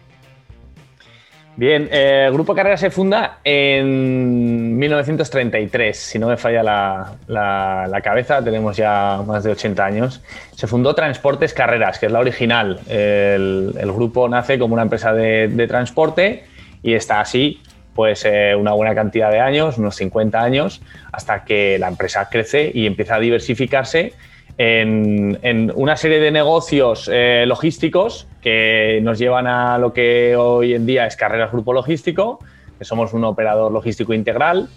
Bien, 1.59 1.89
eh, 1.91 2.27
el 2.29 2.33
Grupo 2.33 2.55
Carrera 2.55 2.77
se 2.77 2.89
funda 2.89 3.41
en 3.43 4.79
1933, 4.79 5.99
si 5.99 6.17
no 6.17 6.29
me 6.29 6.37
falla 6.37 6.63
la, 6.63 8.01
cabeza, 8.01 8.41
tenemos 8.45 8.77
ya 8.77 9.25
más 9.27 9.43
de 9.43 9.51
80 9.51 9.85
años. 9.85 10.23
Se 10.55 10.69
fundó 10.69 10.95
Transportes 10.95 11.53
Carreras, 11.53 11.99
que 11.99 12.07
es 12.07 12.13
la 12.13 12.21
original. 12.21 12.79
El, 12.89 13.73
grupo 13.93 14.29
nace 14.29 14.57
como 14.57 14.75
una 14.75 14.85
empresa 14.85 15.13
de, 15.13 15.67
transporte 15.67 16.45
y 16.85 16.95
está 16.95 17.19
así 17.19 17.61
pues 17.93 18.25
eh, 18.25 18.55
una 18.55 18.71
buena 18.75 18.95
cantidad 18.95 19.33
de 19.33 19.41
años, 19.41 19.79
unos 19.79 19.97
50 19.97 20.41
años, 20.41 20.81
hasta 21.11 21.43
que 21.43 21.77
la 21.81 21.89
empresa 21.89 22.29
crece 22.31 22.71
y 22.73 22.87
empieza 22.87 23.17
a 23.17 23.19
diversificarse 23.19 24.13
en, 24.59 25.73
una 25.75 25.97
serie 25.97 26.21
de 26.21 26.31
negocios 26.31 27.11
eh, 27.13 27.47
logísticos 27.49 28.28
que 28.41 29.01
nos 29.03 29.19
llevan 29.19 29.47
a 29.47 29.79
lo 29.79 29.93
que 29.93 30.37
hoy 30.37 30.75
en 30.75 30.87
día 30.87 31.07
es 31.07 31.17
Carreras 31.17 31.51
Grupo 31.53 31.73
Logístico, 31.73 32.39
que 32.79 32.85
somos 32.85 33.13
un 33.13 33.25
operador 33.25 33.73
logístico 33.73 34.15
integral. 34.15 34.69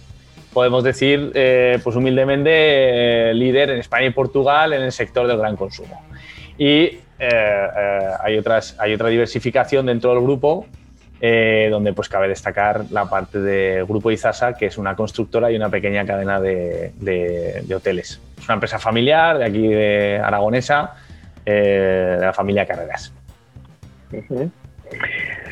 Podemos 0.52 0.84
decir, 0.84 1.32
eh, 1.34 1.78
pues 1.82 1.96
humildemente, 1.96 2.50
eh, 3.30 3.34
líder 3.34 3.70
en 3.70 3.78
España 3.78 4.06
y 4.06 4.10
Portugal 4.10 4.72
en 4.72 4.82
el 4.82 4.92
sector 4.92 5.26
del 5.26 5.38
gran 5.38 5.56
consumo. 5.56 6.02
Y 6.58 6.98
hay, 7.18 8.36
otras, 8.36 8.74
hay 8.80 8.94
otra 8.94 9.08
diversificación 9.08 9.86
dentro 9.86 10.12
del 10.12 10.24
grupo 10.24 10.66
donde 11.70 11.92
pues 11.92 12.08
cabe 12.08 12.26
destacar 12.26 12.86
la 12.90 13.04
parte 13.04 13.38
de 13.38 13.84
Grupo 13.84 14.10
Izasa, 14.10 14.54
que 14.54 14.66
es 14.66 14.76
una 14.76 14.96
constructora 14.96 15.52
y 15.52 15.56
una 15.56 15.68
pequeña 15.68 16.04
cadena 16.04 16.40
de 16.40 16.92
hoteles. 17.72 18.20
Es 18.42 18.48
una 18.48 18.54
empresa 18.54 18.80
familiar 18.80 19.38
de 19.38 19.44
aquí 19.44 19.68
de 19.68 20.20
Aragonesa, 20.22 20.96
eh, 21.46 22.16
de 22.18 22.26
la 22.26 22.32
familia 22.32 22.66
Carreras. 22.66 23.12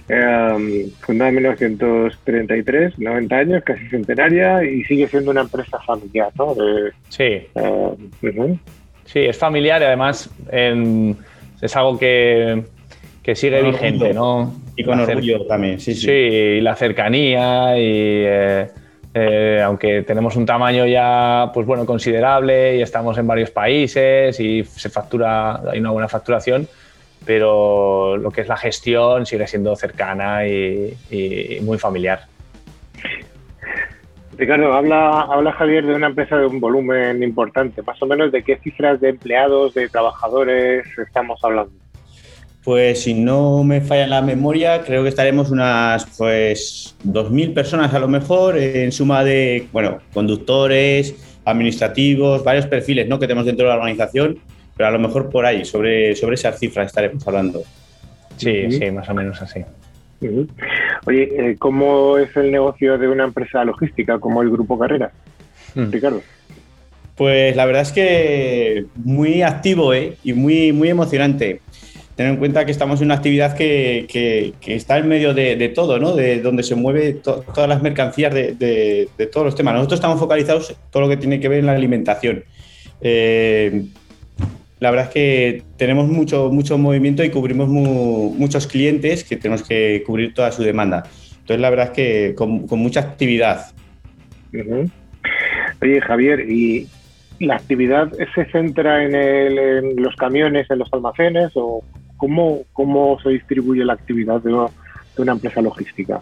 Em, 0.08 0.90
fundada 1.00 1.28
en 1.28 1.36
1933, 1.36 2.98
90 2.98 3.36
años, 3.36 3.62
casi 3.64 3.86
centenaria, 3.88 4.64
y 4.64 4.82
sigue 4.84 5.06
siendo 5.06 5.30
una 5.30 5.42
empresa 5.42 5.78
familiar, 5.80 6.30
¿no? 6.36 6.56
sí. 7.08 7.46
Em, 7.54 8.58
sí, 9.04 9.20
es 9.20 9.38
familiar 9.38 9.80
y 9.80 9.84
además 9.84 10.30
es 10.50 11.76
algo 11.76 11.98
que, 11.98 12.64
sigue 13.34 13.62
vigente, 13.62 14.12
¿no? 14.12 14.52
Y 14.76 14.82
con 14.82 14.98
orgullo 14.98 15.46
también, 15.46 15.78
sí, 15.78 15.94
sí. 15.94 16.06
Sí, 16.06 16.10
y 16.10 16.60
la 16.60 16.74
cercanía 16.74 17.78
y 17.78 18.24
eh, 18.26 18.66
eh, 19.14 19.60
aunque 19.64 20.02
tenemos 20.02 20.36
un 20.36 20.46
tamaño 20.46 20.86
ya 20.86 21.50
pues 21.52 21.66
bueno, 21.66 21.84
considerable 21.84 22.76
y 22.78 22.82
estamos 22.82 23.18
en 23.18 23.26
varios 23.26 23.50
países 23.50 24.38
y 24.40 24.64
se 24.64 24.88
factura, 24.88 25.60
hay 25.70 25.78
una 25.80 25.90
buena 25.90 26.08
facturación, 26.08 26.66
pero 27.24 28.16
lo 28.16 28.30
que 28.30 28.40
es 28.40 28.48
la 28.48 28.56
gestión 28.56 29.26
sigue 29.26 29.46
siendo 29.46 29.74
cercana 29.76 30.46
y, 30.46 31.58
muy 31.62 31.78
familiar. 31.78 32.20
Ricardo, 34.36 34.72
habla, 34.72 35.22
habla 35.22 35.52
Javier 35.52 35.84
de 35.84 35.94
una 35.94 36.06
empresa 36.06 36.36
de 36.38 36.46
un 36.46 36.60
volumen 36.60 37.22
importante, 37.22 37.82
más 37.82 38.00
o 38.02 38.06
menos 38.06 38.32
de 38.32 38.42
qué 38.42 38.56
cifras 38.56 39.00
de 39.00 39.10
empleados, 39.10 39.74
de 39.74 39.88
trabajadores 39.88 40.86
estamos 40.98 41.38
hablando. 41.44 41.72
Pues 42.64 43.02
si 43.02 43.14
no 43.14 43.64
me 43.64 43.80
falla 43.80 44.06
la 44.06 44.22
memoria, 44.22 44.82
creo 44.82 45.02
que 45.02 45.08
estaremos 45.08 45.50
unas 45.50 46.06
pues 46.18 46.94
2.000 47.04 47.54
personas 47.54 47.92
a 47.94 47.98
lo 47.98 48.08
mejor, 48.08 48.58
en 48.58 48.92
suma 48.92 49.24
de, 49.24 49.66
bueno, 49.72 49.98
conductores, 50.12 51.40
administrativos, 51.44 52.44
varios 52.44 52.66
perfiles 52.66 53.08
¿no? 53.08 53.18
que 53.18 53.26
tenemos 53.26 53.46
dentro 53.46 53.66
de 53.66 53.70
la 53.70 53.76
organización, 53.76 54.38
pero 54.80 54.88
a 54.88 54.92
lo 54.92 54.98
mejor 54.98 55.28
por 55.28 55.44
ahí, 55.44 55.62
sobre, 55.66 56.16
sobre 56.16 56.36
esas 56.36 56.58
cifras 56.58 56.86
estaremos 56.86 57.28
hablando. 57.28 57.62
Sí, 58.38 58.70
sí, 58.70 58.90
más 58.90 59.06
o 59.10 59.14
menos 59.14 59.42
así. 59.42 59.60
Oye, 61.04 61.50
eh, 61.50 61.56
¿cómo 61.58 62.16
es 62.16 62.34
el 62.34 62.50
negocio 62.50 62.96
de 62.96 63.06
una 63.06 63.24
empresa 63.24 63.62
logística 63.62 64.18
como 64.18 64.40
el 64.40 64.48
Grupo 64.48 64.78
Carrera? 64.78 65.12
Mm. 65.74 65.90
Ricardo. 65.90 66.22
Pues 67.14 67.54
la 67.56 67.66
verdad 67.66 67.82
es 67.82 67.92
que 67.92 68.86
muy 68.94 69.42
activo 69.42 69.92
¿eh? 69.92 70.16
y 70.24 70.32
muy, 70.32 70.72
muy 70.72 70.88
emocionante 70.88 71.60
tener 72.16 72.32
en 72.32 72.38
cuenta 72.38 72.64
que 72.64 72.72
estamos 72.72 73.02
en 73.02 73.08
una 73.08 73.16
actividad 73.16 73.54
que, 73.54 74.54
está 74.64 74.96
en 74.96 75.08
medio 75.08 75.34
de, 75.34 75.68
todo, 75.74 75.98
¿no? 75.98 76.14
De 76.14 76.40
donde 76.40 76.62
se 76.62 76.74
mueve 76.74 77.18
todas 77.22 77.68
las 77.68 77.82
mercancías 77.82 78.32
de, 78.32 79.08
todos 79.30 79.44
los 79.44 79.54
temas. 79.54 79.74
Nosotros 79.74 79.98
estamos 79.98 80.18
focalizados 80.18 80.70
en 80.70 80.76
todo 80.90 81.02
lo 81.02 81.08
que 81.10 81.18
tiene 81.18 81.38
que 81.38 81.50
ver 81.50 81.58
en 81.58 81.66
la 81.66 81.72
alimentación. 81.72 82.44
Eh, 83.02 83.84
la 84.80 84.90
verdad 84.90 85.06
es 85.06 85.12
que 85.12 85.62
tenemos 85.76 86.08
mucho, 86.08 86.50
mucho 86.50 86.78
movimiento 86.78 87.22
y 87.22 87.30
cubrimos 87.30 87.68
muchos 87.68 88.66
clientes 88.66 89.24
que 89.24 89.36
tenemos 89.36 89.62
que 89.62 90.02
cubrir 90.06 90.34
toda 90.34 90.50
su 90.52 90.62
demanda. 90.62 91.04
Entonces, 91.32 91.60
la 91.60 91.70
verdad 91.70 91.86
es 91.86 91.92
que 91.92 92.34
con, 92.34 92.66
mucha 92.70 93.00
actividad. 93.00 93.72
Oye, 95.82 96.00
Javier, 96.00 96.40
¿y 96.50 96.88
la 97.38 97.56
actividad 97.56 98.10
se 98.34 98.44
centra 98.46 99.04
en, 99.04 99.14
en, 99.14 99.96
los 99.96 100.16
camiones, 100.16 100.70
en 100.70 100.78
los 100.78 100.92
almacenes 100.92 101.52
o 101.54 101.84
¿Cómo, 102.20 102.64
cómo 102.74 103.18
se 103.22 103.30
distribuye 103.30 103.82
la 103.82 103.94
actividad 103.94 104.42
de 104.42 104.52
una, 104.52 105.32
empresa 105.32 105.62
logística? 105.62 106.20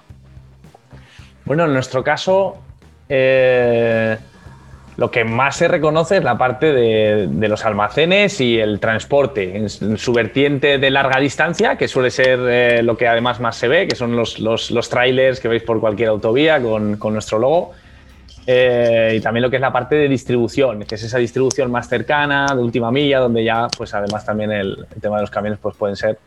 Bueno, 1.45 1.65
en 1.65 1.73
nuestro 1.73 2.05
caso, 2.05 2.63
eh, 3.09 4.17
lo 4.99 5.13
que 5.13 5.23
más 5.23 5.55
se 5.55 5.69
reconoce 5.69 6.17
es 6.17 6.25
la 6.25 6.37
parte 6.37 6.73
de, 6.73 7.49
los 7.49 7.65
almacenes 7.65 8.41
y 8.41 8.59
el 8.59 8.81
transporte, 8.81 9.57
en, 9.57 9.69
su 9.69 10.13
vertiente 10.13 10.79
de 10.79 10.91
larga 10.91 11.21
distancia, 11.21 11.77
que 11.77 11.87
suele 11.87 12.11
ser 12.11 12.41
eh, 12.43 12.83
lo 12.83 12.97
que 12.97 13.07
además 13.07 13.39
más 13.39 13.55
se 13.55 13.69
ve, 13.69 13.87
que 13.87 13.95
son 13.95 14.17
los, 14.17 14.41
los, 14.41 14.89
trailers 14.91 15.39
que 15.39 15.47
veis 15.47 15.63
por 15.63 15.79
cualquier 15.79 16.09
autovía 16.09 16.61
con, 16.61 16.97
con 16.97 17.13
nuestro 17.13 17.39
logo. 17.39 17.71
Eh, 18.45 19.15
y 19.19 19.21
también 19.21 19.43
lo 19.43 19.51
que 19.51 19.57
es 19.57 19.63
la 19.63 19.73
parte 19.73 19.95
de 19.95 20.09
distribución, 20.09 20.83
que 20.83 20.97
es 20.97 21.03
esa 21.05 21.19
distribución 21.19 21.71
más 21.71 21.89
cercana, 21.89 22.47
de 22.53 22.61
última 22.61 22.91
milla, 22.91 23.21
donde 23.21 23.45
ya, 23.45 23.69
pues 23.77 23.95
además 23.95 24.27
también 24.27 24.51
el, 24.51 24.85
tema 25.01 25.19
de 25.19 25.23
los 25.23 25.31
camiones 25.31 25.61
pues 25.63 25.77
pueden 25.77 25.95
ser 25.95 26.19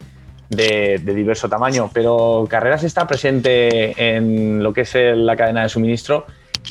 de, 0.47 0.97
diverso 0.97 1.49
tamaño. 1.49 1.89
Pero 1.93 2.47
Carreras 2.49 2.85
está 2.85 3.05
presente 3.05 4.15
en 4.15 4.63
lo 4.63 4.71
que 4.71 4.81
es 4.81 4.95
la 4.95 5.35
cadena 5.35 5.63
de 5.63 5.67
suministro 5.67 6.25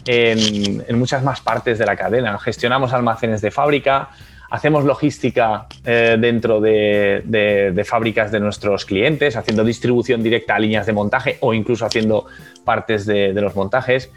en, 0.07 0.99
muchas 0.99 1.23
más 1.23 1.41
partes 1.41 1.79
de 1.79 1.87
la 1.87 1.97
cadena. 1.97 2.39
Gestionamos 2.39 2.93
almacenes 2.93 3.41
de 3.41 3.51
fábrica, 3.51 4.11
hacemos 4.51 4.85
logística 4.85 5.67
eh, 5.85 6.17
dentro 6.19 6.61
de, 6.61 7.85
fábricas 7.87 8.33
de 8.33 8.41
nuestros 8.41 8.85
clientes, 8.85 9.37
haciendo 9.37 9.65
distribución 9.65 10.23
directa 10.23 10.57
a 10.57 10.59
líneas 10.59 10.87
de 10.87 10.93
montaje 10.93 11.39
o 11.41 11.55
incluso 11.55 11.87
haciendo 11.87 12.27
partes 12.65 13.07
de 13.07 13.33
los 13.33 13.55
montajes. 13.55 14.11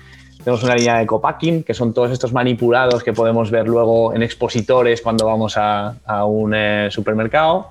Tenemos 0.43 0.61
una 0.63 0.75
línea 0.75 0.97
de 0.97 1.05
copacking, 1.05 1.63
que 1.63 1.73
son 1.73 1.93
todos 1.93 2.11
estos 2.11 2.33
manipulados 2.33 3.01
que 3.01 3.13
podemos 3.13 3.49
ver 3.49 3.65
luego 3.65 4.13
en 4.13 4.23
expositores 4.23 5.01
cuando 5.01 5.25
vamos 5.25 5.55
a, 5.55 5.95
un 6.25 6.53
eh, 6.53 6.89
supermercado. 6.91 7.69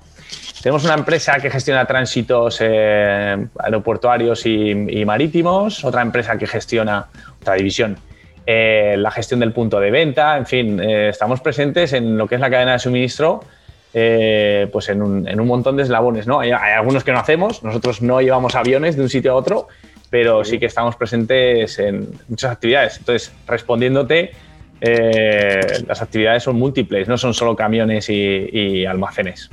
Tenemos 0.62 0.85
una 0.85 0.95
empresa 0.95 1.39
que 1.41 1.51
gestiona 1.51 1.85
tránsitos 1.85 2.59
eh, 2.61 3.47
aeroportuarios 3.59 4.47
y, 4.47 5.05
marítimos, 5.05 5.85
otra 5.85 6.03
empresa 6.03 6.39
que 6.39 6.47
gestiona, 6.47 7.07
otra 7.41 7.55
división, 7.55 7.99
eh, 8.47 8.95
la 8.99 9.11
gestión 9.11 9.41
del 9.41 9.53
punto 9.53 9.80
de 9.80 9.91
venta. 9.91 10.37
En 10.37 10.47
fin, 10.47 10.80
estamos 10.80 11.41
presentes 11.41 11.93
en 11.93 12.16
lo 12.16 12.28
que 12.28 12.37
es 12.37 12.41
la 12.41 12.51
cadena 12.51 12.72
de 12.72 12.78
suministro, 12.78 13.41
pues 13.93 14.89
en 14.89 15.03
un, 15.03 15.47
montón 15.47 15.76
de 15.76 15.83
eslabones. 15.83 16.26
¿no? 16.26 16.41
hay, 16.41 16.53
algunos 16.53 17.03
que 17.03 17.12
no 17.12 17.18
hacemos, 17.18 17.62
nosotros 17.62 18.01
no 18.03 18.20
llevamos 18.20 18.55
aviones 18.55 18.97
de 18.97 19.03
un 19.03 19.09
sitio 19.09 19.33
a 19.33 19.35
otro, 19.35 19.68
pero 20.12 20.45
sí 20.45 20.59
que 20.59 20.66
estamos 20.66 20.95
presentes 20.95 21.78
en 21.78 22.07
muchas 22.28 22.53
actividades. 22.53 22.99
Entonces, 22.99 23.33
respondiéndote, 23.47 24.33
eh, 24.85 25.61
las 25.87 26.03
actividades 26.03 26.43
son 26.43 26.57
múltiples, 26.57 27.07
no 27.07 27.16
son 27.16 27.33
solo 27.33 27.55
camiones 27.55 28.11
y, 28.11 28.85
almacenes. 28.85 29.49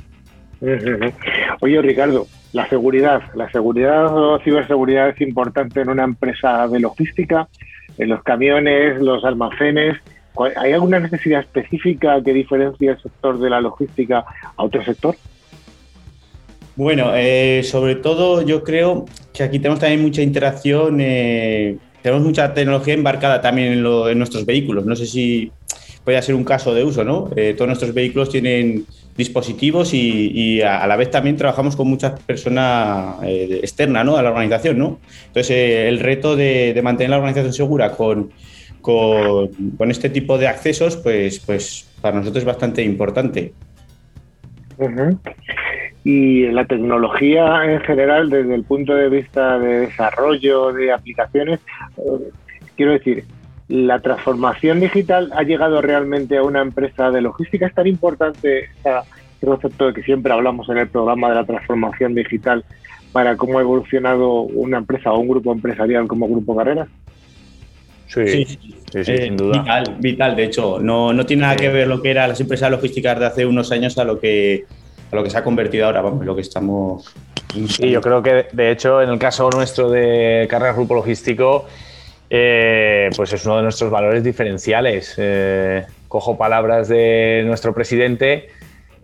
Oye, 1.60 1.82
Ricardo, 1.82 2.26
la 2.52 2.68
seguridad, 2.68 3.22
la 3.34 3.50
seguridad 3.50 4.16
o 4.16 4.38
ciberseguridad 4.40 5.10
es 5.10 5.20
importante 5.20 5.80
en 5.80 5.88
una 5.88 6.04
empresa 6.04 6.68
de 6.68 6.80
logística, 6.80 7.48
en 7.98 8.08
los 8.08 8.22
camiones, 8.22 9.00
los 9.00 9.24
almacenes. 9.24 9.96
¿Hay 10.56 10.72
alguna 10.72 11.00
necesidad 11.00 11.40
específica 11.40 12.22
que 12.22 12.32
diferencie 12.32 12.90
el 12.90 13.00
sector 13.00 13.38
de 13.38 13.50
la 13.50 13.60
logística 13.60 14.24
a 14.56 14.62
otro 14.62 14.84
sector? 14.84 15.16
Bueno, 16.76 17.12
eh, 17.14 17.62
sobre 17.64 17.96
todo 17.96 18.42
yo 18.42 18.62
creo 18.64 19.04
que 19.34 19.42
aquí 19.42 19.58
tenemos 19.58 19.80
también 19.80 20.02
mucha 20.02 20.22
interacción, 20.22 20.98
eh, 21.00 21.76
tenemos 22.02 22.24
mucha 22.24 22.54
tecnología 22.54 22.94
embarcada 22.94 23.40
también 23.40 23.72
en, 23.72 24.18
nuestros 24.18 24.46
vehículos. 24.46 24.86
No 24.86 24.96
sé 24.96 25.06
si 25.06 25.52
puede 26.10 26.22
ser 26.22 26.34
un 26.34 26.42
caso 26.42 26.74
de 26.74 26.82
uso, 26.82 27.04
¿no? 27.04 27.30
Eh, 27.36 27.54
todos 27.54 27.68
nuestros 27.68 27.94
vehículos 27.94 28.30
tienen 28.30 28.84
dispositivos 29.16 29.94
y, 29.94 30.60
a, 30.60 30.84
la 30.88 30.96
vez 30.96 31.08
también 31.08 31.36
trabajamos 31.36 31.76
con 31.76 31.86
muchas 31.86 32.18
personas 32.20 33.16
externas 33.22 34.04
¿no? 34.04 34.16
a 34.16 34.22
la 34.22 34.30
organización, 34.30 34.78
¿no? 34.78 34.98
Entonces, 35.28 35.86
el 35.86 36.00
reto 36.00 36.34
de, 36.34 36.78
mantener 36.82 37.10
la 37.10 37.18
organización 37.18 37.52
segura 37.52 37.92
con, 37.92 38.30
con, 38.80 39.90
este 39.90 40.10
tipo 40.10 40.36
de 40.36 40.48
accesos, 40.48 40.96
pues, 40.96 41.38
pues 41.38 41.88
para 42.00 42.16
nosotros 42.16 42.42
es 42.42 42.46
bastante 42.46 42.82
importante 42.82 43.52
y 46.02 46.46
la 46.46 46.64
tecnología 46.64 47.64
en 47.64 47.80
general 47.82 48.30
desde 48.30 48.54
el 48.56 48.64
punto 48.64 48.94
de 48.94 49.08
vista 49.08 49.60
de 49.60 49.80
desarrollo 49.80 50.72
de 50.72 50.92
aplicaciones, 50.92 51.60
eh, 51.98 52.30
quiero 52.76 52.92
decir, 52.92 53.24
la 53.70 54.00
transformación 54.00 54.80
digital 54.80 55.30
ha 55.32 55.44
llegado 55.44 55.80
realmente 55.80 56.36
a 56.36 56.42
una 56.42 56.60
empresa 56.60 57.12
de 57.12 57.20
logística. 57.20 57.66
Es 57.66 57.74
tan 57.74 57.86
importante 57.86 58.64
ese 58.64 59.46
concepto 59.46 59.86
de 59.86 59.94
que 59.94 60.02
siempre 60.02 60.32
hablamos 60.32 60.68
en 60.68 60.78
el 60.78 60.88
programa 60.88 61.28
de 61.28 61.36
la 61.36 61.44
transformación 61.44 62.16
digital 62.16 62.64
para 63.12 63.36
cómo 63.36 63.58
ha 63.58 63.62
evolucionado 63.62 64.42
una 64.42 64.78
empresa 64.78 65.12
o 65.12 65.20
un 65.20 65.28
grupo 65.28 65.52
empresarial 65.52 66.08
como 66.08 66.28
Grupo 66.28 66.56
Carreras. 66.56 66.88
Sí, 68.08 68.26
sí, 68.26 68.44
sí, 68.44 68.74
Eh, 68.92 69.04
sin 69.04 69.36
duda. 69.36 69.60
Vital, 69.60 69.96
vital, 70.00 70.36
de 70.36 70.44
hecho. 70.44 70.80
No, 70.80 71.12
no 71.12 71.24
tiene 71.24 71.42
nada 71.42 71.54
que 71.54 71.68
ver 71.68 71.86
lo 71.86 72.02
que 72.02 72.10
eran 72.10 72.28
las 72.28 72.40
empresas 72.40 72.72
logísticas 72.72 73.20
de 73.20 73.26
hace 73.26 73.46
unos 73.46 73.70
años 73.70 73.96
a 73.98 74.04
lo 74.04 74.18
que, 74.18 74.64
a 75.12 75.14
lo 75.14 75.22
que 75.22 75.30
se 75.30 75.38
ha 75.38 75.44
convertido 75.44 75.86
ahora, 75.86 76.00
vamos, 76.00 76.26
lo 76.26 76.34
que 76.34 76.40
estamos. 76.40 77.14
Sí, 77.68 77.88
yo 77.88 78.00
creo 78.00 78.20
que 78.20 78.46
de 78.52 78.72
hecho 78.72 79.00
en 79.00 79.10
el 79.10 79.18
caso 79.20 79.48
nuestro 79.50 79.90
de 79.90 80.48
Carreras 80.50 80.74
Grupo 80.74 80.96
Logístico, 80.96 81.66
eh, 82.30 83.10
pues 83.16 83.32
es 83.32 83.44
uno 83.44 83.56
de 83.56 83.64
nuestros 83.64 83.90
valores 83.90 84.22
diferenciales. 84.22 85.14
Eh, 85.18 85.84
cojo 86.06 86.38
palabras 86.38 86.88
de 86.88 87.42
nuestro 87.44 87.74
presidente, 87.74 88.48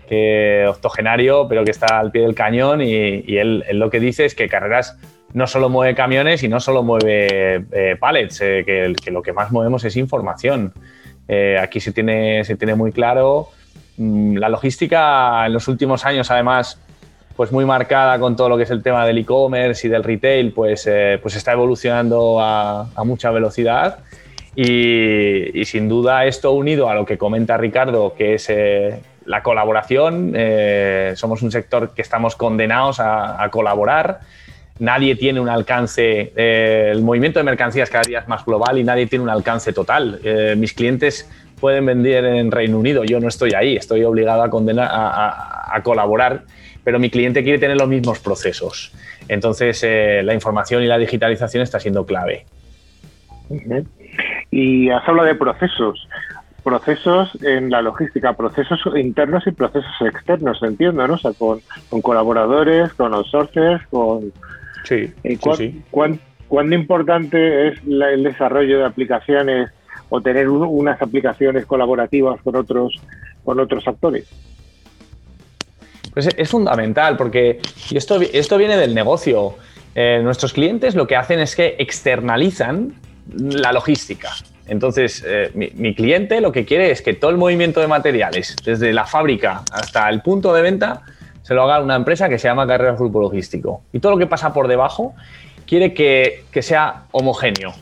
que 0.08 0.64
octogenario, 0.68 1.48
pero 1.48 1.64
que 1.64 1.72
está 1.72 1.98
al 1.98 2.12
pie 2.12 2.22
del 2.22 2.36
cañón 2.36 2.80
y, 2.80 3.36
él, 3.36 3.64
lo 3.72 3.90
que 3.90 3.98
dice 3.98 4.24
es 4.24 4.36
que 4.36 4.48
Carreras 4.48 4.96
no 5.34 5.48
solo 5.48 5.68
mueve 5.68 5.96
camiones 5.96 6.44
y 6.44 6.48
no 6.48 6.60
solo 6.60 6.84
mueve 6.84 7.64
eh, 7.72 7.96
pallets, 7.98 8.40
eh, 8.40 8.62
que, 8.64 9.10
lo 9.10 9.22
que 9.22 9.32
más 9.32 9.50
movemos 9.50 9.84
es 9.84 9.96
información. 9.96 10.72
Aquí 11.60 11.80
se 11.80 11.90
tiene, 11.90 12.44
se 12.44 12.54
tiene 12.54 12.76
muy 12.76 12.92
claro. 12.92 13.48
Mm, 13.96 14.36
la 14.36 14.48
logística 14.48 15.44
en 15.44 15.52
los 15.52 15.66
últimos 15.66 16.04
años, 16.04 16.30
además, 16.30 16.80
pues 17.36 17.52
muy 17.52 17.64
marcada 17.64 18.18
con 18.18 18.34
todo 18.34 18.48
lo 18.48 18.56
que 18.56 18.62
es 18.62 18.70
el 18.70 18.82
tema 18.82 19.06
del 19.06 19.18
e-commerce 19.18 19.86
y 19.86 19.90
del 19.90 20.02
retail, 20.02 20.52
pues, 20.52 20.86
eh, 20.86 21.18
pues 21.22 21.36
está 21.36 21.52
evolucionando 21.52 22.40
a, 22.40 22.88
a 22.94 23.04
mucha 23.04 23.30
velocidad. 23.30 23.98
Y, 24.54 25.60
y, 25.60 25.66
sin 25.66 25.86
duda 25.86 26.24
esto 26.24 26.52
unido 26.52 26.88
a 26.88 26.94
lo 26.94 27.04
que 27.04 27.18
comenta 27.18 27.58
Ricardo, 27.58 28.14
que 28.16 28.34
es 28.34 28.48
eh, 28.48 29.00
la 29.26 29.42
colaboración, 29.42 30.32
eh, 30.34 31.12
somos 31.14 31.42
un 31.42 31.52
sector 31.52 31.90
que 31.94 32.00
estamos 32.00 32.36
condenados 32.36 32.98
a, 32.98 33.42
a 33.42 33.50
colaborar 33.50 34.20
nadie 34.78 35.16
tiene 35.16 35.40
un 35.40 35.48
alcance, 35.48 36.32
eh, 36.36 36.90
el 36.92 37.02
movimiento 37.02 37.38
de 37.38 37.44
mercancías 37.44 37.90
cada 37.90 38.02
día 38.06 38.20
es 38.20 38.28
más 38.28 38.44
global 38.44 38.78
y 38.78 38.84
nadie 38.84 39.06
tiene 39.06 39.22
un 39.22 39.30
alcance 39.30 39.72
total. 39.72 40.20
Eh, 40.22 40.54
mis 40.56 40.72
clientes 40.72 41.28
pueden 41.60 41.86
vender 41.86 42.24
en 42.24 42.50
Reino 42.50 42.78
Unido, 42.78 43.04
yo 43.04 43.18
no 43.20 43.28
estoy 43.28 43.52
ahí, 43.54 43.76
estoy 43.76 44.04
obligado 44.04 44.42
a, 44.42 44.50
condenar, 44.50 44.88
a, 44.90 45.08
a, 45.08 45.76
a 45.76 45.82
colaborar, 45.82 46.42
pero 46.86 47.00
mi 47.00 47.10
cliente 47.10 47.42
quiere 47.42 47.58
tener 47.58 47.76
los 47.76 47.88
mismos 47.88 48.20
procesos. 48.20 48.92
Entonces, 49.26 49.82
eh, 49.82 50.22
la 50.22 50.34
información 50.34 50.84
y 50.84 50.86
la 50.86 50.98
digitalización 50.98 51.64
está 51.64 51.80
siendo 51.80 52.06
clave. 52.06 52.46
Uh 53.48 53.56
-huh. 53.56 53.86
Y 54.52 54.88
has 54.90 55.02
hablado 55.08 55.26
de 55.26 55.34
procesos 55.34 56.06
procesos 56.62 57.36
en 57.42 57.70
la 57.70 57.82
logística, 57.82 58.34
procesos 58.34 58.80
internos 58.96 59.44
y 59.48 59.50
procesos 59.50 60.00
externos, 60.00 60.62
entiendo, 60.62 61.08
¿no? 61.08 61.14
O 61.14 61.18
sea, 61.18 61.32
con, 61.32 61.60
con 61.88 62.00
colaboradores, 62.02 62.94
con 62.94 63.14
outsourcers, 63.14 63.84
con... 63.88 64.32
Sí, 64.84 65.12
eh, 65.24 65.38
¿cuán, 65.40 65.56
sí, 65.56 65.70
sí. 65.72 65.82
¿cuán, 65.90 66.20
¿Cuán 66.46 66.72
importante 66.72 67.68
es 67.68 67.84
la, 67.84 68.10
el 68.12 68.22
desarrollo 68.22 68.78
de 68.78 68.84
aplicaciones 68.84 69.70
o 70.08 70.20
tener 70.20 70.48
un, 70.48 70.62
unas 70.62 71.02
aplicaciones 71.02 71.66
colaborativas 71.66 72.40
con 72.42 72.54
otros, 72.54 72.94
con 73.44 73.58
otros 73.58 73.86
actores? 73.88 74.28
Pues 76.16 76.30
es 76.34 76.48
fundamental 76.48 77.14
porque 77.18 77.60
y 77.90 77.98
esto, 77.98 78.18
esto 78.32 78.56
viene 78.56 78.78
del 78.78 78.94
negocio. 78.94 79.56
Eh, 79.94 80.20
nuestros 80.22 80.54
clientes 80.54 80.94
lo 80.94 81.06
que 81.06 81.14
hacen 81.14 81.40
es 81.40 81.54
que 81.54 81.76
externalizan 81.78 82.94
la 83.34 83.70
logística. 83.70 84.30
Entonces, 84.66 85.22
eh, 85.26 85.50
mi, 85.52 85.70
mi, 85.74 85.94
cliente 85.94 86.40
lo 86.40 86.52
que 86.52 86.64
quiere 86.64 86.90
es 86.90 87.02
que 87.02 87.12
todo 87.12 87.30
el 87.30 87.36
movimiento 87.36 87.80
de 87.80 87.88
materiales, 87.88 88.56
desde 88.64 88.94
la 88.94 89.04
fábrica 89.04 89.62
hasta 89.70 90.08
el 90.08 90.22
punto 90.22 90.54
de 90.54 90.62
venta, 90.62 91.02
se 91.42 91.52
lo 91.52 91.64
haga 91.64 91.82
una 91.82 91.96
empresa 91.96 92.30
que 92.30 92.38
se 92.38 92.48
llama 92.48 92.66
Carreras 92.66 92.98
Grupo 92.98 93.20
Logístico. 93.20 93.82
Y 93.92 94.00
todo 94.00 94.12
lo 94.12 94.18
que 94.18 94.26
pasa 94.26 94.54
por 94.54 94.68
debajo 94.68 95.14
quiere 95.66 95.92
que, 95.92 96.44
que 96.50 96.62
sea 96.62 97.02
homogéneo. 97.12 97.74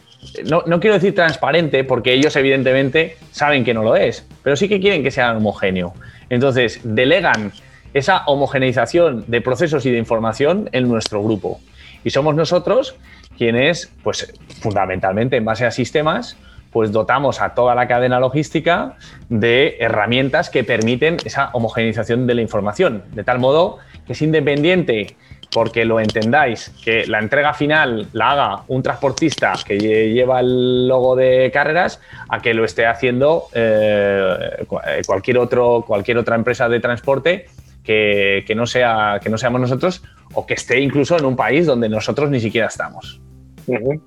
No, 0.50 0.64
no, 0.66 0.80
quiero 0.80 0.94
decir 0.94 1.14
transparente, 1.14 1.84
porque 1.84 2.12
ellos 2.12 2.34
evidentemente 2.34 3.16
saben 3.30 3.62
que 3.64 3.74
no 3.74 3.84
lo 3.84 3.94
es, 3.94 4.26
pero 4.42 4.56
sí 4.56 4.68
que 4.68 4.80
quieren 4.80 5.04
que 5.04 5.12
sea 5.12 5.36
homogéneo. 5.36 5.94
Entonces, 6.30 6.80
delegan 6.82 7.52
esa 7.94 8.24
homogeneización 8.26 9.24
de 9.28 9.40
procesos 9.40 9.86
y 9.86 9.90
de 9.90 9.98
información 9.98 10.68
en 10.72 10.88
nuestro 10.88 11.22
grupo. 11.22 11.60
Y 12.02 12.10
somos 12.10 12.34
nosotros 12.34 12.96
quienes, 13.38 13.90
pues 14.02 14.34
fundamentalmente 14.60 15.36
en 15.36 15.44
base 15.44 15.64
a 15.64 15.70
sistemas, 15.70 16.36
pues 16.70 16.90
dotamos 16.90 17.40
a 17.40 17.54
toda 17.54 17.74
la 17.76 17.86
cadena 17.86 18.18
logística 18.18 18.96
de 19.28 19.76
herramientas 19.78 20.50
que 20.50 20.64
permiten 20.64 21.16
esa 21.24 21.50
homogeneización 21.52 22.26
de 22.26 22.34
la 22.34 22.42
información, 22.42 23.04
de 23.12 23.22
tal 23.22 23.38
modo 23.38 23.78
que 24.06 24.12
es 24.12 24.22
independiente, 24.22 25.16
porque 25.52 25.84
lo 25.84 26.00
entendáis, 26.00 26.74
que 26.84 27.06
la 27.06 27.20
entrega 27.20 27.54
final 27.54 28.08
la 28.12 28.32
haga 28.32 28.64
un 28.66 28.82
transportista 28.82 29.52
que 29.64 29.78
lleva 29.78 30.40
el 30.40 30.88
logo 30.88 31.14
de 31.14 31.50
carreras 31.54 32.00
a 32.28 32.42
que 32.42 32.54
lo 32.54 32.64
esté 32.64 32.86
haciendo 32.86 33.44
eh, 33.54 34.66
cualquier, 35.06 35.38
otro, 35.38 35.84
cualquier 35.86 36.18
otra 36.18 36.34
empresa 36.34 36.68
de 36.68 36.80
transporte 36.80 37.46
que, 37.84 38.42
que, 38.46 38.54
no 38.54 38.66
sea, 38.66 39.20
que 39.22 39.30
no 39.30 39.38
seamos 39.38 39.60
nosotros 39.60 40.02
o 40.34 40.46
que 40.46 40.54
esté 40.54 40.80
incluso 40.80 41.16
en 41.16 41.24
un 41.24 41.36
país 41.36 41.66
donde 41.66 41.88
nosotros 41.88 42.30
ni 42.30 42.40
siquiera 42.40 42.66
estamos. 42.66 43.20
Uh 43.66 43.74
-huh. 43.74 44.00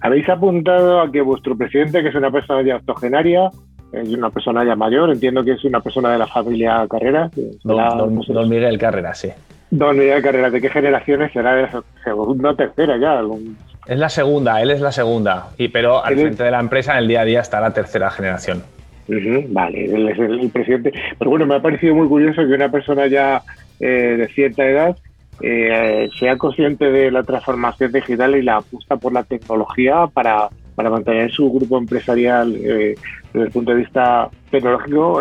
Habéis 0.00 0.28
apuntado 0.28 1.00
a 1.00 1.10
que 1.10 1.20
vuestro 1.20 1.56
presidente, 1.56 2.02
que 2.02 2.08
es 2.08 2.14
una 2.14 2.30
persona 2.30 2.62
ya 2.62 2.76
octogenaria, 2.76 3.50
es 3.92 4.08
una 4.08 4.30
persona 4.30 4.64
ya 4.64 4.76
mayor, 4.76 5.10
entiendo 5.10 5.44
que 5.44 5.52
es 5.52 5.64
una 5.64 5.80
persona 5.80 6.12
de 6.12 6.18
la 6.18 6.26
familia 6.26 6.86
Carreras. 6.88 7.30
Don, 7.64 7.76
la, 7.76 7.94
don, 7.94 8.16
pues, 8.16 8.28
don, 8.28 8.48
Miguel 8.48 8.78
Carreras, 8.78 9.18
sí. 9.18 9.30
Don 9.70 9.98
Miguel 9.98 10.22
Carreras, 10.22 10.52
¿de 10.52 10.60
qué 10.60 10.70
generaciones 10.70 11.32
será? 11.32 11.54
¿De 11.54 11.68
segunda 12.04 12.50
o 12.50 12.54
tercera 12.54 12.96
ya? 12.98 13.18
Algún... 13.18 13.56
Es 13.86 13.98
la 13.98 14.08
segunda, 14.08 14.60
él 14.60 14.70
es 14.70 14.80
la 14.80 14.92
segunda, 14.92 15.48
y, 15.56 15.68
pero 15.68 16.04
al 16.04 16.14
frente 16.14 16.42
de 16.42 16.50
la 16.50 16.60
empresa 16.60 16.92
en 16.92 16.98
el 16.98 17.08
día 17.08 17.20
a 17.20 17.24
día 17.24 17.40
está 17.40 17.60
la 17.60 17.72
tercera 17.72 18.10
generación. 18.10 18.62
Vale, 19.08 19.84
él 19.84 20.08
es 20.08 20.18
el, 20.18 20.50
presidente. 20.50 20.92
Pero 21.18 21.30
bueno, 21.30 21.46
me 21.46 21.56
ha 21.56 21.62
parecido 21.62 21.94
muy 21.94 22.08
curioso 22.08 22.42
que 22.46 22.54
una 22.54 22.70
persona 22.70 23.06
ya 23.06 23.42
eh, 23.78 24.16
de 24.18 24.28
cierta 24.28 24.64
edad 24.66 24.96
eh, 25.40 26.08
sea 26.18 26.36
consciente 26.36 26.90
de 26.90 27.10
la 27.10 27.22
transformación 27.22 27.92
digital 27.92 28.36
y 28.36 28.42
la 28.42 28.56
apuesta 28.56 28.96
por 28.96 29.12
la 29.12 29.22
tecnología 29.22 30.06
para, 30.12 30.48
para 30.74 30.90
mantener 30.90 31.30
su 31.30 31.52
grupo 31.52 31.78
empresarial 31.78 32.56
eh, 32.56 32.96
desde 33.32 33.46
el 33.46 33.52
punto 33.52 33.72
de 33.72 33.78
vista 33.78 34.28
tecnológico 34.50 35.20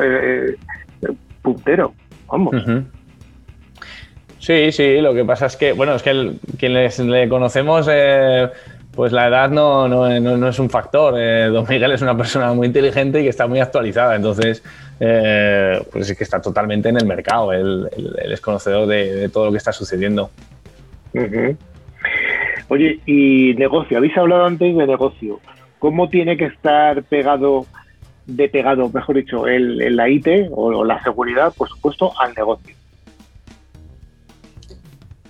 puntero. 1.42 1.94
Vamos. 2.28 2.56
Sí, 4.40 4.72
sí, 4.72 5.02
lo 5.02 5.14
que 5.14 5.26
pasa 5.26 5.48
es 5.48 5.58
que, 5.58 5.74
bueno, 5.74 5.94
es 5.96 6.04
que 6.04 6.12
el, 6.12 6.40
quienes 6.58 7.00
le 7.00 7.30
conocemos, 7.30 7.88
pues 8.96 9.12
la 9.12 9.28
edad 9.28 9.50
no, 9.50 9.88
no, 9.88 10.08
no, 10.20 10.38
no, 10.38 10.48
es 10.48 10.60
un 10.60 10.70
factor. 10.70 11.16
Eh, 11.18 11.48
don 11.48 11.66
Miguel 11.68 11.92
es 11.92 12.02
una 12.02 12.16
persona 12.16 12.54
muy 12.54 12.68
inteligente 12.68 13.20
y 13.20 13.24
que 13.24 13.30
está 13.30 13.46
muy 13.48 13.60
actualizada, 13.60 14.16
entonces, 14.16 14.64
eh, 15.00 15.82
pues 15.92 16.10
es 16.10 16.18
que 16.18 16.24
está 16.24 16.42
totalmente 16.42 16.90
en 16.90 16.98
el 16.98 17.06
mercado. 17.06 17.52
Él, 17.52 17.90
él, 17.96 18.32
es 18.32 18.40
conocedor 18.40 18.88
de, 18.88 19.30
todo 19.30 19.46
lo 19.46 19.52
que 19.52 19.58
está 19.58 19.74
sucediendo. 19.74 20.30
Oye, 22.68 23.00
y 23.06 23.54
negocio, 23.58 23.98
habéis 23.98 24.18
hablado 24.18 24.46
antes 24.46 24.76
de 24.76 24.88
negocio. 24.88 25.40
¿Cómo 25.80 26.10
tiene 26.10 26.38
que 26.38 26.46
estar 26.46 27.04
pegado, 27.04 27.66
de 28.26 28.50
pegado, 28.50 28.90
mejor 28.90 29.18
dicho, 29.18 29.48
el, 29.48 29.82
el 29.82 30.00
IT 30.10 30.50
o 30.52 30.84
la 30.84 31.04
seguridad, 31.04 31.54
por 31.56 31.70
supuesto, 31.70 32.12
al 32.20 32.34
negocio? 32.34 32.75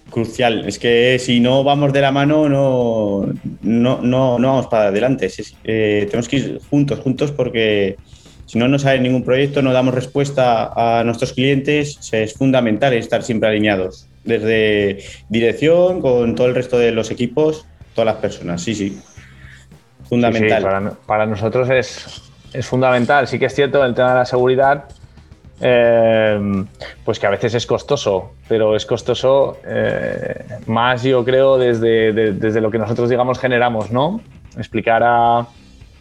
Crucial. 0.09 0.67
Es 0.67 0.79
que 0.79 1.17
si 1.19 1.39
no 1.39 1.63
vamos 1.63 1.93
de 1.93 2.01
la 2.01 2.11
mano, 2.11 2.47
no, 2.49 3.27
no, 3.61 4.01
no, 4.01 4.39
no 4.39 4.47
vamos 4.47 4.67
para 4.67 4.87
adelante. 4.87 5.25
Es, 5.25 5.55
eh, 5.63 6.05
tenemos 6.09 6.27
que 6.27 6.37
ir 6.37 6.59
juntos, 6.69 6.99
juntos, 6.99 7.31
porque 7.31 7.97
si 8.45 8.57
no, 8.57 8.67
no 8.67 8.79
sale 8.79 8.99
ningún 8.99 9.23
proyecto, 9.23 9.61
no 9.61 9.73
damos 9.73 9.93
respuesta 9.93 10.71
a 10.75 11.03
nuestros 11.03 11.33
clientes. 11.33 11.99
Es 12.13 12.33
fundamental 12.33 12.93
estar 12.93 13.23
siempre 13.23 13.49
alineados, 13.49 14.07
desde 14.23 14.99
dirección, 15.29 16.01
con 16.01 16.35
todo 16.35 16.47
el 16.47 16.55
resto 16.55 16.77
de 16.77 16.91
los 16.91 17.11
equipos, 17.11 17.65
todas 17.93 18.05
las 18.05 18.21
personas. 18.21 18.61
Sí, 18.61 18.75
sí. 18.75 18.97
Fundamental. 20.07 20.49
Sí, 20.49 20.57
sí, 20.57 20.63
para, 20.63 20.91
para, 21.07 21.25
nosotros 21.25 21.69
es, 21.69 22.21
es 22.53 22.65
fundamental. 22.65 23.27
Sí 23.27 23.39
que 23.39 23.47
es 23.47 23.55
cierto 23.55 23.83
el 23.83 23.95
tema 23.95 24.09
de 24.09 24.19
la 24.19 24.25
seguridad 24.25 24.85
eh, 25.61 26.65
pues 27.03 27.19
que 27.19 27.27
a 27.27 27.29
veces 27.29 27.53
es 27.53 27.65
costoso, 27.65 28.33
pero 28.47 28.75
es 28.75 28.85
costoso 28.85 29.57
eh, 29.65 30.43
más, 30.67 31.03
yo 31.03 31.23
creo, 31.23 31.57
desde, 31.57 32.11
de, 32.11 32.33
desde 32.33 32.61
lo 32.61 32.69
que 32.71 32.77
nosotros, 32.77 33.09
digamos, 33.09 33.39
generamos, 33.39 33.91
¿no? 33.91 34.21
Explicar 34.57 35.01
a, 35.03 35.47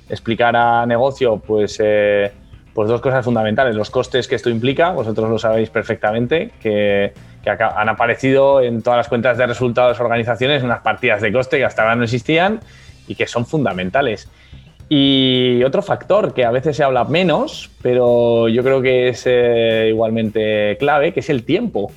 explicar 0.08 0.56
a 0.56 0.86
negocio, 0.86 1.36
pues, 1.36 1.78
eh, 1.82 2.32
pues 2.72 2.88
dos 2.88 3.00
cosas 3.00 3.24
fundamentales. 3.24 3.76
Los 3.76 3.90
costes 3.90 4.26
que 4.26 4.34
esto 4.34 4.50
implica, 4.50 4.90
vosotros 4.90 5.30
lo 5.30 5.38
sabéis 5.38 5.70
perfectamente, 5.70 6.50
que, 6.60 7.12
que 7.42 7.50
han 7.50 7.88
aparecido 7.88 8.60
en 8.60 8.82
todas 8.82 8.96
las 8.96 9.08
cuentas 9.08 9.38
de 9.38 9.46
resultados 9.46 9.98
de 9.98 10.04
organizaciones 10.04 10.62
unas 10.62 10.80
partidas 10.80 11.22
de 11.22 11.32
coste 11.32 11.58
que 11.58 11.64
hasta 11.64 11.82
ahora 11.82 11.94
no 11.94 12.04
existían 12.04 12.60
y 13.06 13.14
que 13.14 13.26
son 13.26 13.46
fundamentales. 13.46 14.28
Y 14.88 15.62
otro 15.64 15.82
factor 15.82 16.34
que 16.34 16.44
a 16.44 16.50
veces 16.50 16.76
se 16.76 16.84
habla 16.84 17.04
menos, 17.04 17.70
pero 17.82 18.48
yo 18.48 18.62
creo 18.62 18.82
que 18.82 19.08
es 19.08 19.22
eh, 19.26 19.88
igualmente 19.88 20.76
clave, 20.78 21.12
que 21.12 21.20
es 21.20 21.30
el 21.30 21.44
tiempo. 21.44 21.90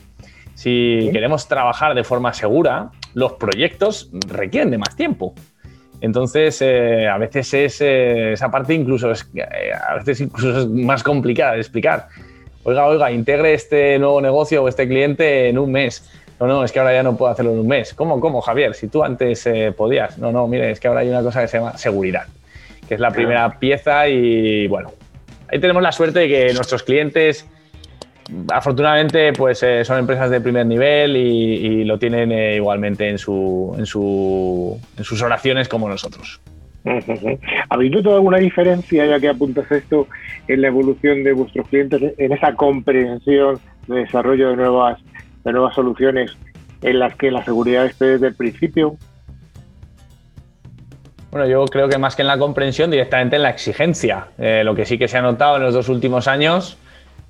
Si 0.56 1.02
¿Sí? 1.02 1.10
queremos 1.12 1.48
trabajar 1.48 1.94
de 1.96 2.04
forma 2.04 2.34
segura, 2.34 2.90
los 3.14 3.34
proyectos 3.34 4.10
requieren 4.28 4.72
de 4.72 4.78
más 4.78 4.96
tiempo. 4.96 5.34
Entonces, 6.00 6.62
eh, 6.62 7.08
a 7.08 7.18
veces 7.18 7.54
es, 7.54 7.82
eh, 7.82 8.34
esa 8.34 8.50
parte 8.50 8.74
incluso 8.74 9.12
es, 9.12 9.28
a 9.88 9.96
veces 9.96 10.22
incluso 10.22 10.60
es 10.60 10.68
más 10.68 11.04
complicada 11.04 11.54
de 11.54 11.60
explicar. 11.60 12.08
Oiga, 12.64 12.86
oiga, 12.86 13.12
integre 13.12 13.54
este 13.54 13.98
nuevo 14.00 14.22
negocio 14.22 14.64
o 14.64 14.68
este 14.68 14.88
cliente 14.88 15.50
en 15.50 15.58
un 15.58 15.72
mes. 15.72 16.10
No, 16.40 16.46
no, 16.46 16.64
es 16.64 16.72
que 16.72 16.80
ahora 16.80 16.94
ya 16.94 17.04
no 17.04 17.18
puedo 17.18 17.32
hacerlo 17.32 17.52
en 17.52 17.60
un 17.60 17.68
mes. 17.68 17.94
¿Cómo, 17.96 18.20
cómo, 18.20 18.42
Javier? 18.42 18.76
Si 18.76 18.88
tú 18.88 19.04
antes 19.04 19.50
podías. 19.76 20.20
No, 20.20 20.32
no, 20.32 20.48
mire, 20.48 20.70
es 20.70 20.80
que 20.80 20.88
ahora 20.88 21.00
hay 21.00 21.10
una 21.10 21.24
cosa 21.24 21.42
que 21.42 21.48
se 21.48 21.58
llama 21.58 21.78
seguridad, 21.78 22.28
que 22.88 22.96
es 22.96 23.00
la 23.00 23.12
primera 23.12 23.60
pieza 23.60 24.08
y 24.08 24.68
bueno, 24.68 24.92
ahí 25.52 25.60
tenemos 25.60 25.84
la 25.84 25.92
suerte 25.92 26.20
de 26.20 26.28
que 26.28 26.54
nuestros 26.54 26.84
clientes 26.84 27.48
afortunadamente, 28.52 29.34
pues 29.34 29.64
eh, 29.64 29.84
son 29.86 30.00
empresas 30.00 30.30
de 30.30 30.42
primer 30.42 30.66
nivel 30.66 31.16
y, 31.16 31.84
lo 31.86 31.98
tienen 31.98 32.32
eh, 32.32 32.56
igualmente 32.56 33.10
en, 33.10 33.18
su, 33.18 33.74
en, 33.78 33.86
su, 33.86 34.80
en 34.98 35.04
sus 35.04 35.22
oraciones 35.22 35.68
como 35.68 35.88
nosotros. 35.88 36.42
¿Habéis 37.70 37.92
notado 37.92 38.16
alguna 38.16 38.38
diferencia, 38.38 39.06
ya 39.06 39.20
que 39.20 39.30
apuntas 39.30 39.72
esto, 39.72 40.08
en 40.48 40.62
la 40.62 40.68
evolución 40.68 41.24
de 41.24 41.34
vuestros 41.34 41.68
clientes, 41.70 42.02
en 42.18 42.32
esa 42.32 42.54
comprensión 42.54 43.60
de 43.88 44.00
desarrollo 44.00 44.50
de 44.50 44.56
nuevas, 44.58 45.00
de 45.44 45.52
nuevas 45.52 45.76
soluciones 45.76 46.36
en 46.82 47.00
las 47.00 47.16
que 47.16 47.32
la 47.32 47.44
seguridad 47.44 47.86
esté 47.86 48.06
desde 48.06 48.28
el 48.28 48.36
principio? 48.36 48.98
Bueno, 51.38 51.52
yo 51.52 51.66
creo 51.66 51.88
que 51.88 52.00
más 52.00 52.16
que 52.16 52.24
en 52.24 52.28
la 52.28 52.40
comprensión, 52.40 52.90
directamente 52.90 53.36
en 53.36 53.44
la 53.44 53.52
exigencia. 53.52 54.30
Eh, 54.40 54.64
lo 54.66 54.74
que 54.74 54.88
sí 54.88 54.98
que 54.98 55.08
se 55.08 55.20
ha 55.20 55.22
notado 55.22 55.58
en 55.58 55.62
los 55.62 55.72
dos 55.72 55.88
últimos 55.88 56.28
años 56.28 56.80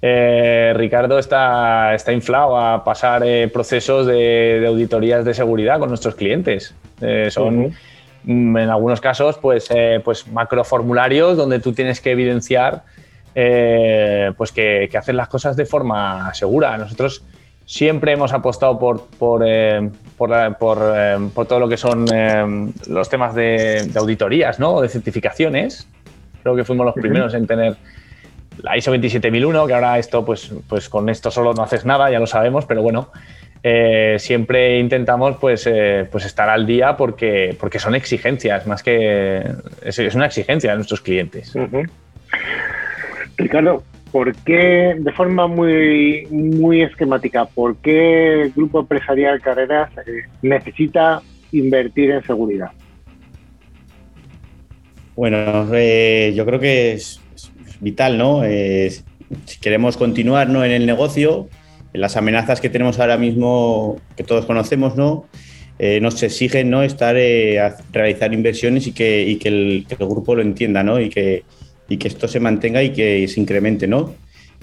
eh, 0.02 0.72
Ricardo 0.78 1.20
está, 1.20 1.94
está 1.94 2.14
inflado 2.14 2.58
a 2.58 2.86
pasar 2.86 3.24
eh, 3.26 3.50
procesos 3.52 4.08
de, 4.08 4.64
auditorías 4.66 5.26
de 5.26 5.34
seguridad 5.34 5.78
con 5.78 5.90
nuestros 5.90 6.16
clientes. 6.16 6.74
Eh, 7.02 7.28
son, 7.32 7.74
mm, 8.24 8.58
en 8.58 8.70
algunos 8.70 9.02
casos, 9.02 9.38
pues, 9.40 9.68
pues 10.06 10.26
macroformularios 10.30 11.36
donde 11.36 11.60
tú 11.60 11.74
tienes 11.74 12.00
que 12.00 12.12
evidenciar 12.12 12.84
pues 13.34 14.54
que, 14.54 14.88
que 14.90 14.98
haces 14.98 15.14
las 15.14 15.28
cosas 15.28 15.58
de 15.58 15.66
forma 15.66 16.34
segura. 16.34 16.78
Nosotros 16.78 17.24
siempre 17.68 18.14
hemos 18.14 18.32
apostado 18.34 18.80
por, 18.80 19.06
por, 19.20 19.44
por, 20.58 21.46
todo 21.48 21.60
lo 21.60 21.68
que 21.68 21.78
son 21.78 22.06
los 22.88 23.10
temas 23.10 23.36
de, 23.36 23.92
auditorías, 23.96 24.58
¿no? 24.58 24.82
de 24.82 24.90
certificaciones. 24.90 25.88
Creo 26.42 26.56
que 26.56 26.64
fuimos 26.64 26.86
los 26.86 26.96
primeros 26.96 27.34
en 27.34 27.46
tener 27.46 27.76
la 28.64 28.78
ISO 28.78 28.92
27001, 28.92 29.68
que 29.68 29.74
ahora 29.74 30.00
esto, 30.00 30.26
pues, 30.26 30.52
pues 30.68 30.90
con 30.90 31.10
esto 31.10 31.30
solo 31.30 31.54
no 31.54 31.62
haces 31.62 31.86
nada, 31.86 32.10
ya 32.10 32.20
lo 32.20 32.26
sabemos, 32.26 32.66
pero 32.66 32.82
bueno, 32.82 33.12
eh, 33.62 34.16
siempre 34.18 34.80
intentamos 34.80 35.36
pues, 35.38 35.68
eh, 35.68 36.08
pues 36.10 36.26
estar 36.26 36.50
al 36.50 36.66
día 36.66 36.96
porque, 36.96 37.56
porque 37.60 37.80
son 37.80 37.96
exigencias, 37.96 38.66
más 38.66 38.82
que 38.82 39.44
es, 39.84 40.16
una 40.16 40.26
exigencia 40.26 40.72
de 40.72 40.78
nuestros 40.78 41.02
clientes. 41.02 41.54
Ricardo, 43.36 43.84
¿por 44.12 44.34
qué, 44.36 44.96
de 44.98 45.12
forma 45.12 45.48
muy, 45.48 46.28
muy 46.30 46.82
esquemática, 46.82 47.46
por 47.46 47.78
qué 47.78 48.44
el 48.44 48.52
Grupo 48.52 48.82
Empresarial 48.82 49.42
Carreras 49.42 49.90
eh, 50.06 50.24
necesita 50.42 51.22
invertir 51.52 52.12
en 52.12 52.24
seguridad? 52.24 52.72
Bueno, 55.16 55.66
yo 55.66 56.46
creo 56.46 56.60
que 56.60 56.94
es, 56.94 57.22
vital, 57.80 58.18
¿no? 58.18 58.44
si 59.46 59.60
queremos 59.60 59.98
continuar 59.98 60.50
¿no? 60.50 60.64
en 60.64 60.72
el 60.72 60.86
negocio, 60.86 61.48
las 61.94 62.18
amenazas 62.18 62.62
que 62.62 62.70
tenemos 62.70 63.00
ahora 63.00 63.18
mismo, 63.18 63.98
que 64.16 64.24
todos 64.24 64.46
conocemos, 64.46 64.96
¿no? 64.96 65.26
Eh, 65.80 66.00
nos 66.02 66.22
exigen 66.24 66.72
¿no? 66.72 66.82
estar 66.82 67.16
eh, 67.18 67.60
a 67.60 67.76
realizar 67.92 68.34
inversiones 68.34 68.88
y 68.88 68.94
que, 68.94 69.38
que, 69.40 69.48
el, 69.48 69.86
grupo 70.00 70.34
lo 70.34 70.42
entienda 70.42 70.82
¿no? 70.82 71.00
y, 71.00 71.10
que, 71.10 71.44
y 71.90 71.98
que 71.98 72.08
esto 72.08 72.28
se 72.28 72.40
mantenga 72.40 72.84
y 72.84 72.92
que 72.92 73.28
se 73.28 73.40
incremente. 73.40 73.88
¿no? 73.88 74.16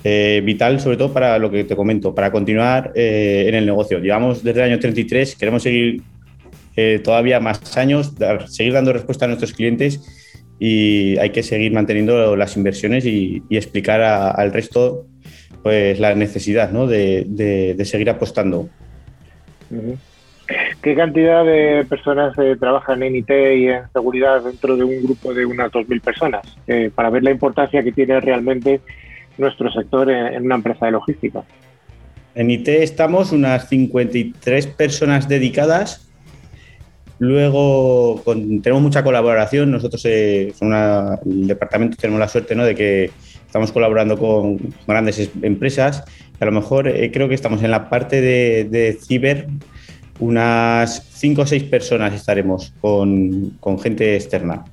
Eh, 0.02 0.42
vital 0.44 0.80
sobre 0.80 0.96
todo 0.96 1.12
para 1.12 1.38
lo 1.38 1.50
que 1.50 1.64
te 1.64 1.74
comento, 1.76 2.14
para 2.14 2.30
continuar 2.30 2.92
en 2.94 3.54
el 3.54 3.64
negocio. 3.64 3.98
Llevamos 4.00 4.42
desde 4.42 4.60
el 4.60 4.72
año 4.72 4.78
33, 4.78 5.36
queremos 5.36 5.62
seguir 5.62 6.02
todavía 7.02 7.38
más 7.38 7.76
años, 7.76 8.12
seguir 8.48 8.72
dando 8.72 8.92
respuesta 8.92 9.24
a 9.24 9.28
nuestros 9.28 9.52
clientes 9.52 10.00
y 10.58 11.18
hay 11.18 11.30
que 11.30 11.42
seguir 11.42 11.72
manteniendo 11.72 12.36
las 12.36 12.56
inversiones 12.56 13.04
y, 13.04 13.42
explicar 13.50 14.00
al 14.00 14.52
resto 14.52 15.06
pues 15.62 15.98
la 15.98 16.14
necesidad 16.14 16.70
¿no? 16.70 16.86
de, 16.86 17.76
seguir 17.84 18.10
apostando. 18.10 18.68
¿Qué 20.84 20.94
cantidad 20.94 21.46
de 21.46 21.86
personas 21.88 22.38
eh, 22.38 22.56
trabajan 22.60 23.02
en 23.02 23.16
IT 23.16 23.30
y 23.30 23.68
en 23.68 23.90
seguridad 23.90 24.42
dentro 24.42 24.76
de 24.76 24.84
un 24.84 25.02
grupo 25.02 25.32
de 25.32 25.46
unas 25.46 25.72
2.000 25.72 26.02
personas? 26.02 26.42
Eh, 26.66 26.90
para 26.94 27.08
ver 27.08 27.22
la 27.22 27.30
importancia 27.30 27.82
que 27.82 27.90
tiene 27.90 28.20
realmente 28.20 28.82
nuestro 29.38 29.72
sector 29.72 30.10
en, 30.10 30.44
una 30.44 30.56
empresa 30.56 30.84
de 30.84 30.92
logística. 30.92 31.42
En 32.34 32.50
IT 32.50 32.68
estamos 32.68 33.32
unas 33.32 33.66
53 33.70 34.66
personas 34.66 35.26
dedicadas 35.26 36.04
Luego 37.18 38.22
tenemos 38.62 38.82
mucha 38.82 39.04
colaboración. 39.04 39.70
Nosotros, 39.70 40.04
eh, 40.04 40.52
el 40.60 41.46
departamento, 41.46 41.96
tenemos 41.96 42.20
la 42.20 42.28
suerte 42.28 42.54
¿no? 42.54 42.64
de 42.64 42.74
que 42.74 43.10
estamos 43.46 43.70
colaborando 43.72 44.18
con 44.18 44.58
grandes 44.86 45.30
empresas. 45.42 46.04
A 46.40 46.44
lo 46.44 46.52
mejor 46.52 46.88
eh, 46.88 47.10
creo 47.12 47.28
que 47.28 47.34
estamos 47.34 47.62
en 47.62 47.70
la 47.70 47.88
parte 47.88 48.20
de, 48.20 48.98
ciber, 49.00 49.46
unas 50.20 51.02
cinco 51.12 51.42
o 51.42 51.46
seis 51.46 51.64
personas 51.64 52.14
estaremos 52.14 52.72
con, 52.80 53.52
gente 53.80 54.16
externa. 54.16 54.64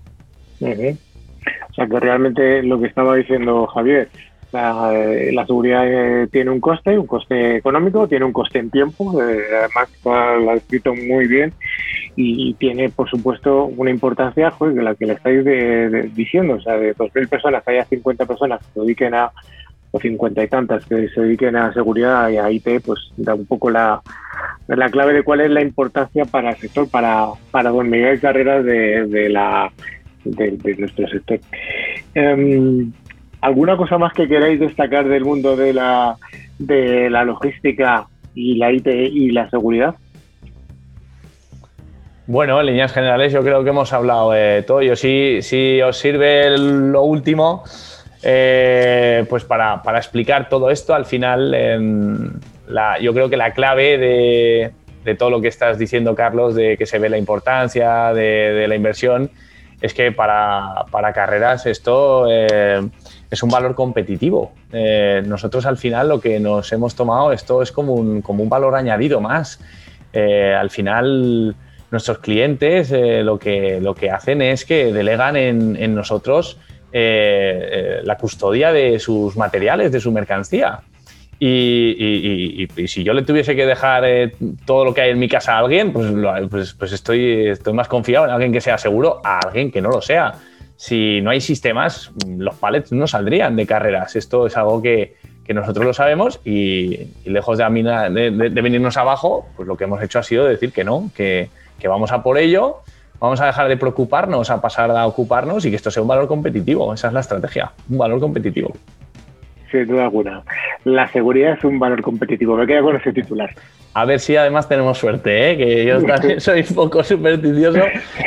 O 0.61 1.73
sea 1.73 1.87
que 1.87 1.99
realmente 1.99 2.63
lo 2.63 2.79
que 2.79 2.87
estaba 2.87 3.15
diciendo 3.15 3.65
Javier, 3.67 4.09
la, 4.51 4.91
eh, 4.93 5.33
seguridad 5.47 5.85
eh, 5.87 6.27
tiene 6.27 6.51
un 6.51 6.59
coste, 6.59 6.97
un 6.97 7.07
coste 7.07 7.55
económico, 7.55 8.07
tiene 8.07 8.25
un 8.25 8.33
coste 8.33 8.59
en 8.59 8.69
tiempo, 8.69 9.19
además 9.19 9.89
lo 10.03 10.51
ha 10.51 10.53
descrito 10.53 10.93
muy 10.93 11.27
bien, 11.27 11.53
y, 12.15 12.53
tiene, 12.55 12.89
por 12.89 13.09
supuesto, 13.09 13.65
una 13.65 13.89
importancia 13.89 14.51
joder, 14.51 14.75
de 14.75 14.83
la 14.83 14.95
que 14.95 15.05
le 15.05 15.13
estáis 15.13 16.13
diciendo. 16.13 16.55
O 16.55 16.61
sea, 16.61 16.77
de 16.77 16.93
2.000 16.93 17.29
personas, 17.29 17.63
que 17.63 17.71
haya 17.71 17.85
50 17.85 18.25
personas 18.25 18.59
que 18.59 18.73
se 18.73 18.79
dediquen 18.81 19.15
a, 19.15 19.31
o 19.91 19.99
50 19.99 20.43
y 20.43 20.47
tantas 20.47 20.85
que 20.85 21.09
se 21.09 21.21
dediquen 21.21 21.55
a 21.55 21.73
seguridad 21.73 22.29
y 22.29 22.37
a 22.37 22.49
IT, 22.49 22.81
pues 22.85 22.99
da 23.17 23.35
un 23.35 23.45
poco 23.45 23.69
la, 23.69 24.01
la 24.67 24.89
clave 24.89 25.13
de 25.13 25.23
cuál 25.23 25.41
es 25.41 25.51
la 25.51 25.61
importancia 25.61 26.25
para 26.25 26.51
el 26.51 26.57
sector, 26.57 26.89
para, 26.89 27.27
para 27.51 27.69
don 27.69 27.89
Miguel 27.89 28.19
Carreras 28.19 28.63
de, 28.63 29.05
de 29.07 29.29
la, 29.29 29.71
de, 30.23 30.75
nuestro 30.77 31.07
sector. 31.07 31.39
Em, 32.15 32.91
¿Alguna 33.41 33.75
cosa 33.75 33.97
más 33.97 34.13
que 34.13 34.27
queráis 34.27 34.59
destacar 34.59 35.07
del 35.07 35.25
mundo 35.25 35.55
de 35.55 35.73
la, 35.73 36.15
de 36.59 37.09
la 37.09 37.23
logística 37.23 38.07
y 38.35 38.55
la 38.55 38.71
IT 38.71 38.87
y 38.87 39.31
la 39.31 39.49
seguridad? 39.49 39.95
Bueno, 42.27 42.59
en 42.59 42.67
líneas 42.67 42.93
generales 42.93 43.33
yo 43.33 43.41
creo 43.41 43.63
que 43.63 43.71
hemos 43.71 43.91
hablado 43.91 44.31
de 44.31 44.63
todo. 44.63 44.81
Yo 44.83 44.95
sí, 44.95 45.39
si 45.41 45.81
os 45.81 45.97
sirve 45.97 46.55
lo 46.57 47.01
último, 47.01 47.63
eh, 48.23 49.25
pues 49.29 49.43
para, 49.43 49.81
explicar 49.97 50.49
todo 50.49 50.69
esto, 50.69 50.93
al 50.93 51.05
final 51.05 52.39
yo 53.01 53.13
creo 53.13 53.29
que 53.29 53.37
la 53.37 53.53
clave 53.53 53.97
de, 53.97 55.15
todo 55.15 55.29
lo 55.29 55.41
que 55.41 55.47
estás 55.47 55.77
diciendo, 55.77 56.15
Carlos, 56.15 56.55
de 56.55 56.77
que 56.77 56.85
se 56.85 56.99
ve 56.99 57.09
la 57.09 57.17
importancia 57.17 58.13
de, 58.13 58.65
la 58.67 58.75
inversión, 58.75 59.31
es 59.81 59.93
que 59.93 60.11
para, 60.11 60.85
carreras 61.13 61.65
esto 61.65 62.27
eh, 62.29 62.87
es 63.29 63.43
un 63.43 63.49
valor 63.49 63.73
competitivo. 63.73 64.53
Eh, 64.71 65.23
nosotros 65.25 65.65
al 65.65 65.77
final 65.77 66.09
lo 66.09 66.21
que 66.21 66.39
nos 66.39 66.71
hemos 66.71 66.95
tomado, 66.95 67.31
esto 67.31 67.63
es 67.63 67.71
como 67.71 67.93
un, 67.93 68.49
valor 68.49 68.75
añadido 68.75 69.19
más. 69.19 69.59
al 70.13 70.69
final 70.69 71.55
nuestros 71.89 72.19
clientes 72.19 72.91
lo, 72.91 73.37
que, 73.37 73.81
lo 73.81 73.95
que 73.95 74.11
hacen 74.11 74.41
es 74.41 74.63
que 74.65 74.93
delegan 74.93 75.35
en, 75.35 75.95
nosotros 75.95 76.57
eh, 76.93 77.69
eh, 77.71 77.99
la 78.03 78.17
custodia 78.17 78.71
de 78.71 78.99
sus 78.99 79.37
materiales, 79.37 79.91
de 79.91 79.99
su 79.99 80.11
mercancía. 80.11 80.79
Y, 81.39 82.67
si 82.85 83.03
yo 83.03 83.13
le 83.13 83.23
tuviese 83.23 83.55
que 83.55 83.65
dejar 83.65 84.03
todo 84.65 84.85
lo 84.85 84.93
que 84.93 85.01
hay 85.01 85.09
en 85.09 85.17
mi 85.19 85.27
casa 85.27 85.55
a 85.55 85.59
alguien, 85.59 85.91
pues, 85.91 86.07
pues, 86.49 86.73
pues, 86.73 86.91
estoy, 86.91 87.51
más 87.73 87.87
confiado 87.87 88.25
en 88.25 88.31
alguien 88.31 88.51
que 88.51 88.61
sea 88.61 88.77
seguro 88.77 89.21
a 89.23 89.39
alguien 89.39 89.71
que 89.71 89.81
no 89.81 89.89
lo 89.89 90.01
sea. 90.01 90.35
Si 90.75 91.19
no 91.21 91.31
hay 91.31 91.41
sistemas, 91.41 92.11
los 92.27 92.55
pallets 92.55 92.91
no 92.91 93.07
saldrían 93.07 93.55
de 93.55 93.65
carreras. 93.65 94.15
Esto 94.15 94.45
es 94.45 94.55
algo 94.55 94.81
que, 94.81 95.15
nosotros 95.51 95.85
lo 95.85 95.93
sabemos 95.93 96.39
y, 96.45 97.09
lejos 97.25 97.57
de, 97.57 97.65
de, 97.65 98.49
de, 98.49 98.61
venirnos 98.61 98.95
abajo, 98.95 99.49
pues 99.57 99.67
lo 99.67 99.75
que 99.75 99.83
hemos 99.83 100.01
hecho 100.01 100.19
ha 100.19 100.23
sido 100.23 100.45
decir 100.45 100.71
que 100.71 100.85
no, 100.85 101.11
que 101.13 101.49
vamos 101.83 102.13
a 102.13 102.23
por 102.23 102.37
ello, 102.37 102.83
vamos 103.21 103.39
a 103.39 103.45
dejar 103.45 103.69
de 103.69 103.77
preocuparnos 103.77 104.49
a 104.49 104.59
pasar 104.59 104.91
a 104.91 105.05
ocuparnos 105.05 105.63
y 105.65 105.69
que 105.69 105.75
esto 105.75 105.91
sea 105.91 106.01
un 106.01 106.09
valor 106.09 106.27
competitivo. 106.27 106.93
Esa 106.93 107.07
es 107.07 107.13
la 107.13 107.19
estrategia, 107.21 107.71
un 107.89 107.99
valor 107.99 108.19
competitivo. 108.19 108.73
sin 109.71 109.87
duda 109.87 110.05
alguna. 110.05 110.41
La 110.83 111.07
seguridad 111.09 111.53
es 111.53 111.63
un 111.63 111.79
valor 111.79 112.01
competitivo. 112.01 112.57
Me 112.57 112.65
quedo 112.65 112.83
con 112.83 112.95
ese 112.95 113.13
titular. 113.13 113.51
A 113.93 114.05
ver 114.05 114.21
si 114.21 114.37
además 114.37 114.69
tenemos 114.69 114.97
suerte, 114.97 115.51
¿eh? 115.51 115.57
que 115.57 115.85
yo 115.85 116.01
también 116.05 116.41
soy 116.41 116.65
un 116.67 116.75
poco 116.75 117.03
supersticioso 117.03 117.79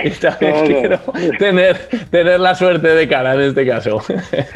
y 0.04 0.10
también 0.10 0.66
quiero 0.66 0.98
tener, 1.38 1.76
tener 2.10 2.38
la 2.38 2.54
suerte 2.54 2.88
de 2.88 3.08
cara 3.08 3.34
en 3.34 3.40
este 3.40 3.66
caso. 3.66 4.00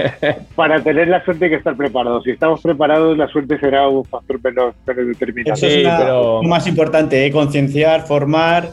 Para 0.55 0.81
tener 0.83 1.09
la 1.09 1.25
suerte 1.25 1.47
hay 1.47 1.51
que 1.51 1.57
estar 1.57 1.77
preparados. 1.77 2.25
Si 2.25 2.31
estamos 2.31 2.61
preparados, 2.61 3.17
la 3.19 3.27
suerte 3.29 3.59
será 3.59 3.89
un 3.89 4.05
factor 4.05 4.39
menos, 4.45 4.75
determinante. 4.87 5.53
Eso 5.53 5.67
es 5.67 6.07
lo 6.07 6.43
más 6.43 6.67
importante, 6.67 7.27
¿eh? 7.27 7.33
concienciar, 7.33 8.03
formar, 8.07 8.69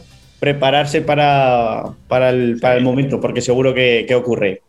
prepararse 0.45 1.01
para, 1.01 1.85
para, 2.07 2.29
el, 2.29 2.59
para 2.61 2.75
el 2.75 2.83
momento, 2.83 3.19
porque 3.19 3.41
seguro 3.41 3.73
que, 3.73 4.05
ocurre. 4.15 4.61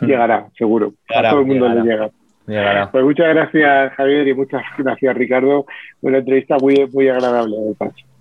Llegará, 0.00 0.46
seguro. 0.56 0.92
a 1.08 1.28
todo 1.30 1.40
el 1.40 1.46
mundo 1.46 1.68
le 1.68 1.82
llega. 1.82 2.88
Pues 2.92 3.04
muchas 3.04 3.34
gracias, 3.34 3.94
Javier, 3.94 4.28
y 4.28 4.34
muchas 4.34 4.62
gracias, 4.78 5.16
Ricardo. 5.16 5.66
Una 6.02 6.18
entrevista 6.18 6.56
muy, 6.60 6.88
muy 6.92 7.08
agradable. 7.08 7.56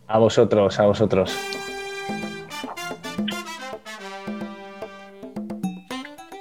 A 0.07 0.17
vosotros, 0.17 0.79
a 0.79 0.87
vosotros. 0.87 1.37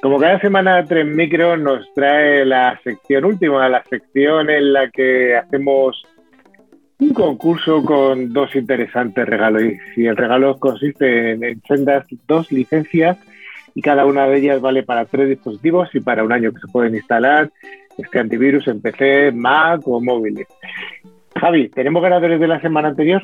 Como 0.00 0.18
cada 0.18 0.40
semana, 0.40 0.82
Tres 0.86 1.04
Micro 1.04 1.58
nos 1.58 1.92
trae 1.92 2.46
la 2.46 2.80
sección 2.82 3.26
última, 3.26 3.68
la 3.68 3.84
sección 3.84 4.48
en 4.48 4.72
la 4.72 4.88
que 4.88 5.36
hacemos 5.36 6.02
un 6.98 7.12
concurso 7.12 7.82
con 7.82 8.32
dos 8.32 8.54
interesantes 8.54 9.26
regalos. 9.26 9.62
Y 9.96 10.06
el 10.06 10.16
regalo 10.16 10.58
consiste 10.58 11.32
en, 11.32 11.44
en 11.44 11.62
sendas 11.62 12.06
dos 12.26 12.50
licencias 12.50 13.18
y 13.74 13.82
cada 13.82 14.06
una 14.06 14.26
de 14.26 14.38
ellas 14.38 14.60
vale 14.60 14.82
para 14.82 15.04
tres 15.04 15.28
dispositivos 15.28 15.94
y 15.94 16.00
para 16.00 16.24
un 16.24 16.32
año 16.32 16.52
que 16.52 16.60
se 16.60 16.68
pueden 16.68 16.94
instalar 16.94 17.50
este 17.98 18.18
antivirus 18.18 18.66
en 18.68 18.80
PC, 18.80 19.32
Mac 19.32 19.82
o 19.86 20.00
móviles. 20.00 20.46
Javi, 21.38 21.68
¿tenemos 21.68 22.02
ganadores 22.02 22.40
de 22.40 22.48
la 22.48 22.60
semana 22.60 22.88
anterior? 22.88 23.22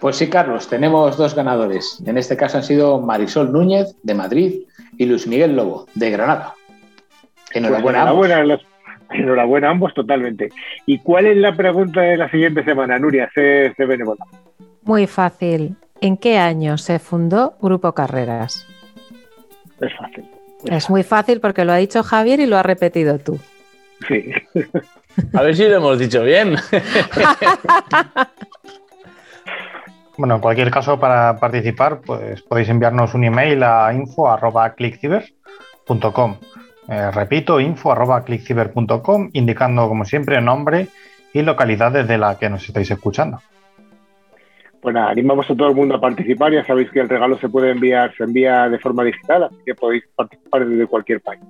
Pues 0.00 0.16
sí, 0.16 0.28
Carlos, 0.28 0.68
tenemos 0.68 1.16
dos 1.16 1.34
ganadores. 1.34 2.02
En 2.04 2.18
este 2.18 2.36
caso 2.36 2.58
han 2.58 2.64
sido 2.64 3.00
Marisol 3.00 3.52
Núñez, 3.52 3.96
de 4.02 4.14
Madrid, 4.14 4.54
y 4.98 5.06
Luis 5.06 5.26
Miguel 5.26 5.56
Lobo, 5.56 5.86
de 5.94 6.10
Granada. 6.10 6.54
Enhorabuena, 7.52 8.12
pues 8.12 8.30
enhorabuena, 8.30 8.60
enhorabuena 9.10 9.70
ambos 9.70 9.94
totalmente. 9.94 10.50
¿Y 10.86 10.98
cuál 10.98 11.26
es 11.26 11.36
la 11.36 11.54
pregunta 11.54 12.02
de 12.02 12.16
la 12.16 12.30
siguiente 12.30 12.64
semana, 12.64 12.98
Nuria? 12.98 13.30
Se, 13.34 13.74
se 13.74 13.86
Muy 14.82 15.06
fácil. 15.06 15.76
¿En 16.00 16.16
qué 16.16 16.38
año 16.38 16.78
se 16.78 16.98
fundó 16.98 17.56
Grupo 17.60 17.92
Carreras? 17.92 18.66
Es 19.80 19.92
fácil. 19.96 20.24
Es 20.64 20.90
muy 20.90 21.02
fácil 21.02 21.40
porque 21.40 21.64
lo 21.64 21.72
ha 21.72 21.76
dicho 21.76 22.02
Javier 22.02 22.40
y 22.40 22.46
lo 22.46 22.56
ha 22.56 22.62
repetido 22.62 23.18
tú. 23.18 23.38
Sí. 24.08 24.32
A 25.32 25.42
ver 25.42 25.56
si 25.56 25.68
lo 25.68 25.76
hemos 25.76 25.98
dicho 25.98 26.22
bien. 26.22 26.56
Bueno, 30.18 30.36
en 30.36 30.40
cualquier 30.40 30.70
caso, 30.70 30.98
para 30.98 31.38
participar, 31.38 32.00
pues 32.00 32.40
podéis 32.42 32.70
enviarnos 32.70 33.12
un 33.14 33.24
email 33.24 33.62
a 33.62 33.92
info.clickciber.com. 33.92 36.36
Eh, 36.88 37.10
repito, 37.10 37.60
info.clickciber.com, 37.60 39.30
indicando, 39.32 39.88
como 39.88 40.04
siempre, 40.04 40.40
nombre 40.40 40.88
y 41.32 41.42
localidad 41.42 41.92
desde 41.92 42.18
la 42.18 42.38
que 42.38 42.48
nos 42.48 42.66
estáis 42.66 42.90
escuchando. 42.90 43.40
Bueno, 44.82 45.00
pues 45.00 45.10
animamos 45.10 45.50
a 45.50 45.56
todo 45.56 45.68
el 45.68 45.74
mundo 45.74 45.96
a 45.96 46.00
participar. 46.00 46.52
Ya 46.52 46.64
sabéis 46.64 46.90
que 46.92 47.00
el 47.00 47.08
regalo 47.08 47.36
se 47.38 47.48
puede 47.48 47.72
enviar, 47.72 48.14
se 48.16 48.22
envía 48.22 48.68
de 48.68 48.78
forma 48.78 49.02
digital, 49.02 49.44
así 49.44 49.56
que 49.64 49.74
podéis 49.74 50.04
participar 50.14 50.64
desde 50.64 50.86
cualquier 50.86 51.20
país. 51.20 51.40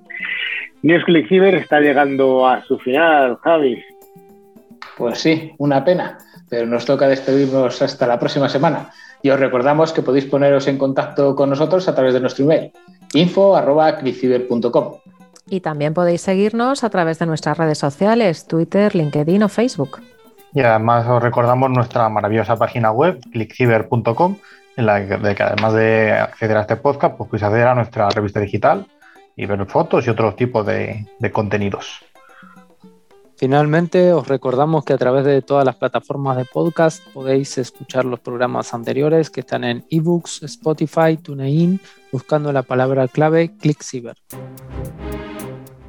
News 0.81 1.03
Click 1.03 1.27
Cyber 1.29 1.53
está 1.53 1.79
llegando 1.79 2.47
a 2.47 2.63
su 2.63 2.79
final, 2.79 3.37
Javi. 3.43 3.83
Pues 4.97 5.19
sí, 5.19 5.51
una 5.59 5.85
pena, 5.85 6.17
pero 6.49 6.65
nos 6.65 6.85
toca 6.85 7.07
despedirnos 7.07 7.79
hasta 7.79 8.07
la 8.07 8.19
próxima 8.19 8.49
semana. 8.49 8.89
Y 9.21 9.29
os 9.29 9.39
recordamos 9.39 9.93
que 9.93 10.01
podéis 10.01 10.25
poneros 10.25 10.67
en 10.67 10.79
contacto 10.79 11.35
con 11.35 11.51
nosotros 11.51 11.87
a 11.87 11.93
través 11.93 12.15
de 12.15 12.21
nuestro 12.21 12.45
email 12.45 12.71
info.clickciber.com. 13.13 14.93
Y 15.49 15.61
también 15.61 15.93
podéis 15.93 16.21
seguirnos 16.21 16.83
a 16.83 16.89
través 16.89 17.19
de 17.19 17.25
nuestras 17.25 17.57
redes 17.57 17.77
sociales, 17.77 18.47
Twitter, 18.47 18.93
LinkedIn 18.95 19.43
o 19.43 19.49
Facebook. 19.49 20.01
Y 20.53 20.61
además 20.61 21.07
os 21.07 21.21
recordamos 21.21 21.69
nuestra 21.69 22.09
maravillosa 22.09 22.57
página 22.57 22.91
web, 22.91 23.19
clickciber.com, 23.31 24.37
en 24.75 24.85
la 24.85 25.07
que, 25.07 25.43
además 25.43 25.73
de 25.73 26.13
acceder 26.13 26.57
a 26.57 26.61
este 26.61 26.75
podcast, 26.77 27.15
pues 27.15 27.29
podéis 27.29 27.43
acceder 27.43 27.67
a 27.67 27.75
nuestra 27.75 28.09
revista 28.09 28.39
digital 28.39 28.87
y 29.35 29.45
ver 29.45 29.65
fotos 29.67 30.07
y 30.07 30.09
otros 30.09 30.35
tipos 30.35 30.65
de, 30.65 31.05
contenidos. 31.31 32.03
Finalmente, 33.37 34.13
os 34.13 34.27
recordamos 34.27 34.83
que 34.83 34.93
a 34.93 34.97
través 34.97 35.23
de 35.23 35.43
todas 35.43 35.63
las 35.63 35.75
plataformas 35.75 36.37
de 36.37 36.45
podcast 36.45 37.05
podéis 37.13 37.55
escuchar 37.59 38.05
los 38.05 38.19
programas 38.19 38.73
anteriores 38.73 39.29
que 39.29 39.41
están 39.41 39.63
en 39.63 39.85
ebooks, 39.91 40.41
Spotify, 40.41 41.17
TuneIn, 41.17 41.79
buscando 42.11 42.51
la 42.51 42.63
palabra 42.63 43.07
clave 43.07 43.55
ClickCiber. 43.57 44.17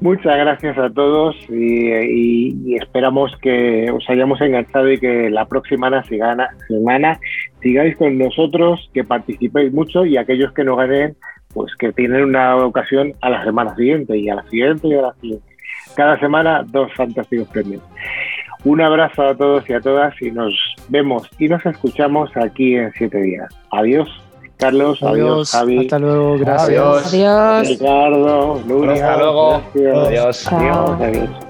Muchas 0.00 0.36
gracias 0.36 0.78
a 0.78 0.90
todos 0.90 1.34
y, 1.48 2.76
esperamos 2.76 3.32
que 3.42 3.90
os 3.90 4.08
hayamos 4.08 4.40
enganchado 4.40 4.90
y 4.92 4.98
que 4.98 5.28
la 5.28 5.46
próxima 5.46 5.90
semana 6.04 7.18
sigáis 7.60 7.96
con 7.96 8.16
nosotros, 8.16 8.88
que 8.94 9.02
participéis 9.02 9.72
mucho 9.72 10.06
y 10.06 10.16
aquellos 10.16 10.52
que 10.52 10.62
no 10.62 10.76
ganen, 10.76 11.16
pues 11.52 11.74
que 11.76 11.92
tienen 11.92 12.22
una 12.22 12.56
ocasión 12.56 13.12
a 13.22 13.30
la 13.30 13.44
semana 13.44 13.74
siguiente 13.74 14.16
y 14.16 14.28
a 14.28 14.36
la 14.36 14.44
siguiente 14.44 14.86
y 14.86 14.94
a 14.94 15.02
la 15.02 15.14
siguiente. 15.14 15.46
Cada 15.96 16.18
semana 16.20 16.62
dos 16.64 16.92
fantásticos 16.94 17.48
premios. 17.48 17.82
Un 18.64 18.80
abrazo 18.80 19.22
a 19.22 19.36
todos 19.36 19.68
y 19.68 19.72
a 19.72 19.80
todas 19.80 20.14
y 20.22 20.30
nos 20.30 20.54
vemos 20.88 21.28
y 21.40 21.48
nos 21.48 21.64
escuchamos 21.66 22.30
aquí 22.36 22.76
en 22.76 22.92
siete 22.92 23.20
días. 23.20 23.48
Adiós. 23.72 24.27
Carlos, 24.58 25.00
adiós, 25.02 25.52
Javi. 25.52 25.78
Hasta 25.78 25.98
luego, 26.00 26.36
gracias. 26.38 26.68
Adiós. 26.68 27.06
Adiós. 27.14 27.68
Ricardo, 27.68 28.60
Luria. 28.66 28.92
Hasta 28.92 29.16
luego. 29.16 29.62
Adiós. 30.04 30.46
Adiós. 30.48 31.00
adiós. 31.00 31.47